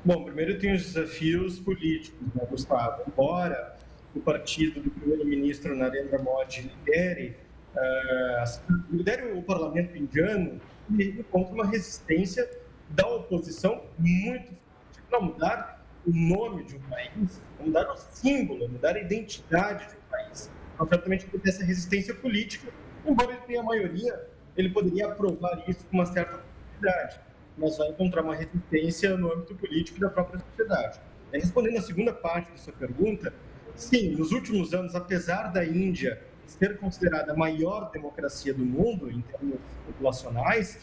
Bom, 0.03 0.25
primeiro 0.25 0.59
tem 0.59 0.73
os 0.73 0.83
desafios 0.83 1.59
políticos, 1.59 2.27
né, 2.35 2.45
Gustavo? 2.49 3.03
Embora 3.07 3.72
o 4.15 4.19
partido 4.19 4.81
do 4.81 4.91
primeiro-ministro 4.91 5.75
Narendra 5.75 6.19
Modi 6.19 6.61
lidere, 6.61 7.35
uh, 7.75 8.73
lidere 8.91 9.31
o 9.31 9.41
parlamento 9.41 9.97
indiano, 9.97 10.59
ele 10.91 11.19
encontra 11.19 11.53
uma 11.53 11.65
resistência 11.65 12.49
da 12.89 13.07
oposição 13.07 13.83
muito 13.97 14.47
forte 14.47 15.01
para 15.09 15.19
mudar 15.19 15.85
o 16.05 16.11
nome 16.11 16.63
de 16.65 16.75
um 16.75 16.79
país, 16.81 17.41
mudar 17.59 17.89
o 17.91 17.97
símbolo, 17.97 18.67
mudar 18.67 18.95
a 18.95 18.99
identidade 18.99 19.87
de 19.87 19.95
um 19.95 20.09
país. 20.09 20.51
Então, 20.73 20.87
certamente, 20.87 21.27
essa 21.45 21.63
resistência 21.63 22.13
política, 22.13 22.71
embora 23.05 23.31
ele 23.31 23.41
tenha 23.41 23.61
a 23.61 23.63
maioria, 23.63 24.27
ele 24.57 24.69
poderia 24.69 25.07
aprovar 25.07 25.63
isso 25.67 25.85
com 25.85 25.97
uma 25.97 26.05
certa 26.05 26.39
facilidade, 26.39 27.19
mas 27.57 27.77
vai 27.77 27.89
encontrar 27.89 28.23
uma 28.23 28.35
resistência 28.35 29.15
no 29.15 29.31
âmbito 29.31 29.55
político 29.55 29.99
da 29.99 30.09
própria 30.09 30.39
sociedade. 30.39 30.99
Respondendo 31.31 31.77
à 31.77 31.81
segunda 31.81 32.13
parte 32.13 32.51
da 32.51 32.57
sua 32.57 32.73
pergunta, 32.73 33.33
sim, 33.75 34.15
nos 34.15 34.31
últimos 34.31 34.73
anos, 34.73 34.95
apesar 34.95 35.51
da 35.51 35.65
Índia 35.65 36.21
ser 36.45 36.77
considerada 36.77 37.33
a 37.33 37.35
maior 37.35 37.89
democracia 37.91 38.53
do 38.53 38.65
mundo 38.65 39.09
em 39.09 39.21
termos 39.21 39.59
populacionais, 39.85 40.79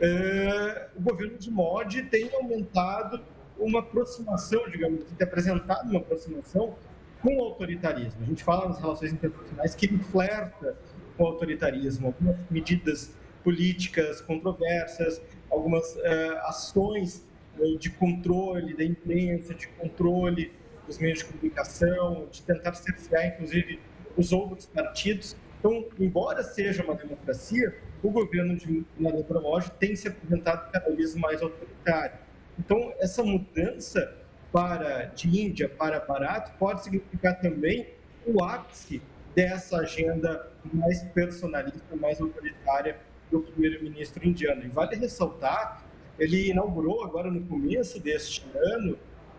eh, 0.00 0.88
o 0.96 1.02
governo 1.02 1.36
de 1.38 1.50
Modi 1.50 2.02
tem 2.04 2.32
aumentado 2.34 3.20
uma 3.58 3.80
aproximação, 3.80 4.68
digamos 4.70 5.04
tem 5.04 5.26
apresentado 5.26 5.90
uma 5.90 5.98
aproximação 5.98 6.76
com 7.20 7.36
o 7.36 7.40
autoritarismo. 7.40 8.22
A 8.22 8.26
gente 8.26 8.44
fala 8.44 8.68
nas 8.68 8.78
relações 8.78 9.12
internacionais 9.12 9.74
que 9.74 9.86
ele 9.86 9.98
flerta 9.98 10.76
com 11.16 11.24
o 11.24 11.26
autoritarismo, 11.26 12.08
algumas 12.08 12.36
medidas 12.48 13.12
políticas 13.42 14.20
controversas, 14.20 15.20
algumas 15.50 15.96
uh, 15.96 16.38
ações 16.44 17.26
uh, 17.58 17.76
de 17.78 17.90
controle 17.90 18.76
da 18.76 18.84
imprensa, 18.84 19.54
de 19.54 19.66
controle 19.68 20.52
dos 20.88 20.98
meios 20.98 21.18
de 21.18 21.26
comunicação, 21.26 22.26
de 22.30 22.42
tentar 22.42 22.72
cercear, 22.72 23.26
inclusive, 23.28 23.78
os 24.16 24.32
outros 24.32 24.66
partidos. 24.66 25.36
Então, 25.58 25.86
embora 26.00 26.42
seja 26.42 26.82
uma 26.82 26.94
democracia, 26.94 27.76
o 28.02 28.10
governo 28.10 28.56
de 28.56 28.84
Narendra 28.98 29.40
Modi 29.40 29.70
tem 29.78 29.94
se 29.94 30.08
apresentado 30.08 30.72
cada 30.72 30.90
vez 30.90 31.14
mais 31.14 31.42
autoritário. 31.42 32.18
Então, 32.58 32.92
essa 32.98 33.22
mudança 33.22 34.16
para 34.50 35.04
de 35.06 35.28
Índia 35.28 35.68
para 35.68 36.00
barato 36.00 36.52
pode 36.58 36.82
significar 36.82 37.38
também 37.38 37.88
o 38.26 38.42
ápice 38.42 39.02
dessa 39.34 39.78
agenda 39.78 40.50
mais 40.72 41.02
personalista, 41.02 41.94
mais 41.96 42.20
autoritária 42.20 42.98
do 43.30 43.40
primeiro-ministro 43.40 44.26
indiano. 44.26 44.64
E 44.64 44.68
vale 44.68 44.96
ressaltar, 44.96 45.84
ele 46.18 46.50
inaugurou 46.50 47.04
agora 47.04 47.30
no 47.30 47.44
começo 47.46 48.00
deste 48.00 48.44
ano 48.54 48.98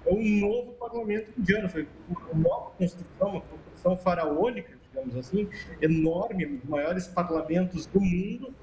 é 0.10 0.14
um 0.14 0.40
novo 0.40 0.74
parlamento 0.74 1.32
indiano, 1.38 1.70
foi 1.70 1.88
uma 2.08 2.34
nova 2.34 2.72
construção, 2.72 3.30
uma 3.30 3.42
construção 3.42 3.98
faraônica, 3.98 4.74
digamos 4.90 5.16
assim, 5.16 5.48
enorme, 5.80 6.48
um 6.48 6.56
dos 6.58 6.70
maiores 6.70 7.08
parlamentos 7.08 7.86
do 7.86 8.02
mundo, 8.02 8.54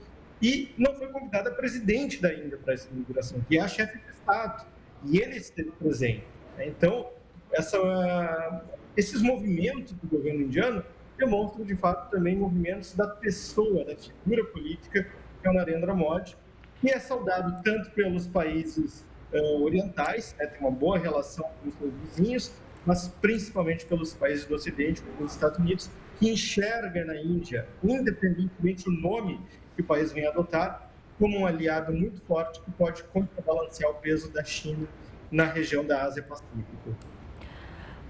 e 0.42 0.74
não 0.76 0.92
foi 0.94 1.07
convidada 1.07 1.51
a 1.51 1.55
presidente 1.55 2.20
da 2.20 2.34
Índia 2.34 2.59
para 2.59 2.74
essa 2.74 2.88
inauguração, 2.90 3.40
que 3.49 3.57
é 3.57 3.61
a 3.61 3.68
chefe 3.68 3.99
de 3.99 4.11
Estado, 4.11 4.66
e 5.05 5.18
ele 5.18 5.36
esteve 5.36 5.70
presente. 5.70 6.24
Né? 6.59 6.66
Então, 6.66 7.11
essa, 7.53 8.64
esses 8.97 9.22
movimentos 9.22 9.92
do 9.92 10.09
governo 10.09 10.42
indiano 10.42 10.84
demonstram, 11.16 11.64
de 11.64 11.76
fato, 11.76 12.11
também 12.11 12.36
movimentos 12.36 12.92
da 12.92 13.07
pessoa, 13.07 13.84
da 13.84 13.97
figura 13.97 14.44
política, 14.47 15.05
que 15.40 15.49
é 15.49 15.51
o 15.51 15.55
Narendra 15.55 15.94
Modi, 15.94 16.36
que 16.80 16.90
é 16.90 16.99
saudado 16.99 17.62
tanto 17.62 17.90
pelos 17.92 18.26
países 18.26 19.05
uh, 19.41 19.62
orientais, 19.62 20.34
né, 20.39 20.47
tem 20.47 20.61
uma 20.61 20.70
boa 20.70 20.99
relação 20.99 21.49
com 21.62 21.68
os 21.68 21.74
seus 21.74 21.93
vizinhos, 21.95 22.53
mas 22.84 23.09
principalmente 23.20 23.84
pelos 23.87 24.14
países 24.14 24.45
do 24.45 24.55
Ocidente, 24.55 25.03
como 25.03 25.26
os 25.26 25.32
Estados 25.32 25.59
Unidos, 25.59 25.91
que 26.18 26.30
enxerga 26.30 27.05
na 27.05 27.16
Índia, 27.16 27.66
independentemente 27.82 28.84
do 28.84 28.93
nome 28.93 29.41
que 29.74 29.82
o 29.82 29.84
país 29.84 30.12
vem 30.12 30.26
adotar, 30.26 30.91
como 31.18 31.39
um 31.39 31.47
aliado 31.47 31.93
muito 31.93 32.20
forte 32.22 32.61
que 32.61 32.70
pode 32.72 33.03
contrabalancear 33.05 33.91
o 33.91 33.95
peso 33.95 34.30
da 34.30 34.45
China 34.45 34.87
na 35.30 35.45
região 35.45 35.84
da 35.84 36.03
Ásia-Pacífico. 36.03 36.95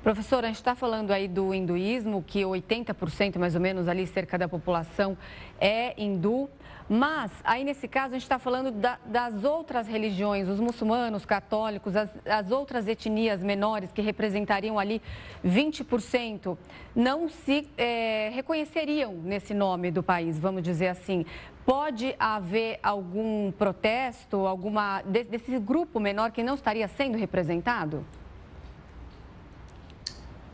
Professor, 0.02 0.44
a 0.44 0.46
gente 0.46 0.56
está 0.56 0.76
falando 0.76 1.10
aí 1.10 1.26
do 1.26 1.52
hinduísmo, 1.52 2.22
que 2.22 2.42
80% 2.42 3.38
mais 3.38 3.56
ou 3.56 3.60
menos 3.60 3.88
ali, 3.88 4.06
cerca 4.06 4.38
da 4.38 4.48
população, 4.48 5.18
é 5.60 6.00
hindu. 6.00 6.48
Mas, 6.88 7.32
aí 7.42 7.64
nesse 7.64 7.88
caso, 7.88 8.14
a 8.14 8.18
gente 8.18 8.22
está 8.22 8.38
falando 8.38 8.70
da, 8.70 8.96
das 9.04 9.42
outras 9.42 9.88
religiões, 9.88 10.48
os 10.48 10.60
muçulmanos, 10.60 11.24
católicos, 11.24 11.96
as, 11.96 12.10
as 12.24 12.50
outras 12.52 12.86
etnias 12.86 13.42
menores 13.42 13.90
que 13.90 14.00
representariam 14.00 14.78
ali 14.78 15.02
20%, 15.44 16.56
não 16.94 17.28
se 17.28 17.68
é, 17.76 18.30
reconheceriam 18.32 19.14
nesse 19.14 19.52
nome 19.52 19.90
do 19.90 20.02
país, 20.02 20.38
vamos 20.38 20.62
dizer 20.62 20.88
assim. 20.88 21.26
Pode 21.64 22.14
haver 22.20 22.78
algum 22.80 23.50
protesto, 23.50 24.46
alguma 24.46 25.02
desse 25.02 25.58
grupo 25.58 25.98
menor 25.98 26.30
que 26.30 26.44
não 26.44 26.54
estaria 26.54 26.86
sendo 26.86 27.18
representado? 27.18 28.06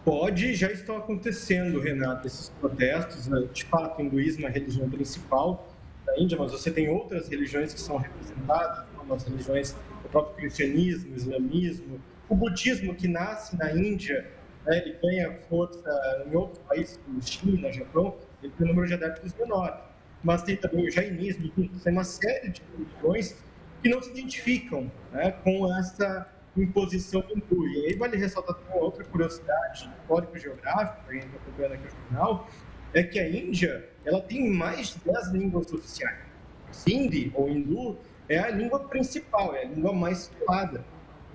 Pode, 0.03 0.55
já 0.55 0.73
estão 0.73 0.97
acontecendo, 0.97 1.79
Renato, 1.79 2.27
esses 2.27 2.49
protestos. 2.49 3.29
Né? 3.29 3.47
De 3.53 3.65
fato, 3.67 4.01
o 4.01 4.05
hinduísmo 4.05 4.47
é 4.47 4.49
a 4.49 4.51
religião 4.51 4.89
principal 4.89 5.69
da 6.07 6.19
Índia, 6.19 6.37
mas 6.39 6.53
você 6.53 6.71
tem 6.71 6.89
outras 6.89 7.29
religiões 7.29 7.73
que 7.73 7.81
são 7.81 7.97
representadas, 7.97 8.85
como 8.97 9.15
as 9.15 9.25
religiões, 9.25 9.77
o 10.05 10.09
próprio 10.09 10.37
cristianismo, 10.37 11.13
o 11.13 11.17
islamismo, 11.17 12.01
o 12.29 12.35
budismo 12.35 12.95
que 12.95 13.09
nasce 13.09 13.57
na 13.57 13.73
Índia, 13.73 14.31
né? 14.65 14.79
ele 14.79 14.97
ganha 15.03 15.39
força 15.49 15.83
em 16.27 16.35
outros 16.35 16.59
países 16.67 16.99
como 17.05 17.23
China, 17.23 17.73
Japão, 17.73 18.17
ele 18.43 18.53
tem 18.57 18.67
um 18.67 18.71
número 18.71 18.89
de 18.89 18.95
adeptos 18.95 19.35
menor. 19.35 19.91
Mas 20.23 20.43
tem 20.43 20.57
também 20.57 20.87
o 20.87 20.91
jainismo, 20.91 21.51
tem 21.51 21.93
uma 21.93 22.05
série 22.05 22.51
de 22.51 22.63
religiões 22.77 23.37
que 23.83 23.89
não 23.89 24.01
se 24.01 24.11
identificam 24.11 24.91
né, 25.11 25.33
com 25.43 25.73
essa 25.77 26.29
imposição 26.57 27.23
do 27.23 27.69
E 27.69 27.87
aí 27.87 27.95
vale 27.95 28.17
ressaltar 28.17 28.57
uma 28.69 28.83
outra 28.83 29.05
curiosidade 29.05 29.91
histórico-geográfica, 30.03 31.03
para 31.05 31.13
quem 31.13 31.19
está 31.19 31.37
acompanhando 31.37 31.73
aqui 31.73 31.87
o 31.87 32.11
jornal, 32.11 32.49
é 32.95 33.03
que 33.03 33.19
a 33.19 33.29
Índia 33.29 33.89
ela 34.05 34.21
tem 34.21 34.51
mais 34.51 34.89
de 34.89 35.13
10 35.13 35.33
línguas 35.33 35.73
oficiais. 35.73 36.19
Hindi 36.87 37.31
ou 37.35 37.49
hindu 37.49 37.99
é 38.29 38.39
a 38.39 38.51
língua 38.51 38.81
principal, 38.89 39.55
é 39.55 39.65
a 39.65 39.69
língua 39.69 39.93
mais 39.93 40.29
falada. 40.29 40.85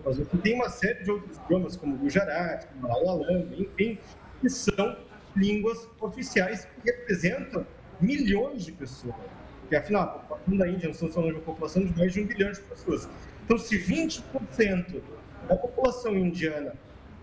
Mas 0.04 0.18
você 0.18 0.38
tem 0.38 0.56
uma 0.56 0.70
série 0.70 1.04
de 1.04 1.12
outros 1.12 1.38
idiomas, 1.38 1.76
como 1.76 1.96
o 1.96 1.98
Gujarati, 1.98 2.68
o 2.76 2.82
Malayalam, 2.82 3.48
enfim, 3.58 3.98
que 4.42 4.50
são 4.50 4.98
línguas 5.36 5.88
oficiais 6.00 6.66
que 6.66 6.92
representam 6.92 7.66
milhões 8.00 8.66
de 8.66 8.72
pessoas. 8.72 9.16
Porque, 9.62 9.76
afinal, 9.76 10.04
a 10.04 10.08
população 10.08 10.58
da 10.58 10.68
Índia, 10.68 10.88
nós 10.88 10.96
estamos 10.96 11.16
falando 11.16 11.32
de 11.32 11.38
uma 11.38 11.46
população 11.46 11.86
de 11.86 11.98
mais 11.98 12.14
de 12.14 12.22
um 12.22 12.26
bilhão 12.26 12.52
de 12.52 12.62
pessoas. 12.62 13.10
Então, 13.44 13.58
se 13.58 13.78
20% 13.78 15.02
da 15.48 15.56
população 15.56 16.16
indiana 16.16 16.74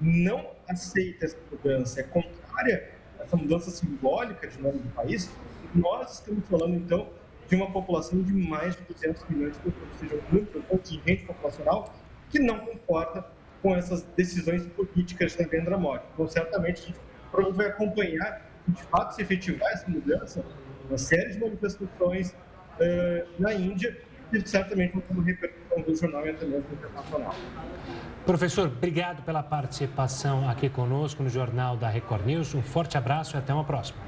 não 0.01 0.51
aceita 0.69 1.25
essa 1.25 1.39
mudança, 1.51 2.01
é 2.01 2.03
contrária 2.03 2.94
essa 3.25 3.37
mudança 3.37 3.71
simbólica 3.71 4.47
de 4.47 4.61
nome 4.61 4.79
do 4.79 4.89
país, 4.91 5.31
nós 5.75 6.15
estamos 6.15 6.47
falando, 6.49 6.75
então, 6.77 7.09
de 7.49 7.57
uma 7.57 7.71
população 7.71 8.23
de 8.23 8.33
mais 8.33 8.77
de 8.77 8.83
200 8.85 9.29
milhões 9.29 9.53
de 9.55 9.59
pessoas, 9.59 9.89
ou 9.93 9.99
seja, 9.99 10.23
muito 10.31 10.63
contingente 10.69 11.25
populacional 11.25 11.95
que 12.31 12.39
não 12.39 12.59
concorda 12.59 13.25
com 13.63 13.75
essas 13.75 14.03
decisões 14.17 14.67
políticas 14.67 15.33
de 15.33 15.43
Narendra 15.43 15.79
Modi. 15.79 16.05
Então, 16.15 16.29
certamente, 16.29 16.95
a 17.33 17.43
gente 17.43 17.53
vai 17.57 17.67
acompanhar, 17.67 18.51
de 18.69 18.83
fato, 18.85 19.15
se 19.15 19.23
efetivar 19.23 19.73
essa 19.73 19.91
mudança, 19.91 20.45
uma 20.89 20.99
série 20.99 21.33
de 21.33 21.41
manifestações 21.41 22.31
uh, 22.31 23.29
na 23.39 23.55
Índia, 23.55 23.97
que 24.31 24.49
certamente 24.49 24.93
vão 24.93 25.01
ter 25.01 25.13
uma 25.15 25.23
repercussão 25.23 25.64
regional 25.83 26.27
e 26.27 26.31
até 26.31 26.45
mesmo 26.45 26.67
internacional. 26.73 27.35
Professor, 28.27 28.69
obrigado 28.69 29.23
pela 29.23 29.43
participação 29.43 30.49
aqui 30.49 30.69
conosco 30.69 31.23
no 31.23 31.29
Jornal 31.29 31.77
da 31.77 31.89
Record 31.89 32.27
News. 32.27 32.55
Um 32.55 32.63
forte 32.63 32.97
abraço 32.97 33.37
e 33.37 33.39
até 33.39 33.53
uma 33.53 33.65
próxima. 33.65 33.99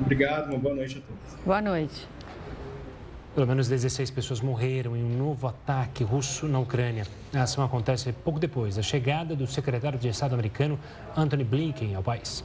Obrigado, 0.00 0.50
uma 0.50 0.58
boa 0.58 0.74
noite 0.74 0.98
a 0.98 1.00
todos. 1.00 1.44
Boa 1.44 1.60
noite. 1.60 2.08
Pelo 3.34 3.46
menos 3.46 3.68
16 3.68 4.10
pessoas 4.10 4.40
morreram 4.40 4.96
em 4.96 5.04
um 5.04 5.16
novo 5.16 5.46
ataque 5.46 6.02
russo 6.02 6.48
na 6.48 6.58
Ucrânia. 6.58 7.06
A 7.32 7.42
ação 7.42 7.62
acontece 7.62 8.12
pouco 8.12 8.40
depois 8.40 8.74
da 8.74 8.82
chegada 8.82 9.36
do 9.36 9.46
secretário 9.46 9.98
de 9.98 10.08
Estado 10.08 10.34
americano 10.34 10.78
Antony 11.16 11.44
Blinken 11.44 11.94
ao 11.94 12.02
país. 12.02 12.44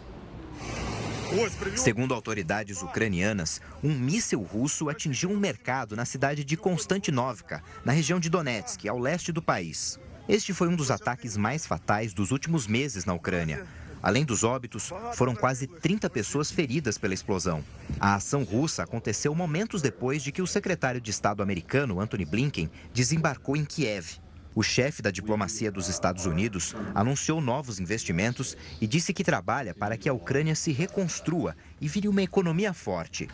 Segundo 1.75 2.13
autoridades 2.13 2.81
ucranianas, 2.81 3.59
um 3.83 3.93
míssil 3.93 4.41
russo 4.41 4.89
atingiu 4.89 5.31
um 5.31 5.37
mercado 5.37 5.95
na 5.95 6.05
cidade 6.05 6.43
de 6.43 6.55
Konstantinovka, 6.55 7.63
na 7.83 7.91
região 7.91 8.19
de 8.19 8.29
Donetsk, 8.29 8.87
ao 8.87 8.99
leste 8.99 9.31
do 9.31 9.41
país. 9.41 9.99
Este 10.27 10.53
foi 10.53 10.67
um 10.67 10.75
dos 10.75 10.91
ataques 10.91 11.35
mais 11.35 11.65
fatais 11.65 12.13
dos 12.13 12.31
últimos 12.31 12.67
meses 12.67 13.05
na 13.05 13.13
Ucrânia. 13.13 13.65
Além 14.01 14.23
dos 14.23 14.43
óbitos, 14.43 14.91
foram 15.13 15.35
quase 15.35 15.65
30 15.65 16.09
pessoas 16.11 16.51
feridas 16.51 16.97
pela 16.97 17.13
explosão. 17.13 17.63
A 17.99 18.15
ação 18.15 18.43
russa 18.43 18.83
aconteceu 18.83 19.33
momentos 19.33 19.81
depois 19.81 20.21
de 20.21 20.31
que 20.31 20.43
o 20.43 20.47
secretário 20.47 21.01
de 21.01 21.09
Estado 21.09 21.41
americano, 21.41 21.99
Antony 21.99 22.23
Blinken, 22.23 22.69
desembarcou 22.93 23.55
em 23.57 23.65
Kiev. 23.65 24.19
O 24.55 24.63
chefe 24.63 25.01
da 25.01 25.11
diplomacia 25.11 25.69
dos 25.69 25.89
Estados 25.89 26.25
Unidos 26.25 26.73
anunciou 26.93 27.41
novos 27.41 27.77
investimentos 27.77 28.55
e 28.79 28.87
disse 28.87 29.13
que 29.13 29.21
trabalha 29.21 29.75
para 29.75 29.97
que 29.97 30.07
a 30.07 30.13
Ucrânia 30.13 30.55
se 30.55 30.71
reconstrua 30.71 31.57
e 31.79 31.87
vire 31.87 32.07
uma 32.07 32.21
economia 32.21 32.73
forte. 32.73 33.27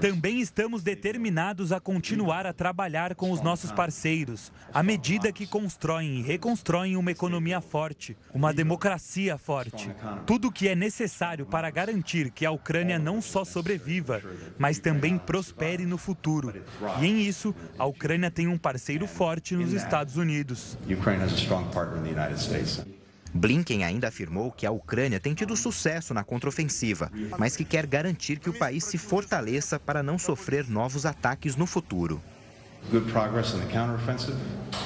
Também 0.00 0.40
estamos 0.40 0.82
determinados 0.82 1.70
a 1.70 1.78
continuar 1.78 2.44
a 2.44 2.52
trabalhar 2.52 3.14
com 3.14 3.30
os 3.30 3.40
nossos 3.40 3.70
parceiros, 3.70 4.50
à 4.74 4.82
medida 4.82 5.30
que 5.30 5.46
constroem 5.46 6.18
e 6.18 6.22
reconstroem 6.22 6.96
uma 6.96 7.12
economia 7.12 7.60
forte, 7.60 8.16
uma 8.34 8.52
democracia 8.52 9.38
forte. 9.38 9.88
Tudo 10.26 10.48
o 10.48 10.52
que 10.52 10.66
é 10.66 10.74
necessário 10.74 11.46
para 11.46 11.70
garantir 11.70 12.32
que 12.32 12.44
a 12.44 12.50
Ucrânia 12.50 12.98
não 12.98 13.22
só 13.22 13.44
sobreviva, 13.44 14.20
mas 14.58 14.80
também 14.80 15.16
prospere 15.16 15.86
no 15.86 15.96
futuro. 15.96 16.52
E 17.00 17.06
em 17.06 17.20
isso, 17.20 17.54
a 17.78 17.86
Ucrânia 17.86 18.30
tem 18.30 18.48
um 18.48 18.58
parceiro 18.58 19.06
forte 19.06 19.54
nos 19.54 19.72
Estados 19.72 20.16
Unidos. 20.16 20.76
Blinken 23.32 23.84
ainda 23.84 24.08
afirmou 24.08 24.50
que 24.50 24.66
a 24.66 24.70
Ucrânia 24.70 25.20
tem 25.20 25.34
tido 25.34 25.56
sucesso 25.56 26.14
na 26.14 26.24
contraofensiva, 26.24 27.10
mas 27.38 27.56
que 27.56 27.64
quer 27.64 27.86
garantir 27.86 28.38
que 28.38 28.50
o 28.50 28.58
país 28.58 28.84
se 28.84 28.98
fortaleça 28.98 29.78
para 29.78 30.02
não 30.02 30.18
sofrer 30.18 30.68
novos 30.68 31.04
ataques 31.04 31.56
no 31.56 31.66
futuro. 31.66 32.22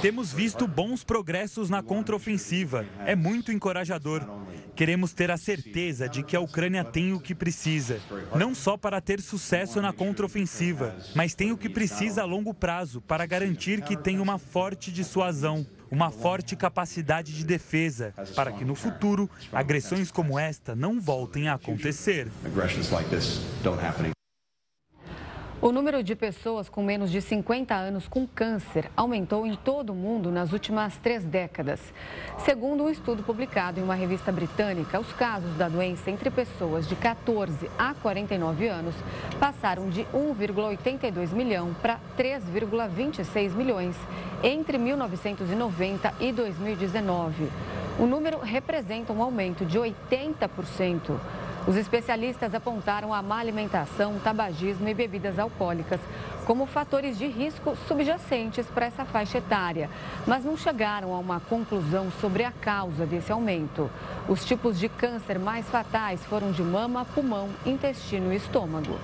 Temos 0.00 0.32
visto 0.32 0.66
bons 0.66 1.04
progressos 1.04 1.70
na 1.70 1.82
contraofensiva. 1.82 2.86
É 3.06 3.14
muito 3.14 3.52
encorajador. 3.52 4.26
Queremos 4.74 5.12
ter 5.12 5.30
a 5.30 5.36
certeza 5.36 6.08
de 6.08 6.22
que 6.22 6.34
a 6.34 6.40
Ucrânia 6.40 6.82
tem 6.82 7.12
o 7.12 7.20
que 7.20 7.34
precisa, 7.34 8.00
não 8.34 8.54
só 8.54 8.76
para 8.76 9.00
ter 9.02 9.20
sucesso 9.20 9.82
na 9.82 9.92
contraofensiva, 9.92 10.96
mas 11.14 11.34
tem 11.34 11.52
o 11.52 11.58
que 11.58 11.68
precisa 11.68 12.22
a 12.22 12.24
longo 12.24 12.54
prazo 12.54 13.00
para 13.02 13.26
garantir 13.26 13.82
que 13.82 13.96
tem 13.96 14.18
uma 14.18 14.38
forte 14.38 14.90
dissuasão, 14.90 15.66
uma 15.92 16.10
forte 16.10 16.56
capacidade 16.56 17.36
de 17.36 17.44
defesa, 17.44 18.14
para 18.34 18.50
que 18.50 18.64
no 18.64 18.74
futuro 18.74 19.28
agressões 19.52 20.10
como 20.10 20.38
esta 20.38 20.74
não 20.74 20.98
voltem 20.98 21.48
a 21.48 21.54
acontecer. 21.54 22.32
O 25.62 25.70
número 25.70 26.02
de 26.02 26.16
pessoas 26.16 26.68
com 26.68 26.82
menos 26.82 27.08
de 27.08 27.22
50 27.22 27.72
anos 27.72 28.08
com 28.08 28.26
câncer 28.26 28.90
aumentou 28.96 29.46
em 29.46 29.54
todo 29.54 29.90
o 29.90 29.94
mundo 29.94 30.28
nas 30.28 30.52
últimas 30.52 30.96
três 30.96 31.22
décadas. 31.22 31.80
Segundo 32.38 32.82
um 32.82 32.90
estudo 32.90 33.22
publicado 33.22 33.78
em 33.78 33.82
uma 33.84 33.94
revista 33.94 34.32
britânica, 34.32 34.98
os 34.98 35.12
casos 35.12 35.54
da 35.56 35.68
doença 35.68 36.10
entre 36.10 36.32
pessoas 36.32 36.88
de 36.88 36.96
14 36.96 37.70
a 37.78 37.94
49 37.94 38.66
anos 38.66 38.96
passaram 39.38 39.88
de 39.88 40.02
1,82 40.06 41.32
milhão 41.32 41.72
para 41.80 42.00
3,26 42.18 43.54
milhões 43.54 43.94
entre 44.42 44.76
1990 44.78 46.12
e 46.18 46.32
2019. 46.32 47.48
O 48.00 48.06
número 48.08 48.40
representa 48.40 49.12
um 49.12 49.22
aumento 49.22 49.64
de 49.64 49.78
80%. 49.78 51.20
Os 51.66 51.76
especialistas 51.76 52.54
apontaram 52.54 53.14
a 53.14 53.22
má 53.22 53.38
alimentação, 53.38 54.18
tabagismo 54.18 54.88
e 54.88 54.94
bebidas 54.94 55.38
alcoólicas 55.38 56.00
como 56.44 56.66
fatores 56.66 57.16
de 57.16 57.26
risco 57.28 57.76
subjacentes 57.86 58.66
para 58.66 58.86
essa 58.86 59.04
faixa 59.04 59.38
etária, 59.38 59.88
mas 60.26 60.44
não 60.44 60.56
chegaram 60.56 61.14
a 61.14 61.18
uma 61.18 61.38
conclusão 61.38 62.10
sobre 62.20 62.44
a 62.44 62.50
causa 62.50 63.06
desse 63.06 63.30
aumento. 63.30 63.88
Os 64.28 64.44
tipos 64.44 64.76
de 64.76 64.88
câncer 64.88 65.38
mais 65.38 65.68
fatais 65.68 66.24
foram 66.24 66.50
de 66.50 66.62
mama, 66.62 67.04
pulmão, 67.04 67.48
intestino 67.64 68.32
e 68.32 68.36
estômago. 68.36 68.98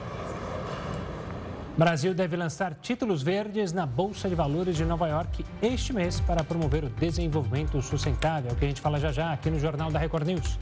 Brasil 1.76 2.12
deve 2.12 2.36
lançar 2.36 2.74
títulos 2.74 3.22
verdes 3.22 3.72
na 3.72 3.86
Bolsa 3.86 4.28
de 4.28 4.34
Valores 4.34 4.76
de 4.76 4.84
Nova 4.84 5.06
York 5.06 5.44
este 5.62 5.92
mês 5.92 6.18
para 6.18 6.42
promover 6.42 6.82
o 6.82 6.88
desenvolvimento 6.88 7.80
sustentável, 7.80 8.52
que 8.56 8.64
a 8.64 8.68
gente 8.68 8.80
fala 8.80 8.98
já 8.98 9.12
já 9.12 9.32
aqui 9.32 9.48
no 9.48 9.60
Jornal 9.60 9.88
da 9.92 9.98
Record 10.00 10.26
News. 10.26 10.58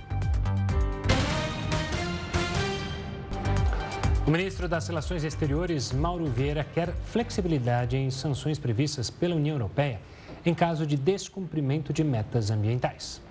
O 4.27 4.31
ministro 4.31 4.67
das 4.67 4.89
Relações 4.89 5.23
Exteriores, 5.23 5.93
Mauro 5.93 6.27
Vieira, 6.27 6.67
quer 6.75 6.93
flexibilidade 7.13 7.97
em 7.97 8.11
sanções 8.11 8.59
previstas 8.59 9.09
pela 9.09 9.37
União 9.37 9.55
Europeia 9.55 10.01
em 10.45 10.53
caso 10.53 10.85
de 10.85 10.97
descumprimento 10.97 11.93
de 11.93 12.03
metas 12.03 12.51
ambientais. 12.51 13.23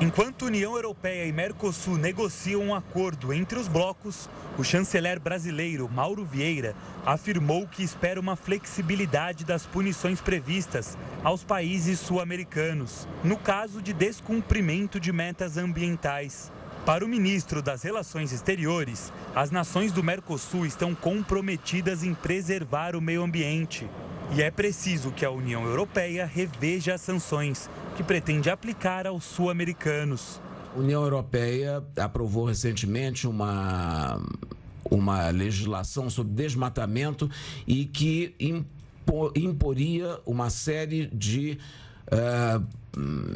Enquanto 0.00 0.46
União 0.46 0.74
Europeia 0.74 1.26
e 1.26 1.32
Mercosul 1.32 1.96
negociam 1.96 2.60
um 2.60 2.74
acordo 2.74 3.32
entre 3.32 3.56
os 3.56 3.68
blocos, 3.68 4.28
o 4.58 4.64
chanceler 4.64 5.20
brasileiro 5.20 5.88
Mauro 5.88 6.24
Vieira 6.24 6.74
afirmou 7.04 7.68
que 7.68 7.84
espera 7.84 8.18
uma 8.18 8.34
flexibilidade 8.34 9.44
das 9.44 9.64
punições 9.64 10.20
previstas 10.20 10.98
aos 11.22 11.44
países 11.44 12.00
sul-americanos, 12.00 13.06
no 13.22 13.36
caso 13.36 13.80
de 13.80 13.92
descumprimento 13.92 14.98
de 14.98 15.12
metas 15.12 15.56
ambientais. 15.56 16.50
Para 16.86 17.04
o 17.04 17.08
ministro 17.08 17.60
das 17.60 17.82
Relações 17.82 18.30
Exteriores, 18.30 19.12
as 19.34 19.50
nações 19.50 19.90
do 19.90 20.04
Mercosul 20.04 20.64
estão 20.64 20.94
comprometidas 20.94 22.04
em 22.04 22.14
preservar 22.14 22.94
o 22.94 23.00
meio 23.00 23.24
ambiente. 23.24 23.90
E 24.36 24.40
é 24.40 24.52
preciso 24.52 25.10
que 25.10 25.24
a 25.24 25.30
União 25.32 25.64
Europeia 25.64 26.24
reveja 26.24 26.94
as 26.94 27.00
sanções 27.00 27.68
que 27.96 28.04
pretende 28.04 28.48
aplicar 28.48 29.04
aos 29.04 29.24
sul-americanos. 29.24 30.40
A 30.76 30.78
União 30.78 31.02
Europeia 31.02 31.82
aprovou 31.96 32.44
recentemente 32.44 33.26
uma, 33.26 34.22
uma 34.88 35.28
legislação 35.30 36.08
sobre 36.08 36.34
desmatamento 36.34 37.28
e 37.66 37.84
que 37.86 38.32
imporia 39.34 40.20
uma 40.24 40.50
série 40.50 41.08
de. 41.08 41.58
Uh, 42.06 42.64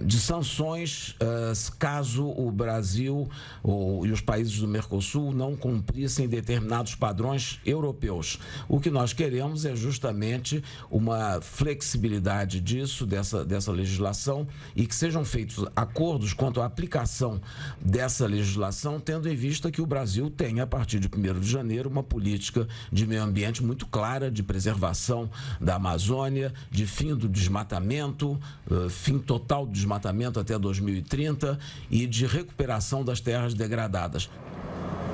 de 0.07 0.19
sanções 0.19 1.11
uh, 1.21 1.73
caso 1.79 2.27
o 2.27 2.51
Brasil 2.51 3.29
ou, 3.63 4.07
e 4.07 4.11
os 4.11 4.21
países 4.21 4.59
do 4.59 4.67
Mercosul 4.67 5.33
não 5.35 5.55
cumprissem 5.55 6.27
determinados 6.27 6.95
padrões 6.95 7.61
europeus. 7.65 8.39
O 8.69 8.81
que 8.81 8.91
nós 8.91 9.13
queremos 9.13 9.67
é 9.67 9.77
justamente 9.77 10.65
uma 10.91 11.41
flexibilidade 11.43 12.59
disso, 12.61 13.05
dessa, 13.05 13.45
dessa 13.45 13.71
legislação, 13.71 14.49
e 14.75 14.87
que 14.87 14.95
sejam 14.95 15.25
feitos 15.25 15.67
acordos 15.77 16.33
quanto 16.33 16.63
à 16.63 16.65
aplicação 16.65 17.41
dessa 17.81 18.27
legislação, 18.27 18.99
tendo 18.99 19.29
em 19.29 19.37
vista 19.37 19.71
que 19.71 19.83
o 19.83 19.87
Brasil 19.87 20.31
tem, 20.31 20.61
a 20.61 20.67
partir 20.67 20.99
de 20.99 21.09
1 21.09 21.41
de 21.41 21.51
janeiro, 21.51 21.91
uma 21.91 22.03
política 22.03 22.67
de 22.91 23.07
meio 23.07 23.23
ambiente 23.23 23.63
muito 23.63 23.87
clara 23.87 24.31
de 24.31 24.43
preservação 24.43 25.31
da 25.61 25.75
Amazônia, 25.75 26.53
de 26.71 26.87
fim 26.87 27.15
do 27.15 27.29
desmatamento, 27.29 28.41
uh, 28.71 28.89
fim 28.89 29.19
total 29.19 29.50
total 29.51 29.67
do 29.67 29.73
desmatamento 29.73 30.39
até 30.39 30.57
2030 30.57 31.59
e 31.91 32.07
de 32.07 32.25
recuperação 32.25 33.05
das 33.05 33.21
terras 33.21 33.53
degradadas. 33.53 34.31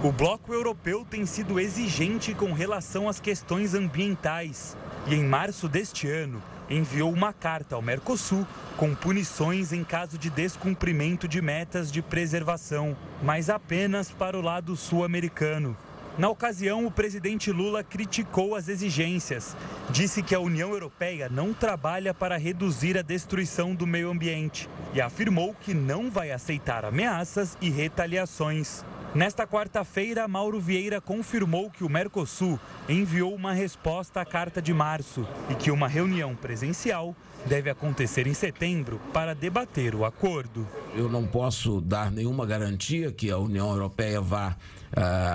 O 0.05 0.13
bloco 0.13 0.53
europeu 0.53 1.07
tem 1.09 1.25
sido 1.25 1.59
exigente 1.59 2.35
com 2.35 2.53
relação 2.53 3.09
às 3.09 3.19
questões 3.19 3.73
ambientais 3.73 4.77
e, 5.07 5.15
em 5.15 5.25
março 5.25 5.67
deste 5.69 6.07
ano, 6.07 6.43
enviou 6.69 7.11
uma 7.11 7.33
carta 7.33 7.77
ao 7.77 7.81
Mercosul 7.81 8.47
com 8.77 8.95
punições 8.95 9.73
em 9.73 9.83
caso 9.83 10.19
de 10.19 10.29
descumprimento 10.29 11.27
de 11.27 11.41
metas 11.41 11.91
de 11.91 12.03
preservação, 12.03 12.95
mas 13.23 13.49
apenas 13.49 14.11
para 14.11 14.39
o 14.39 14.43
lado 14.43 14.77
sul-americano. 14.77 15.75
Na 16.19 16.31
ocasião, 16.31 16.87
o 16.87 16.91
presidente 16.91 17.53
Lula 17.53 17.85
criticou 17.85 18.55
as 18.55 18.69
exigências. 18.69 19.55
Disse 19.91 20.23
que 20.23 20.35
a 20.35 20.41
União 20.41 20.71
Europeia 20.71 21.29
não 21.29 21.53
trabalha 21.53 22.15
para 22.15 22.39
reduzir 22.39 22.97
a 22.97 23.03
destruição 23.03 23.75
do 23.75 23.87
meio 23.87 24.11
ambiente 24.11 24.67
e 24.95 25.01
afirmou 25.01 25.55
que 25.61 25.75
não 25.75 26.11
vai 26.11 26.31
aceitar 26.31 26.87
ameaças 26.87 27.59
e 27.61 27.69
retaliações. 27.69 28.83
Nesta 29.15 29.47
quarta-feira, 29.47 30.27
Mauro 30.27 30.59
Vieira 30.59 31.03
confirmou 31.03 31.71
que 31.71 31.85
o 31.85 31.89
Mercosul 31.89 32.59
enviou 32.89 33.35
uma 33.35 33.53
resposta 33.53 34.21
à 34.21 34.25
carta 34.25 34.61
de 34.61 34.73
março 34.73 35.27
e 35.51 35.55
que 35.55 35.71
uma 35.71 35.87
reunião 35.87 36.35
presencial 36.35 37.15
deve 37.47 37.71
acontecer 37.71 38.27
em 38.27 38.35
setembro 38.35 39.01
para 39.13 39.35
debater 39.35 39.95
o 39.95 40.05
acordo. 40.05 40.67
Eu 40.95 41.09
não 41.09 41.27
posso 41.27 41.81
dar 41.81 42.11
nenhuma 42.11 42.45
garantia 42.45 43.13
que 43.13 43.31
a 43.31 43.39
União 43.39 43.71
Europeia 43.71 44.21
vá 44.21 44.57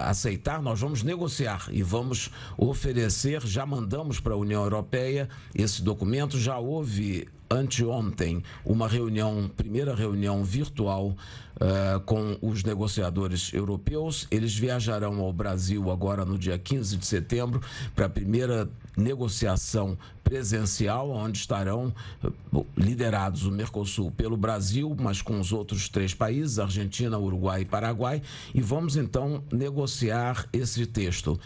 aceitar, 0.05 0.61
nós 0.61 0.79
vamos 0.79 1.03
negociar 1.03 1.67
e 1.71 1.83
vamos 1.83 2.29
oferecer. 2.57 3.41
Já 3.45 3.65
mandamos 3.65 4.19
para 4.19 4.33
a 4.33 4.37
União 4.37 4.63
Europeia 4.63 5.29
esse 5.53 5.81
documento, 5.81 6.39
já 6.39 6.57
houve 6.57 7.27
anteontem 7.51 8.41
uma 8.65 8.87
reunião, 8.87 9.51
primeira 9.55 9.93
reunião 9.93 10.43
virtual 10.43 11.09
uh, 11.09 11.99
com 12.05 12.37
os 12.41 12.63
negociadores 12.63 13.53
europeus. 13.53 14.25
Eles 14.31 14.55
viajarão 14.55 15.19
ao 15.19 15.33
Brasil 15.33 15.91
agora 15.91 16.23
no 16.23 16.37
dia 16.37 16.57
15 16.57 16.97
de 16.97 17.05
setembro 17.05 17.61
para 17.93 18.05
a 18.05 18.09
primeira 18.09 18.69
negociação 18.95 19.97
presencial, 20.23 21.09
onde 21.09 21.37
estarão 21.37 21.93
liderados 22.77 23.45
o 23.45 23.51
Mercosul 23.51 24.11
pelo 24.11 24.37
Brasil, 24.37 24.95
mas 24.99 25.21
com 25.21 25.39
os 25.39 25.51
outros 25.51 25.89
três 25.89 26.13
países, 26.13 26.59
Argentina, 26.59 27.17
Uruguai 27.17 27.61
e 27.61 27.65
Paraguai, 27.65 28.21
e 28.53 28.61
vamos 28.61 28.95
então 28.95 29.43
negociar 29.51 30.47
esse 30.53 30.85
texto. 30.85 31.39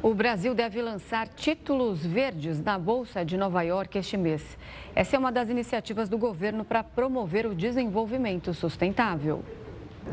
O 0.00 0.14
Brasil 0.14 0.54
deve 0.54 0.80
lançar 0.80 1.26
títulos 1.26 2.06
verdes 2.06 2.62
na 2.62 2.78
Bolsa 2.78 3.24
de 3.24 3.36
Nova 3.36 3.62
York 3.62 3.98
este 3.98 4.16
mês. 4.16 4.56
Essa 4.94 5.16
é 5.16 5.18
uma 5.18 5.32
das 5.32 5.48
iniciativas 5.48 6.08
do 6.08 6.16
governo 6.16 6.64
para 6.64 6.84
promover 6.84 7.46
o 7.46 7.54
desenvolvimento 7.54 8.54
sustentável. 8.54 9.44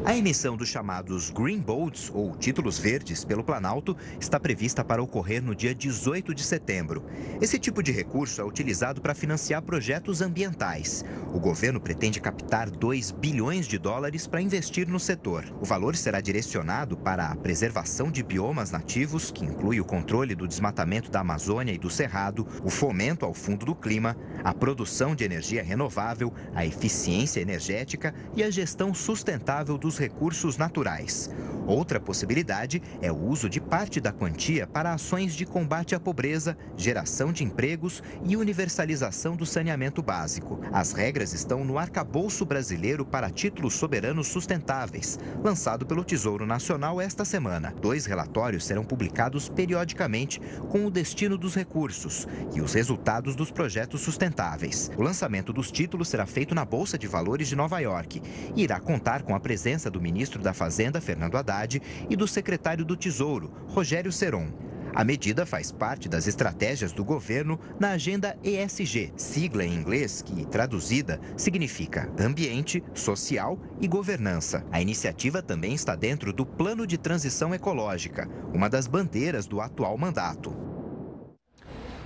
A 0.03 0.15
emissão 0.15 0.55
dos 0.55 0.69
chamados 0.69 1.31
Green 1.31 1.59
Bonds, 1.59 2.11
ou 2.13 2.35
títulos 2.35 2.77
verdes, 2.77 3.23
pelo 3.23 3.43
Planalto, 3.43 3.95
está 4.19 4.39
prevista 4.39 4.83
para 4.83 5.01
ocorrer 5.01 5.41
no 5.41 5.55
dia 5.55 5.73
18 5.73 6.33
de 6.33 6.43
setembro. 6.43 7.03
Esse 7.41 7.57
tipo 7.57 7.81
de 7.81 7.91
recurso 7.91 8.41
é 8.41 8.43
utilizado 8.43 9.01
para 9.01 9.15
financiar 9.15 9.63
projetos 9.63 10.21
ambientais. 10.21 11.03
O 11.33 11.39
governo 11.39 11.79
pretende 11.79 12.19
captar 12.19 12.69
2 12.69 13.11
bilhões 13.11 13.67
de 13.67 13.79
dólares 13.79 14.27
para 14.27 14.41
investir 14.41 14.87
no 14.87 14.99
setor. 14.99 15.45
O 15.59 15.65
valor 15.65 15.95
será 15.95 16.21
direcionado 16.21 16.97
para 16.97 17.27
a 17.27 17.35
preservação 17.35 18.11
de 18.11 18.21
biomas 18.21 18.71
nativos, 18.71 19.31
que 19.31 19.45
inclui 19.45 19.79
o 19.79 19.85
controle 19.85 20.35
do 20.35 20.47
desmatamento 20.47 21.09
da 21.09 21.21
Amazônia 21.21 21.73
e 21.73 21.79
do 21.79 21.89
Cerrado, 21.89 22.47
o 22.63 22.69
fomento 22.69 23.25
ao 23.25 23.33
fundo 23.33 23.65
do 23.65 23.75
clima, 23.75 24.15
a 24.43 24.53
produção 24.53 25.15
de 25.15 25.23
energia 25.23 25.63
renovável, 25.63 26.31
a 26.53 26.65
eficiência 26.65 27.39
energética 27.39 28.13
e 28.35 28.43
a 28.43 28.51
gestão 28.51 28.93
sustentável 28.93 29.77
dos 29.85 29.99
recursos 29.99 30.57
naturais. 30.57 31.29
Outra 31.67 31.99
possibilidade 31.99 32.81
é 33.03 33.11
o 33.11 33.15
uso 33.15 33.47
de 33.47 33.61
parte 33.61 34.01
da 34.01 34.11
quantia 34.11 34.65
para 34.65 34.91
ações 34.91 35.35
de 35.35 35.45
combate 35.45 35.93
à 35.93 35.99
pobreza, 35.99 36.57
geração 36.75 37.31
de 37.31 37.43
empregos 37.43 38.01
e 38.23 38.35
universalização 38.35 39.35
do 39.35 39.45
saneamento 39.45 40.01
básico. 40.01 40.59
As 40.73 40.91
regras 40.91 41.33
estão 41.33 41.63
no 41.63 41.77
Arcabouço 41.77 42.45
Brasileiro 42.45 43.05
para 43.05 43.29
Títulos 43.29 43.75
Soberanos 43.75 44.27
Sustentáveis, 44.27 45.19
lançado 45.43 45.85
pelo 45.85 46.03
Tesouro 46.03 46.47
Nacional 46.47 46.99
esta 46.99 47.23
semana. 47.23 47.71
Dois 47.79 48.07
relatórios 48.07 48.65
serão 48.65 48.83
publicados 48.83 49.49
periodicamente 49.49 50.41
com 50.69 50.85
o 50.85 50.91
destino 50.91 51.37
dos 51.37 51.53
recursos 51.53 52.27
e 52.55 52.61
os 52.61 52.73
resultados 52.73 53.35
dos 53.35 53.51
projetos 53.51 54.01
sustentáveis. 54.01 54.89
O 54.97 55.03
lançamento 55.03 55.53
dos 55.53 55.71
títulos 55.71 56.09
será 56.09 56.25
feito 56.25 56.55
na 56.55 56.65
Bolsa 56.65 56.97
de 56.97 57.05
Valores 57.05 57.47
de 57.47 57.55
Nova 57.55 57.79
York 57.79 58.21
e 58.55 58.63
irá 58.63 58.79
contar 58.79 59.21
com 59.21 59.35
a 59.35 59.39
presença 59.39 59.74
presença 59.75 59.91
do 59.91 59.99
ministro 59.99 60.41
da 60.41 60.53
Fazenda, 60.53 61.01
Fernando 61.01 61.35
Haddad, 61.35 61.81
e 62.09 62.15
do 62.15 62.25
secretário 62.25 62.85
do 62.85 62.95
Tesouro, 62.95 63.51
Rogério 63.67 64.09
Seron. 64.09 64.47
A 64.93 65.03
medida 65.03 65.45
faz 65.45 65.69
parte 65.69 66.07
das 66.07 66.27
estratégias 66.27 66.93
do 66.93 67.03
governo 67.03 67.59
na 67.77 67.89
agenda 67.89 68.37
ESG, 68.41 69.11
sigla 69.17 69.65
em 69.65 69.73
inglês 69.73 70.21
que, 70.21 70.45
traduzida, 70.45 71.19
significa 71.35 72.09
ambiente, 72.17 72.81
social 72.93 73.59
e 73.81 73.87
governança. 73.87 74.65
A 74.71 74.79
iniciativa 74.79 75.41
também 75.41 75.73
está 75.73 75.93
dentro 75.93 76.31
do 76.31 76.45
Plano 76.45 76.87
de 76.87 76.97
Transição 76.97 77.53
Ecológica, 77.53 78.29
uma 78.53 78.69
das 78.69 78.87
bandeiras 78.87 79.45
do 79.45 79.59
atual 79.59 79.97
mandato. 79.97 80.55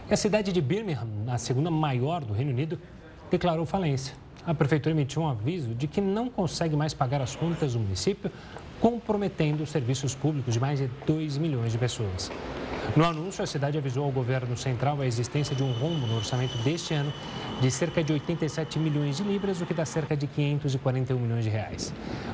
A 0.09 0.15
cidade 0.15 0.51
de 0.51 0.59
Birmingham, 0.59 1.07
a 1.27 1.37
segunda 1.37 1.69
maior 1.69 2.25
do 2.25 2.33
Reino 2.33 2.49
Unido, 2.49 2.79
declarou 3.29 3.63
falência. 3.67 4.15
A 4.49 4.53
prefeitura 4.55 4.95
emitiu 4.95 5.21
um 5.21 5.27
aviso 5.27 5.75
de 5.75 5.85
que 5.85 6.01
não 6.01 6.27
consegue 6.27 6.75
mais 6.75 6.91
pagar 6.91 7.21
as 7.21 7.35
contas 7.35 7.73
do 7.73 7.79
município, 7.79 8.31
comprometendo 8.81 9.61
os 9.61 9.69
serviços 9.69 10.15
públicos 10.15 10.55
de 10.55 10.59
mais 10.59 10.79
de 10.79 10.89
2 11.05 11.37
milhões 11.37 11.71
de 11.71 11.77
pessoas. 11.77 12.31
No 12.95 13.05
anúncio, 13.05 13.43
a 13.43 13.45
cidade 13.45 13.77
avisou 13.77 14.05
ao 14.05 14.11
governo 14.11 14.57
central 14.57 14.99
a 15.01 15.05
existência 15.05 15.55
de 15.55 15.61
um 15.61 15.71
rombo 15.73 16.07
no 16.07 16.15
orçamento 16.15 16.57
deste 16.63 16.95
ano 16.95 17.13
de 17.61 17.69
cerca 17.69 18.03
de 18.03 18.11
87 18.11 18.79
milhões 18.79 19.17
de 19.17 19.23
libras, 19.23 19.61
o 19.61 19.67
que 19.67 19.73
dá 19.75 19.85
cerca 19.85 20.17
de 20.17 20.25
541 20.25 21.19
milhões 21.19 21.43
de 21.43 21.51
reais. 21.51 21.93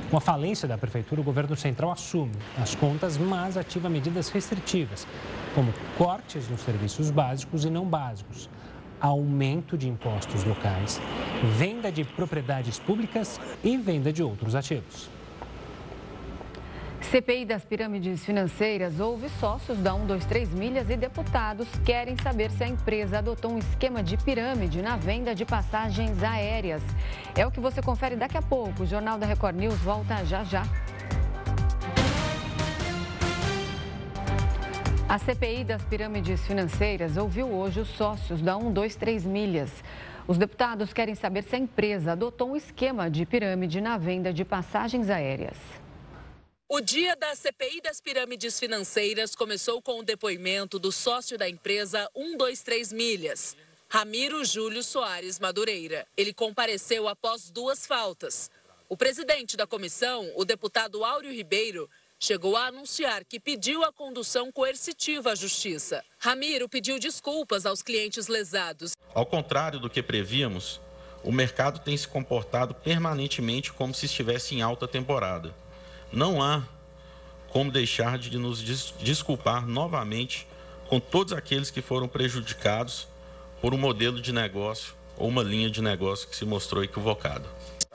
Com 0.10 0.16
a 0.16 0.22
falência 0.22 0.70
da 0.70 0.78
prefeitura, 0.78 1.20
o 1.20 1.24
governo 1.24 1.58
central 1.58 1.92
assume 1.92 2.32
as 2.58 2.76
contas, 2.76 3.18
mas 3.18 3.58
ativa 3.58 3.90
medidas 3.90 4.30
restritivas, 4.30 5.06
como 5.54 5.74
cortes 5.98 6.48
nos 6.48 6.62
serviços 6.62 7.12
básicos 7.12 7.66
e 7.66 7.70
não 7.70 7.84
básicos, 7.84 8.50
aumento 9.00 9.78
de 9.78 9.88
impostos 9.88 10.44
locais, 10.44 11.02
venda 11.58 11.92
de 11.92 12.04
propriedades 12.04 12.80
públicas 12.80 13.40
e 13.64 13.78
venda 13.78 14.12
de 14.12 14.24
outros 14.24 14.56
ativos. 14.56 15.10
CPI 17.12 17.46
das 17.46 17.64
pirâmides 17.64 18.26
financeiras 18.26 19.00
houve 19.00 19.30
sócios 19.40 19.78
da 19.78 19.94
123 19.94 20.50
Milhas 20.50 20.90
e 20.90 20.98
deputados 20.98 21.68
querem 21.86 22.18
saber 22.18 22.50
se 22.50 22.64
a 22.64 22.68
empresa 22.68 23.20
adotou 23.20 23.52
um 23.52 23.60
esquema 23.60 24.02
de 24.02 24.18
pirâmide 24.18 24.82
na 24.82 24.98
venda 24.98 25.36
de 25.36 25.46
passagens 25.46 26.24
aéreas. 26.24 26.82
É 27.36 27.46
o 27.46 27.52
que 27.52 27.60
você 27.60 27.82
confere 27.82 28.16
daqui 28.16 28.38
a 28.38 28.42
pouco. 28.42 28.84
O 28.84 28.86
Jornal 28.86 29.20
da 29.20 29.28
Record 29.28 29.56
News 29.56 29.78
volta 29.80 30.26
já 30.26 30.44
já. 30.44 30.64
A 35.08 35.20
CPI 35.20 35.64
das 35.64 35.84
pirâmides 35.84 36.42
financeiras 36.48 37.16
ouviu 37.16 37.48
hoje 37.48 37.80
os 37.80 37.90
sócios 37.90 38.42
da 38.42 38.58
123 38.58 39.24
Milhas. 39.24 39.70
Os 40.28 40.36
deputados 40.36 40.92
querem 40.94 41.14
saber 41.14 41.44
se 41.44 41.56
a 41.56 41.60
empresa 41.60 42.14
adotou 42.14 42.50
um 42.50 42.56
esquema 42.56 43.08
de 43.08 43.24
pirâmide 43.24 43.80
na 43.80 44.00
venda 44.00 44.34
de 44.34 44.44
passagens 44.44 45.08
aéreas. 45.12 45.58
O 46.68 46.82
dia 46.82 47.16
da 47.16 47.36
CPI 47.36 47.82
das 47.82 48.02
pirâmides 48.02 48.60
financeiras 48.60 49.36
começou 49.36 49.80
com 49.80 50.00
o 50.00 50.04
depoimento 50.04 50.80
do 50.80 50.92
sócio 50.92 51.38
da 51.38 51.48
empresa 51.48 52.10
123 52.16 52.92
Milhas, 52.92 53.56
Ramiro 53.88 54.44
Júlio 54.44 54.82
Soares 54.82 55.40
Madureira. 55.40 56.08
Ele 56.18 56.34
compareceu 56.34 57.08
após 57.08 57.52
duas 57.52 57.86
faltas. 57.86 58.50
O 58.90 58.98
presidente 58.98 59.56
da 59.56 59.68
comissão, 59.68 60.32
o 60.36 60.44
deputado 60.44 61.06
Áureo 61.06 61.32
Ribeiro, 61.32 61.88
chegou 62.26 62.56
a 62.56 62.68
anunciar 62.68 63.24
que 63.24 63.40
pediu 63.40 63.84
a 63.84 63.94
condução 63.94 64.52
coercitiva 64.52 65.32
à 65.32 65.36
justiça. 65.36 66.04
Ramiro 66.18 66.68
pediu 66.68 67.00
desculpas 67.00 67.66
aos 67.66 67.82
clientes 67.82 68.28
lesados. 68.28 68.94
Ao 69.14 69.26
contrário 69.26 69.80
do 69.80 69.90
que 69.90 70.02
prevíamos, 70.02 70.82
o 71.24 71.32
mercado 71.32 71.80
tem 71.80 71.96
se 71.96 72.08
comportado 72.08 72.74
permanentemente 72.74 73.72
como 73.72 73.94
se 73.94 74.06
estivesse 74.08 74.56
em 74.56 74.62
alta 74.62 74.88
temporada 74.88 75.54
não 76.16 76.42
há 76.42 76.64
como 77.50 77.72
deixar 77.72 78.18
de 78.18 78.38
nos 78.38 78.62
desculpar 79.00 79.68
novamente 79.68 80.48
com 80.88 81.00
todos 81.00 81.34
aqueles 81.34 81.70
que 81.70 81.82
foram 81.82 82.08
prejudicados 82.08 83.08
por 83.62 83.74
um 83.74 83.78
modelo 83.78 84.22
de 84.22 84.32
negócio 84.32 84.94
ou 85.18 85.28
uma 85.28 85.44
linha 85.44 85.70
de 85.70 85.82
negócio 85.82 86.28
que 86.28 86.36
se 86.36 86.46
mostrou 86.46 86.84
equivocada. 86.84 87.46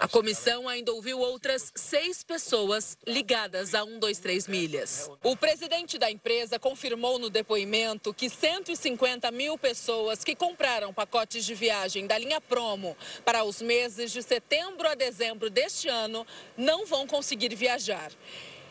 A 0.01 0.09
comissão 0.09 0.67
ainda 0.67 0.95
ouviu 0.95 1.19
outras 1.19 1.71
seis 1.77 2.23
pessoas 2.23 2.97
ligadas 3.07 3.75
a 3.75 3.85
123 3.85 4.49
Milhas. 4.49 5.11
O 5.23 5.37
presidente 5.37 5.99
da 5.99 6.11
empresa 6.11 6.59
confirmou 6.59 7.19
no 7.19 7.29
depoimento 7.29 8.15
que 8.15 8.31
150 8.31 9.31
mil 9.31 9.59
pessoas 9.59 10.25
que 10.25 10.35
compraram 10.35 10.91
pacotes 10.91 11.45
de 11.45 11.55
viagem 11.55 12.07
da 12.07 12.17
linha 12.17 12.41
Promo 12.41 12.97
para 13.27 13.45
os 13.45 13.61
meses 13.61 14.11
de 14.11 14.23
setembro 14.23 14.89
a 14.89 14.95
dezembro 14.95 15.51
deste 15.51 15.87
ano 15.87 16.27
não 16.57 16.87
vão 16.87 17.07
conseguir 17.07 17.55
viajar. 17.55 18.11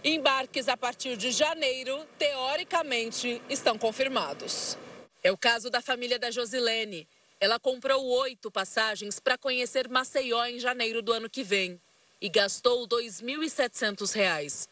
Embarques 0.04 0.68
a 0.68 0.76
partir 0.76 1.16
de 1.16 1.30
janeiro, 1.30 2.08
teoricamente, 2.18 3.40
estão 3.48 3.78
confirmados. 3.78 4.80
É 5.22 5.32
o 5.32 5.38
caso 5.38 5.70
da 5.70 5.80
família 5.80 6.18
da 6.18 6.32
Josilene. 6.32 7.08
Ela 7.42 7.58
comprou 7.58 8.06
oito 8.06 8.52
passagens 8.52 9.18
para 9.18 9.38
conhecer 9.38 9.88
Maceió 9.88 10.46
em 10.46 10.60
janeiro 10.60 11.02
do 11.02 11.14
ano 11.14 11.30
que 11.30 11.42
vem 11.42 11.80
e 12.20 12.28
gastou 12.28 12.82
R$ 12.82 12.90
2.700. 12.90 14.68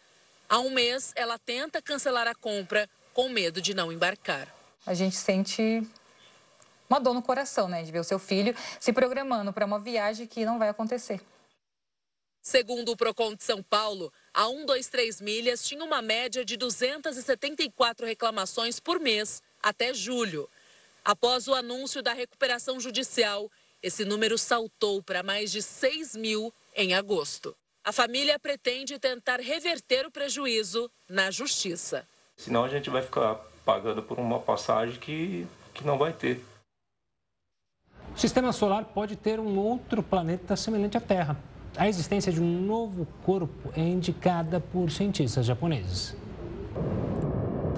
Há 0.50 0.60
um 0.60 0.70
mês, 0.70 1.14
ela 1.16 1.40
tenta 1.40 1.82
cancelar 1.82 2.28
a 2.28 2.36
compra 2.36 2.90
com 3.14 3.30
medo 3.30 3.62
de 3.62 3.74
não 3.74 3.90
embarcar. 3.92 4.54
A 4.86 4.94
gente 4.94 5.16
sente 5.16 5.82
uma 6.90 7.00
dor 7.00 7.14
no 7.14 7.22
coração, 7.22 7.70
né, 7.70 7.84
de 7.84 7.92
ver 7.92 8.00
o 8.00 8.04
seu 8.04 8.20
filho 8.20 8.54
se 8.80 8.92
programando 8.92 9.54
para 9.54 9.66
uma 9.66 9.80
viagem 9.80 10.28
que 10.28 10.46
não 10.46 10.60
vai 10.60 10.68
acontecer. 10.68 11.22
Segundo 12.42 12.92
o 12.92 12.98
Procon 12.98 13.34
de 13.34 13.44
São 13.44 13.62
Paulo, 13.64 14.12
a 14.34 14.46
123 14.46 15.22
Milhas 15.22 15.66
tinha 15.66 15.84
uma 15.84 16.02
média 16.02 16.44
de 16.44 16.58
274 16.58 18.06
reclamações 18.06 18.80
por 18.80 19.00
mês 19.00 19.42
até 19.62 19.94
julho. 19.94 20.50
Após 21.08 21.48
o 21.48 21.54
anúncio 21.54 22.04
da 22.04 22.12
recuperação 22.12 22.82
judicial, 22.82 23.50
esse 23.82 24.04
número 24.04 24.38
saltou 24.38 25.02
para 25.02 25.24
mais 25.24 25.54
de 25.54 25.62
6 25.62 26.18
mil 26.18 26.54
em 26.76 26.94
agosto. 26.94 27.56
A 27.82 27.94
família 27.94 28.38
pretende 28.38 29.00
tentar 29.00 29.40
reverter 29.40 30.06
o 30.06 30.12
prejuízo 30.12 30.92
na 31.08 31.32
justiça. 31.32 32.06
Senão 32.36 32.66
a 32.66 32.68
gente 32.68 32.90
vai 32.90 33.02
ficar 33.02 33.36
pagando 33.64 34.04
por 34.04 34.20
uma 34.20 34.42
passagem 34.42 35.00
que, 35.00 35.48
que 35.74 35.86
não 35.86 35.98
vai 35.98 36.12
ter. 36.12 36.44
O 38.14 38.20
sistema 38.20 38.52
solar 38.52 38.84
pode 38.84 39.16
ter 39.16 39.40
um 39.40 39.58
outro 39.58 40.04
planeta 40.04 40.58
semelhante 40.58 40.98
à 40.98 41.02
Terra. 41.02 41.42
A 41.78 41.88
existência 41.88 42.34
de 42.34 42.42
um 42.42 42.62
novo 42.62 43.08
corpo 43.24 43.72
é 43.78 43.82
indicada 43.82 44.60
por 44.60 44.92
cientistas 44.92 45.46
japoneses. 45.46 46.14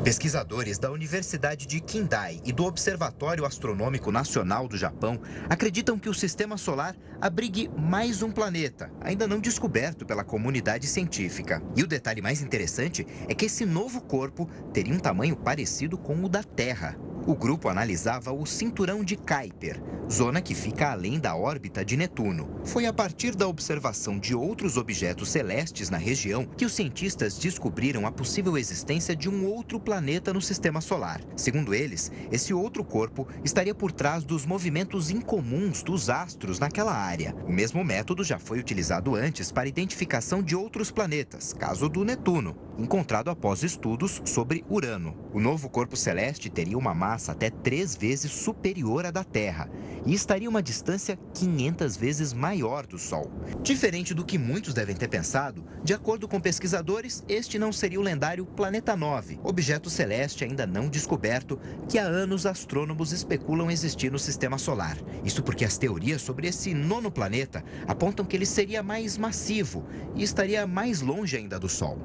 Pesquisadores 0.03 0.79
da 0.79 0.89
Universidade 0.89 1.67
de 1.67 1.81
Kindai 1.81 2.39
e 2.45 2.53
do 2.53 2.63
Observatório 2.63 3.45
Astronômico 3.45 4.13
Nacional 4.13 4.65
do 4.65 4.77
Japão 4.77 5.19
acreditam 5.49 5.99
que 5.99 6.07
o 6.07 6.13
sistema 6.13 6.57
solar 6.57 6.95
abrigue 7.19 7.69
mais 7.77 8.23
um 8.23 8.31
planeta, 8.31 8.89
ainda 9.01 9.27
não 9.27 9.41
descoberto 9.41 10.05
pela 10.05 10.23
comunidade 10.23 10.87
científica. 10.87 11.61
E 11.75 11.83
o 11.83 11.87
detalhe 11.87 12.21
mais 12.21 12.41
interessante 12.41 13.05
é 13.27 13.35
que 13.35 13.45
esse 13.45 13.65
novo 13.65 13.99
corpo 13.99 14.49
teria 14.71 14.93
um 14.93 14.99
tamanho 14.99 15.35
parecido 15.35 15.97
com 15.97 16.23
o 16.23 16.29
da 16.29 16.43
Terra. 16.43 16.97
O 17.27 17.35
grupo 17.35 17.69
analisava 17.69 18.31
o 18.31 18.45
cinturão 18.45 19.03
de 19.03 19.15
Kuiper, 19.15 19.81
zona 20.09 20.41
que 20.41 20.55
fica 20.55 20.91
além 20.91 21.19
da 21.19 21.35
órbita 21.35 21.85
de 21.85 21.95
Netuno. 21.95 22.59
Foi 22.63 22.85
a 22.85 22.93
partir 22.93 23.35
da 23.35 23.47
observação 23.47 24.17
de 24.17 24.33
outros 24.33 24.77
objetos 24.77 25.29
celestes 25.29 25.89
na 25.89 25.97
região 25.97 26.45
que 26.45 26.65
os 26.65 26.73
cientistas 26.73 27.37
descobriram 27.37 28.07
a 28.07 28.11
possível 28.11 28.57
existência 28.57 29.15
de 29.15 29.29
um 29.29 29.45
outro 29.45 29.79
planeta 29.79 30.33
no 30.33 30.41
sistema 30.41 30.81
solar. 30.81 31.21
Segundo 31.35 31.73
eles, 31.73 32.11
esse 32.31 32.53
outro 32.53 32.83
corpo 32.83 33.27
estaria 33.43 33.75
por 33.75 33.91
trás 33.91 34.23
dos 34.23 34.45
movimentos 34.45 35.11
incomuns 35.11 35.83
dos 35.83 36.09
astros 36.09 36.57
naquela 36.57 36.93
área. 36.93 37.35
O 37.47 37.51
mesmo 37.51 37.83
método 37.83 38.23
já 38.23 38.39
foi 38.39 38.59
utilizado 38.59 39.15
antes 39.15 39.51
para 39.51 39.69
identificação 39.69 40.41
de 40.41 40.55
outros 40.55 40.89
planetas, 40.89 41.53
caso 41.53 41.87
do 41.87 42.03
Netuno, 42.03 42.55
encontrado 42.77 43.29
após 43.29 43.61
estudos 43.61 44.21
sobre 44.25 44.63
Urano. 44.69 45.15
O 45.33 45.39
novo 45.39 45.69
corpo 45.69 45.95
celeste 45.95 46.49
teria 46.49 46.77
uma 46.77 46.95
massa 47.19 47.33
até 47.33 47.49
três 47.49 47.97
vezes 47.97 48.31
superior 48.31 49.05
à 49.05 49.11
da 49.11 49.25
Terra 49.25 49.69
e 50.05 50.13
estaria 50.13 50.49
uma 50.49 50.63
distância 50.63 51.19
500 51.33 51.97
vezes 51.97 52.31
maior 52.31 52.87
do 52.87 52.97
Sol. 52.97 53.29
Diferente 53.61 54.13
do 54.13 54.23
que 54.23 54.37
muitos 54.37 54.73
devem 54.73 54.95
ter 54.95 55.09
pensado, 55.09 55.65
de 55.83 55.93
acordo 55.93 56.25
com 56.29 56.39
pesquisadores, 56.39 57.21
este 57.27 57.59
não 57.59 57.73
seria 57.73 57.99
o 57.99 58.03
lendário 58.03 58.45
Planeta 58.45 58.95
9, 58.95 59.41
objeto 59.43 59.89
celeste 59.89 60.45
ainda 60.45 60.65
não 60.65 60.87
descoberto 60.87 61.59
que 61.89 61.99
há 61.99 62.03
anos 62.03 62.45
astrônomos 62.45 63.11
especulam 63.11 63.69
existir 63.69 64.09
no 64.09 64.19
sistema 64.19 64.57
solar. 64.57 64.97
Isso 65.25 65.43
porque 65.43 65.65
as 65.65 65.77
teorias 65.77 66.21
sobre 66.21 66.47
esse 66.47 66.73
nono 66.73 67.11
planeta 67.11 67.61
apontam 67.85 68.25
que 68.25 68.37
ele 68.37 68.45
seria 68.45 68.81
mais 68.81 69.17
massivo 69.17 69.85
e 70.15 70.23
estaria 70.23 70.65
mais 70.65 71.01
longe 71.01 71.35
ainda 71.35 71.59
do 71.59 71.67
Sol. 71.67 71.97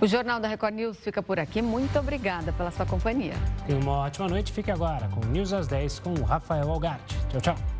O 0.00 0.06
Jornal 0.06 0.38
da 0.38 0.46
Record 0.46 0.74
News 0.74 0.96
fica 0.98 1.20
por 1.20 1.40
aqui. 1.40 1.60
Muito 1.60 1.98
obrigada 1.98 2.52
pela 2.52 2.70
sua 2.70 2.86
companhia. 2.86 3.34
E 3.68 3.72
uma 3.72 3.92
ótima 3.92 4.28
noite. 4.28 4.52
Fique 4.52 4.70
agora 4.70 5.08
com 5.08 5.20
News 5.26 5.52
às 5.52 5.66
10 5.66 5.98
com 5.98 6.10
o 6.14 6.22
Rafael 6.22 6.70
Algarte. 6.70 7.16
Tchau, 7.28 7.40
tchau. 7.40 7.77